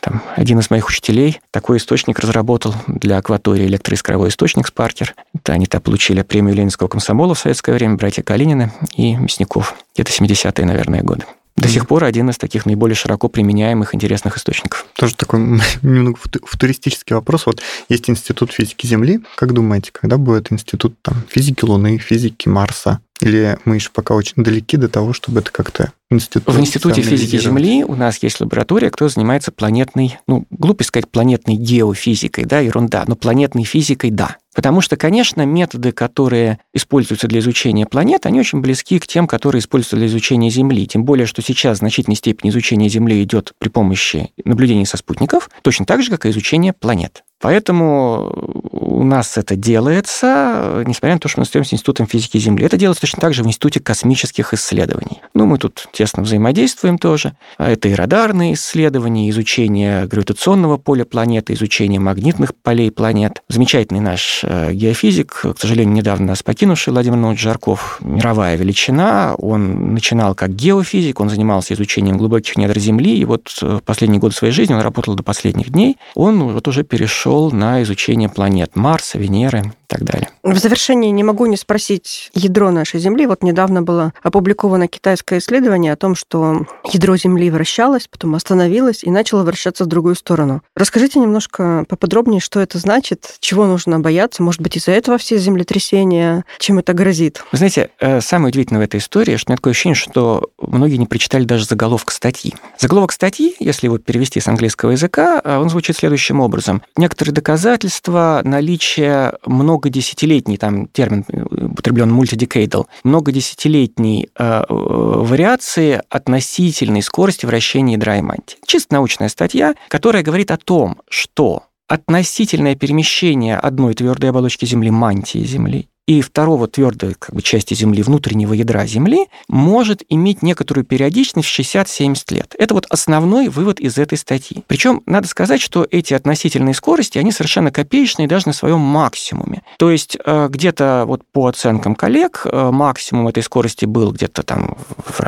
там, 0.00 0.22
один 0.34 0.58
из 0.58 0.70
моих 0.70 0.88
учителей 0.88 1.40
такой 1.50 1.76
источник 1.76 2.18
разработал 2.18 2.74
для 2.86 3.18
акватории 3.18 3.66
электроискровой 3.66 4.30
источник 4.30 4.66
Спаркер. 4.66 5.14
Это 5.34 5.52
они 5.52 5.66
то 5.66 5.80
получили 5.80 6.22
премию 6.22 6.54
Ленинского 6.54 6.88
комсомола 6.88 7.34
в 7.34 7.38
советское 7.38 7.72
время, 7.72 7.96
братья 7.96 8.22
Калинина 8.22 8.72
и 8.96 9.14
Мясников. 9.14 9.74
Где-то 9.94 10.10
70-е, 10.12 10.64
наверное, 10.64 11.02
годы. 11.02 11.24
До 11.60 11.68
сих 11.68 11.86
пор 11.86 12.04
один 12.04 12.30
из 12.30 12.38
таких 12.38 12.66
наиболее 12.66 12.94
широко 12.94 13.28
применяемых 13.28 13.94
интересных 13.94 14.36
источников. 14.38 14.86
Тоже 14.94 15.14
такой 15.14 15.40
немного 15.82 16.18
футуристический 16.44 17.14
вопрос. 17.14 17.46
Вот 17.46 17.60
есть 17.88 18.08
Институт 18.08 18.52
физики 18.52 18.86
Земли. 18.86 19.20
Как 19.36 19.52
думаете, 19.52 19.90
когда 19.92 20.16
будет 20.16 20.52
Институт 20.52 20.94
там, 21.02 21.22
физики 21.28 21.64
Луны, 21.64 21.98
физики 21.98 22.48
Марса? 22.48 23.00
Или 23.20 23.58
мы 23.66 23.74
еще 23.74 23.90
пока 23.92 24.14
очень 24.14 24.42
далеки 24.42 24.76
до 24.76 24.88
того, 24.88 25.12
чтобы 25.12 25.40
это 25.40 25.52
как-то 25.52 25.92
институт 26.10 26.54
В 26.54 26.58
Институте 26.58 27.02
физики 27.02 27.38
Земли 27.38 27.84
у 27.84 27.94
нас 27.94 28.22
есть 28.22 28.40
лаборатория, 28.40 28.90
кто 28.90 29.08
занимается 29.08 29.52
планетной, 29.52 30.18
ну, 30.26 30.46
глупо 30.50 30.84
сказать, 30.84 31.08
планетной 31.08 31.56
геофизикой, 31.56 32.46
да, 32.46 32.60
ерунда, 32.60 33.04
но 33.06 33.16
планетной 33.16 33.64
физикой, 33.64 34.10
да. 34.10 34.38
Потому 34.60 34.82
что, 34.82 34.98
конечно, 34.98 35.46
методы, 35.46 35.90
которые 35.90 36.58
используются 36.74 37.26
для 37.26 37.40
изучения 37.40 37.86
планет, 37.86 38.26
они 38.26 38.40
очень 38.40 38.60
близки 38.60 38.98
к 38.98 39.06
тем, 39.06 39.26
которые 39.26 39.60
используются 39.60 39.96
для 39.96 40.06
изучения 40.06 40.50
Земли. 40.50 40.86
Тем 40.86 41.06
более, 41.06 41.24
что 41.24 41.40
сейчас 41.40 41.78
значительной 41.78 42.16
степени 42.16 42.50
изучения 42.50 42.90
Земли 42.90 43.22
идет 43.22 43.54
при 43.56 43.70
помощи 43.70 44.32
наблюдений 44.44 44.84
со 44.84 44.98
спутников, 44.98 45.48
точно 45.62 45.86
так 45.86 46.02
же, 46.02 46.10
как 46.10 46.26
и 46.26 46.28
изучение 46.28 46.74
планет. 46.74 47.24
Поэтому 47.40 48.30
у 48.70 49.02
нас 49.02 49.38
это 49.38 49.56
делается, 49.56 50.84
несмотря 50.86 51.14
на 51.14 51.20
то, 51.20 51.28
что 51.28 51.40
мы 51.40 51.44
остаемся 51.44 51.74
Институтом 51.74 52.06
физики 52.06 52.36
Земли. 52.36 52.66
Это 52.66 52.76
делается 52.76 53.00
точно 53.00 53.20
так 53.20 53.32
же 53.32 53.42
в 53.42 53.46
Институте 53.46 53.80
космических 53.80 54.52
исследований. 54.52 55.22
Ну, 55.32 55.46
мы 55.46 55.56
тут 55.56 55.88
тесно 55.90 56.22
взаимодействуем 56.22 56.98
тоже. 56.98 57.32
Это 57.56 57.88
и 57.88 57.94
радарные 57.94 58.52
исследования, 58.54 59.30
изучение 59.30 60.06
гравитационного 60.06 60.76
поля 60.76 61.06
планеты, 61.06 61.54
изучение 61.54 61.98
магнитных 61.98 62.54
полей 62.54 62.90
планет. 62.90 63.42
Замечательный 63.48 64.00
наш 64.00 64.44
э, 64.44 64.49
геофизик, 64.72 65.32
к 65.32 65.58
сожалению, 65.58 65.94
недавно 65.94 66.26
нас 66.26 66.42
покинувший 66.42 66.92
Владимир 66.92 67.18
Иванович 67.18 67.40
Жарков, 67.40 67.98
мировая 68.00 68.56
величина. 68.56 69.34
Он 69.36 69.94
начинал 69.94 70.34
как 70.34 70.54
геофизик, 70.54 71.20
он 71.20 71.30
занимался 71.30 71.74
изучением 71.74 72.18
глубоких 72.18 72.56
недр 72.56 72.78
Земли, 72.78 73.16
и 73.16 73.24
вот 73.24 73.48
в 73.48 73.62
э, 73.62 73.80
последние 73.84 74.20
годы 74.20 74.34
своей 74.34 74.52
жизни, 74.52 74.74
он 74.74 74.80
работал 74.80 75.14
до 75.14 75.22
последних 75.22 75.70
дней, 75.70 75.96
он 76.14 76.52
вот 76.52 76.66
уже 76.68 76.84
перешел 76.84 77.50
на 77.50 77.82
изучение 77.82 78.28
планет 78.28 78.76
Марса, 78.76 79.18
Венеры 79.18 79.72
так 79.90 80.04
далее. 80.04 80.30
В 80.42 80.56
завершении 80.56 81.10
не 81.10 81.24
могу 81.24 81.46
не 81.46 81.56
спросить 81.56 82.30
ядро 82.32 82.70
нашей 82.70 83.00
Земли. 83.00 83.26
Вот 83.26 83.42
недавно 83.42 83.82
было 83.82 84.14
опубликовано 84.22 84.86
китайское 84.86 85.40
исследование 85.40 85.92
о 85.92 85.96
том, 85.96 86.14
что 86.14 86.66
ядро 86.92 87.16
Земли 87.16 87.50
вращалось, 87.50 88.06
потом 88.08 88.36
остановилось 88.36 89.02
и 89.02 89.10
начало 89.10 89.42
вращаться 89.42 89.84
в 89.84 89.88
другую 89.88 90.14
сторону. 90.14 90.62
Расскажите 90.76 91.18
немножко 91.18 91.84
поподробнее, 91.88 92.40
что 92.40 92.60
это 92.60 92.78
значит, 92.78 93.36
чего 93.40 93.66
нужно 93.66 93.98
бояться, 93.98 94.42
может 94.42 94.60
быть, 94.60 94.76
из-за 94.76 94.92
этого 94.92 95.18
все 95.18 95.38
землетрясения, 95.38 96.44
чем 96.58 96.78
это 96.78 96.92
грозит? 96.92 97.44
Вы 97.50 97.58
знаете, 97.58 97.90
э, 97.98 98.20
самое 98.20 98.50
удивительное 98.50 98.80
в 98.80 98.84
этой 98.84 99.00
истории, 99.00 99.36
что 99.36 99.50
у 99.50 99.52
меня 99.52 99.56
такое 99.56 99.72
ощущение, 99.72 99.96
что 99.96 100.50
многие 100.58 100.96
не 100.96 101.06
прочитали 101.06 101.44
даже 101.44 101.66
заголовок 101.66 102.12
статьи. 102.12 102.54
Заголовок 102.78 103.10
статьи, 103.10 103.56
если 103.58 103.88
его 103.88 103.98
перевести 103.98 104.38
с 104.38 104.46
английского 104.46 104.92
языка, 104.92 105.40
э, 105.42 105.58
он 105.58 105.68
звучит 105.68 105.96
следующим 105.96 106.40
образом. 106.40 106.82
Некоторые 106.96 107.34
доказательства 107.34 108.40
наличия 108.44 109.34
многодесятилетней, 109.80 110.56
там 110.56 110.86
термин 110.88 111.24
употреблен 111.70 112.10
multidecadal, 112.10 112.86
многодесятилетней 113.04 114.28
э, 114.36 114.62
вариации 114.68 116.02
относительной 116.08 117.02
скорости 117.02 117.46
вращения 117.46 117.94
ядра 117.94 118.18
и 118.18 118.22
мантии. 118.22 118.58
Чисто 118.66 118.94
научная 118.94 119.28
статья, 119.28 119.74
которая 119.88 120.22
говорит 120.22 120.50
о 120.50 120.58
том, 120.58 121.00
что 121.08 121.64
относительное 121.88 122.76
перемещение 122.76 123.56
одной 123.56 123.94
твердой 123.94 124.30
оболочки 124.30 124.64
Земли, 124.64 124.90
мантии 124.90 125.44
Земли, 125.44 125.88
и 126.10 126.22
второго 126.22 126.66
твердой 126.66 127.14
как 127.14 127.36
бы, 127.36 127.40
части 127.40 127.74
Земли, 127.74 128.02
внутреннего 128.02 128.52
ядра 128.52 128.84
Земли, 128.84 129.28
может 129.46 130.02
иметь 130.08 130.42
некоторую 130.42 130.84
периодичность 130.84 131.48
в 131.48 131.56
60-70 131.56 132.34
лет. 132.34 132.56
Это 132.58 132.74
вот 132.74 132.86
основной 132.90 133.46
вывод 133.48 133.78
из 133.78 133.96
этой 133.96 134.18
статьи. 134.18 134.64
Причем 134.66 135.02
надо 135.06 135.28
сказать, 135.28 135.60
что 135.60 135.86
эти 135.88 136.12
относительные 136.12 136.74
скорости, 136.74 137.18
они 137.18 137.30
совершенно 137.30 137.70
копеечные 137.70 138.26
даже 138.26 138.48
на 138.48 138.52
своем 138.52 138.80
максимуме. 138.80 139.62
То 139.78 139.92
есть 139.92 140.18
э, 140.24 140.48
где-то 140.50 141.04
вот 141.06 141.22
по 141.30 141.46
оценкам 141.46 141.94
коллег 141.94 142.42
э, 142.44 142.70
максимум 142.72 143.28
этой 143.28 143.44
скорости 143.44 143.84
был 143.84 144.10
где-то 144.10 144.42
там 144.42 144.78
в, 145.06 145.20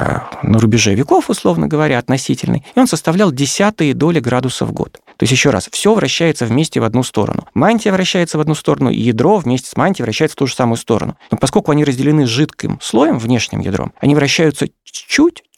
на 0.42 0.58
рубеже 0.58 0.96
веков, 0.96 1.30
условно 1.30 1.68
говоря, 1.68 2.00
относительный, 2.00 2.64
и 2.74 2.80
он 2.80 2.88
составлял 2.88 3.30
десятые 3.30 3.94
доли 3.94 4.18
градуса 4.18 4.66
в 4.66 4.72
год. 4.72 4.98
То 5.22 5.24
есть 5.24 5.34
еще 5.34 5.50
раз, 5.50 5.68
все 5.70 5.94
вращается 5.94 6.46
вместе 6.46 6.80
в 6.80 6.82
одну 6.82 7.04
сторону. 7.04 7.46
Мантия 7.54 7.92
вращается 7.92 8.38
в 8.38 8.40
одну 8.40 8.56
сторону, 8.56 8.90
и 8.90 8.98
ядро 8.98 9.36
вместе 9.36 9.70
с 9.70 9.76
мантией 9.76 10.02
вращается 10.02 10.34
в 10.34 10.38
ту 10.40 10.48
же 10.48 10.54
самую 10.56 10.76
сторону. 10.76 11.16
Но 11.30 11.38
поскольку 11.38 11.70
они 11.70 11.84
разделены 11.84 12.26
жидким 12.26 12.80
слоем, 12.82 13.20
внешним 13.20 13.60
ядром, 13.60 13.92
они 14.00 14.16
вращаются 14.16 14.66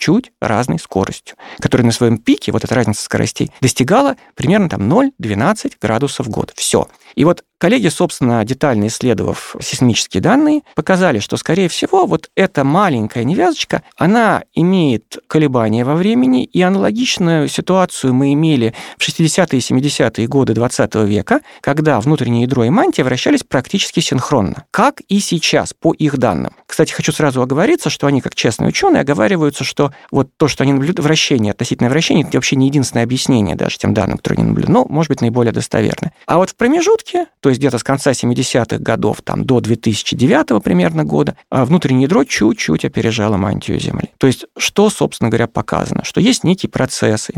чуть-чуть 0.04 0.32
разной 0.40 0.78
скоростью, 0.78 1.36
которая 1.60 1.86
на 1.86 1.92
своем 1.92 2.18
пике, 2.18 2.52
вот 2.52 2.64
эта 2.64 2.74
разница 2.74 3.02
скоростей, 3.02 3.50
достигала 3.60 4.16
примерно 4.34 4.68
там 4.68 4.82
0,12 4.82 5.74
градусов 5.80 6.26
в 6.26 6.30
год. 6.30 6.52
Все. 6.54 6.88
И 7.14 7.24
вот 7.24 7.44
коллеги, 7.58 7.88
собственно, 7.88 8.44
детально 8.44 8.88
исследовав 8.88 9.56
сейсмические 9.60 10.20
данные, 10.20 10.60
показали, 10.74 11.20
что, 11.20 11.38
скорее 11.38 11.68
всего, 11.68 12.04
вот 12.04 12.28
эта 12.34 12.64
маленькая 12.64 13.24
невязочка, 13.24 13.82
она 13.96 14.42
имеет 14.52 15.16
колебания 15.28 15.84
во 15.84 15.94
времени, 15.94 16.44
и 16.44 16.60
аналогичную 16.60 17.48
ситуацию 17.48 18.12
мы 18.12 18.34
имели 18.34 18.74
в 18.98 19.08
60-е 19.08 19.58
и 19.58 19.62
70-е 19.62 20.26
годы 20.26 20.52
20 20.52 20.94
века, 21.06 21.40
когда 21.62 21.98
внутреннее 22.00 22.42
ядро 22.42 22.64
и 22.64 22.70
мантия 22.70 23.04
вращались 23.04 23.44
практически 23.44 24.00
синхронно, 24.00 24.64
как 24.70 25.00
и 25.08 25.18
сейчас, 25.20 25.72
по 25.72 25.94
их 25.94 26.18
данным. 26.18 26.52
Кстати, 26.66 26.92
хочу 26.92 27.12
сразу 27.12 27.40
оговориться, 27.40 27.88
что 27.88 28.06
они, 28.06 28.20
как 28.20 28.34
честные 28.34 28.68
ученые, 28.68 29.00
оговариваются, 29.00 29.64
что 29.64 29.93
вот 30.10 30.30
то, 30.36 30.48
что 30.48 30.62
они 30.62 30.72
наблюдают, 30.72 31.00
вращение, 31.00 31.52
относительное 31.52 31.90
вращение, 31.90 32.26
это 32.26 32.36
вообще 32.36 32.56
не 32.56 32.66
единственное 32.66 33.04
объяснение 33.04 33.56
даже 33.56 33.78
тем 33.78 33.94
данным, 33.94 34.18
которые 34.18 34.38
они 34.38 34.48
наблюдают, 34.48 34.74
но, 34.74 34.86
может 34.88 35.08
быть, 35.08 35.20
наиболее 35.20 35.52
достоверное. 35.52 36.12
А 36.26 36.38
вот 36.38 36.50
в 36.50 36.56
промежутке, 36.56 37.26
то 37.40 37.48
есть 37.48 37.60
где-то 37.60 37.78
с 37.78 37.82
конца 37.82 38.12
70-х 38.12 38.78
годов 38.78 39.22
там, 39.22 39.44
до 39.44 39.60
2009 39.60 40.62
примерно 40.62 41.04
года, 41.04 41.36
а 41.50 41.64
внутреннее 41.64 42.04
ядро 42.04 42.24
чуть-чуть 42.24 42.84
опережало 42.84 43.36
мантию 43.36 43.78
Земли. 43.80 44.10
То 44.18 44.26
есть 44.26 44.46
что, 44.56 44.90
собственно 44.90 45.30
говоря, 45.30 45.46
показано? 45.46 46.04
Что 46.04 46.20
есть 46.20 46.44
некий 46.44 46.68
процесс, 46.68 47.30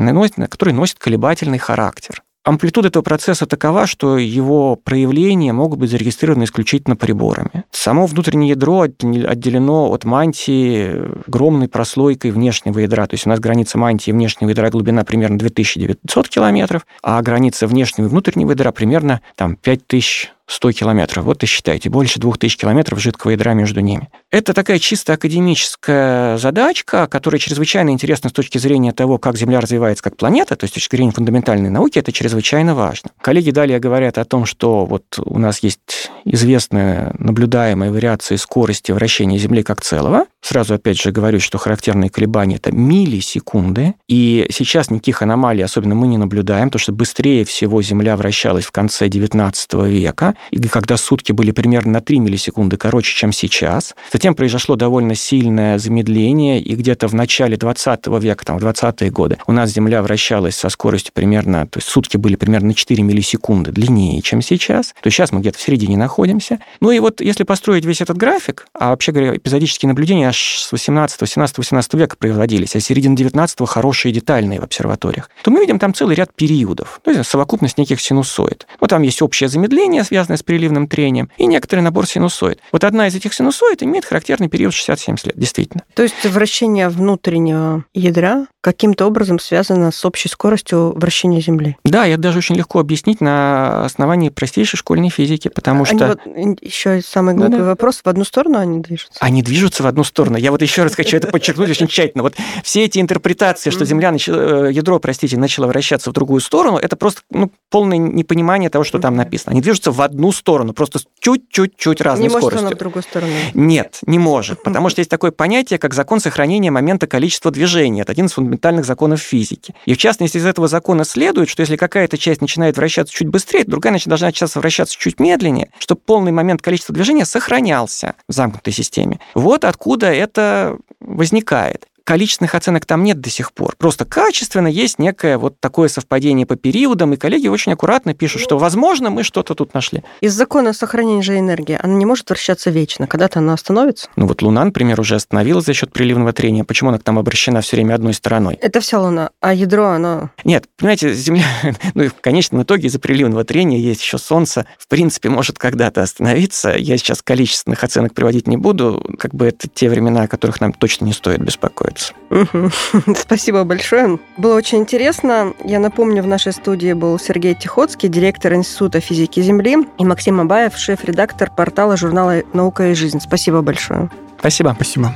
который 0.48 0.72
носит 0.74 0.98
колебательный 0.98 1.58
характер. 1.58 2.22
Амплитуда 2.46 2.88
этого 2.88 3.02
процесса 3.02 3.44
такова, 3.44 3.88
что 3.88 4.18
его 4.18 4.76
проявления 4.76 5.52
могут 5.52 5.80
быть 5.80 5.90
зарегистрированы 5.90 6.44
исключительно 6.44 6.94
приборами. 6.94 7.64
Само 7.72 8.06
внутреннее 8.06 8.50
ядро 8.50 8.82
отделено 8.82 9.90
от 9.90 10.04
мантии 10.04 11.26
огромной 11.26 11.66
прослойкой 11.66 12.30
внешнего 12.30 12.78
ядра. 12.78 13.08
То 13.08 13.14
есть 13.14 13.26
у 13.26 13.30
нас 13.30 13.40
граница 13.40 13.78
мантии 13.78 14.12
внешнего 14.12 14.50
ядра 14.50 14.70
глубина 14.70 15.02
примерно 15.02 15.38
2900 15.38 16.28
километров, 16.28 16.86
а 17.02 17.20
граница 17.20 17.66
внешнего 17.66 18.06
и 18.06 18.10
внутреннего 18.10 18.52
ядра 18.52 18.70
примерно 18.70 19.22
там, 19.34 19.56
5000 19.56 20.32
100 20.46 20.72
километров. 20.72 21.24
Вот 21.24 21.42
и 21.42 21.46
считайте, 21.46 21.90
больше 21.90 22.20
2000 22.20 22.56
километров 22.56 23.00
жидкого 23.00 23.32
ядра 23.32 23.54
между 23.54 23.80
ними. 23.80 24.08
Это 24.30 24.54
такая 24.54 24.78
чисто 24.78 25.14
академическая 25.14 26.38
задачка, 26.38 27.06
которая 27.06 27.38
чрезвычайно 27.38 27.90
интересна 27.90 28.30
с 28.30 28.32
точки 28.32 28.58
зрения 28.58 28.92
того, 28.92 29.18
как 29.18 29.36
Земля 29.36 29.60
развивается 29.60 30.04
как 30.04 30.16
планета, 30.16 30.56
то 30.56 30.64
есть 30.64 30.74
с 30.74 30.76
точки 30.76 30.96
зрения 30.96 31.12
фундаментальной 31.12 31.70
науки, 31.70 31.98
это 31.98 32.12
чрезвычайно 32.12 32.74
важно. 32.74 33.10
Коллеги 33.20 33.50
далее 33.50 33.78
говорят 33.80 34.18
о 34.18 34.24
том, 34.24 34.46
что 34.46 34.86
вот 34.86 35.04
у 35.18 35.38
нас 35.38 35.60
есть 35.60 36.10
известная 36.24 37.14
наблюдаемая 37.18 37.90
вариация 37.90 38.38
скорости 38.38 38.92
вращения 38.92 39.38
Земли 39.38 39.62
как 39.62 39.80
целого. 39.80 40.26
Сразу 40.40 40.74
опять 40.74 41.00
же 41.00 41.10
говорю, 41.10 41.40
что 41.40 41.58
характерные 41.58 42.10
колебания– 42.10 42.56
это 42.56 42.70
миллисекунды, 42.72 43.94
и 44.08 44.46
сейчас 44.50 44.90
никаких 44.90 45.22
аномалий 45.22 45.64
особенно 45.64 45.94
мы 45.94 46.06
не 46.06 46.18
наблюдаем, 46.18 46.68
потому 46.68 46.80
что 46.80 46.92
быстрее 46.92 47.44
всего 47.44 47.82
Земля 47.82 48.16
вращалась 48.16 48.64
в 48.64 48.70
конце 48.70 49.08
XIX 49.08 49.88
века, 49.88 50.35
когда 50.70 50.96
сутки 50.96 51.32
были 51.32 51.52
примерно 51.52 51.92
на 51.92 52.00
3 52.00 52.18
миллисекунды 52.18 52.76
короче, 52.76 53.14
чем 53.14 53.32
сейчас. 53.32 53.94
Затем 54.12 54.34
произошло 54.34 54.76
довольно 54.76 55.14
сильное 55.14 55.78
замедление, 55.78 56.60
и 56.60 56.74
где-то 56.74 57.08
в 57.08 57.14
начале 57.14 57.56
20 57.56 58.06
века, 58.20 58.44
там, 58.44 58.58
в 58.58 58.64
20-е 58.64 59.10
годы, 59.10 59.38
у 59.46 59.52
нас 59.52 59.70
Земля 59.70 60.02
вращалась 60.02 60.56
со 60.56 60.68
скоростью 60.68 61.12
примерно, 61.14 61.66
то 61.66 61.78
есть 61.78 61.88
сутки 61.88 62.16
были 62.16 62.36
примерно 62.36 62.68
на 62.68 62.74
4 62.74 63.02
миллисекунды 63.02 63.72
длиннее, 63.72 64.20
чем 64.22 64.42
сейчас. 64.42 64.88
То 64.88 65.06
есть 65.06 65.16
сейчас 65.16 65.32
мы 65.32 65.40
где-то 65.40 65.58
в 65.58 65.62
середине 65.62 65.96
находимся. 65.96 66.58
Ну 66.80 66.90
и 66.90 66.98
вот 66.98 67.20
если 67.20 67.44
построить 67.44 67.84
весь 67.84 68.00
этот 68.00 68.16
график, 68.16 68.66
а 68.74 68.90
вообще 68.90 69.12
говоря, 69.12 69.36
эпизодические 69.36 69.88
наблюдения 69.88 70.28
аж 70.28 70.58
с 70.58 70.72
18, 70.72 71.28
17, 71.28 71.58
18 71.58 71.94
века 71.94 72.16
производились, 72.16 72.76
а 72.76 72.80
середина 72.80 73.16
19 73.16 73.68
хорошие 73.68 74.12
детальные 74.12 74.60
в 74.60 74.64
обсерваториях, 74.64 75.30
то 75.42 75.50
мы 75.50 75.60
видим 75.60 75.78
там 75.78 75.94
целый 75.94 76.16
ряд 76.16 76.34
периодов, 76.34 77.00
то 77.04 77.10
есть 77.10 77.28
совокупность 77.28 77.78
неких 77.78 78.00
синусоид. 78.00 78.66
Вот 78.80 78.90
там 78.90 79.02
есть 79.02 79.22
общее 79.22 79.48
замедление, 79.48 80.04
связанное 80.04 80.25
связанная 80.26 80.38
с 80.38 80.42
приливным 80.42 80.88
трением, 80.88 81.30
и 81.36 81.46
некоторый 81.46 81.80
набор 81.80 82.06
синусоид. 82.06 82.58
Вот 82.72 82.84
одна 82.84 83.06
из 83.06 83.14
этих 83.14 83.32
синусоид 83.32 83.82
имеет 83.82 84.04
характерный 84.04 84.48
период 84.48 84.72
60-70 84.72 85.26
лет, 85.26 85.38
действительно. 85.38 85.84
То 85.94 86.02
есть 86.02 86.24
вращение 86.24 86.88
внутреннего 86.88 87.84
ядра 87.94 88.46
каким-то 88.60 89.06
образом 89.06 89.38
связано 89.38 89.92
с 89.92 90.04
общей 90.04 90.28
скоростью 90.28 90.92
вращения 90.96 91.40
Земли. 91.40 91.76
Да, 91.84 92.06
это 92.06 92.18
даже 92.20 92.38
очень 92.38 92.56
легко 92.56 92.80
объяснить 92.80 93.20
на 93.20 93.84
основании 93.84 94.28
простейшей 94.28 94.76
школьной 94.76 95.08
физики, 95.08 95.48
потому 95.48 95.84
они 95.84 95.98
что... 95.98 96.18
Вот, 96.24 96.62
еще 96.62 97.00
самый 97.00 97.36
да, 97.36 97.46
да. 97.46 97.62
вопрос, 97.62 98.00
в 98.04 98.08
одну 98.08 98.24
сторону 98.24 98.58
они 98.58 98.80
движутся? 98.80 99.18
Они 99.20 99.42
движутся 99.42 99.84
в 99.84 99.86
одну 99.86 100.02
сторону. 100.02 100.36
Я 100.36 100.50
вот 100.50 100.62
еще 100.62 100.82
раз 100.82 100.96
хочу 100.96 101.16
это 101.16 101.28
подчеркнуть 101.28 101.70
очень 101.70 101.86
тщательно. 101.86 102.24
Вот 102.24 102.34
все 102.64 102.84
эти 102.84 102.98
интерпретации, 102.98 103.70
что 103.70 103.84
Земля, 103.84 104.12
э, 104.12 104.70
ядро, 104.72 104.98
простите, 104.98 105.36
начало 105.38 105.66
вращаться 105.68 106.10
в 106.10 106.12
другую 106.12 106.40
сторону, 106.40 106.78
это 106.78 106.96
просто 106.96 107.20
ну, 107.30 107.52
полное 107.70 107.98
непонимание 107.98 108.68
того, 108.68 108.82
что 108.82 108.98
там 108.98 109.14
написано. 109.14 109.52
Они 109.52 109.60
движутся 109.60 109.92
в 109.92 110.00
одну 110.00 110.15
сторону, 110.32 110.72
просто 110.72 111.00
чуть-чуть-чуть 111.20 112.00
разной 112.00 112.24
не 112.24 112.30
скоростью. 112.30 112.50
Не 112.50 112.54
может 112.54 112.66
она 112.66 112.76
в 112.76 112.78
другую 112.78 113.02
сторону? 113.02 113.32
Нет, 113.54 113.98
не 114.06 114.18
может, 114.18 114.62
потому 114.64 114.88
что 114.88 115.00
есть 115.00 115.10
такое 115.10 115.30
понятие, 115.30 115.78
как 115.78 115.94
закон 115.94 116.20
сохранения 116.20 116.70
момента 116.70 117.06
количества 117.06 117.50
движения. 117.50 118.02
Это 118.02 118.12
один 118.12 118.26
из 118.26 118.32
фундаментальных 118.32 118.84
законов 118.84 119.20
физики. 119.20 119.74
И 119.84 119.94
в 119.94 119.98
частности, 119.98 120.38
из 120.38 120.46
этого 120.46 120.68
закона 120.68 121.04
следует, 121.04 121.48
что 121.48 121.60
если 121.60 121.76
какая-то 121.76 122.18
часть 122.18 122.40
начинает 122.40 122.76
вращаться 122.76 123.14
чуть 123.14 123.28
быстрее, 123.28 123.64
другая 123.64 123.92
значит, 123.92 124.08
должна 124.08 124.28
начаться 124.28 124.58
вращаться 124.58 124.96
чуть 124.98 125.20
медленнее, 125.20 125.70
чтобы 125.78 126.00
полный 126.04 126.32
момент 126.32 126.62
количества 126.62 126.94
движения 126.94 127.24
сохранялся 127.24 128.14
в 128.28 128.32
замкнутой 128.32 128.72
системе. 128.72 129.20
Вот 129.34 129.64
откуда 129.64 130.12
это 130.12 130.76
возникает 131.00 131.86
количественных 132.06 132.54
оценок 132.54 132.86
там 132.86 133.02
нет 133.02 133.20
до 133.20 133.28
сих 133.28 133.52
пор. 133.52 133.74
Просто 133.76 134.04
качественно 134.04 134.68
есть 134.68 134.98
некое 134.98 135.38
вот 135.38 135.60
такое 135.60 135.88
совпадение 135.88 136.46
по 136.46 136.54
периодам, 136.54 137.12
и 137.12 137.16
коллеги 137.16 137.48
очень 137.48 137.72
аккуратно 137.72 138.14
пишут, 138.14 138.42
что, 138.42 138.58
возможно, 138.58 139.10
мы 139.10 139.24
что-то 139.24 139.54
тут 139.54 139.74
нашли. 139.74 140.04
Из 140.20 140.32
закона 140.32 140.72
сохранения 140.72 141.22
же 141.22 141.36
энергии 141.38 141.78
она 141.82 141.94
не 141.94 142.06
может 142.06 142.30
вращаться 142.30 142.70
вечно. 142.70 143.08
Когда-то 143.08 143.40
она 143.40 143.54
остановится? 143.54 144.08
Ну 144.14 144.28
вот 144.28 144.40
Луна, 144.40 144.64
например, 144.64 145.00
уже 145.00 145.16
остановилась 145.16 145.66
за 145.66 145.74
счет 145.74 145.92
приливного 145.92 146.32
трения. 146.32 146.62
Почему 146.62 146.90
она 146.90 146.98
к 147.00 147.06
нам 147.06 147.18
обращена 147.18 147.60
все 147.60 147.76
время 147.76 147.94
одной 147.94 148.14
стороной? 148.14 148.54
Это 148.62 148.80
вся 148.80 149.00
Луна, 149.00 149.30
а 149.40 149.52
ядро, 149.52 149.86
оно... 149.86 150.30
Нет, 150.44 150.66
понимаете, 150.76 151.12
Земля, 151.12 151.44
ну 151.94 152.04
и 152.04 152.08
в 152.08 152.14
конечном 152.14 152.62
итоге 152.62 152.86
из-за 152.86 153.00
приливного 153.00 153.42
трения 153.42 153.78
есть 153.78 154.00
еще 154.00 154.18
Солнце. 154.18 154.66
В 154.78 154.86
принципе, 154.86 155.28
может 155.28 155.58
когда-то 155.58 156.02
остановиться. 156.02 156.76
Я 156.76 156.98
сейчас 156.98 157.20
количественных 157.20 157.82
оценок 157.82 158.14
приводить 158.14 158.46
не 158.46 158.56
буду. 158.56 159.04
Как 159.18 159.34
бы 159.34 159.46
это 159.46 159.68
те 159.68 159.90
времена, 159.90 160.22
о 160.22 160.28
которых 160.28 160.60
нам 160.60 160.72
точно 160.72 161.06
не 161.06 161.12
стоит 161.12 161.40
беспокоиться 161.40 161.95
нравится. 161.96 162.12
Спасибо 163.20 163.64
большое. 163.64 164.18
Было 164.36 164.56
очень 164.56 164.78
интересно. 164.78 165.52
Я 165.64 165.78
напомню, 165.78 166.22
в 166.22 166.26
нашей 166.26 166.52
студии 166.52 166.92
был 166.92 167.18
Сергей 167.18 167.54
Тихоцкий, 167.54 168.08
директор 168.08 168.54
Института 168.54 169.00
физики 169.00 169.40
Земли, 169.40 169.86
и 169.98 170.04
Максим 170.04 170.40
Абаев, 170.40 170.76
шеф-редактор 170.76 171.50
портала 171.50 171.96
журнала 171.96 172.42
«Наука 172.52 172.88
и 172.88 172.94
жизнь». 172.94 173.20
Спасибо 173.20 173.62
большое. 173.62 174.10
Спасибо. 174.38 174.74
Спасибо. 174.76 175.14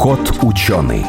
Кот 0.00 0.32
ученый. 0.42 1.04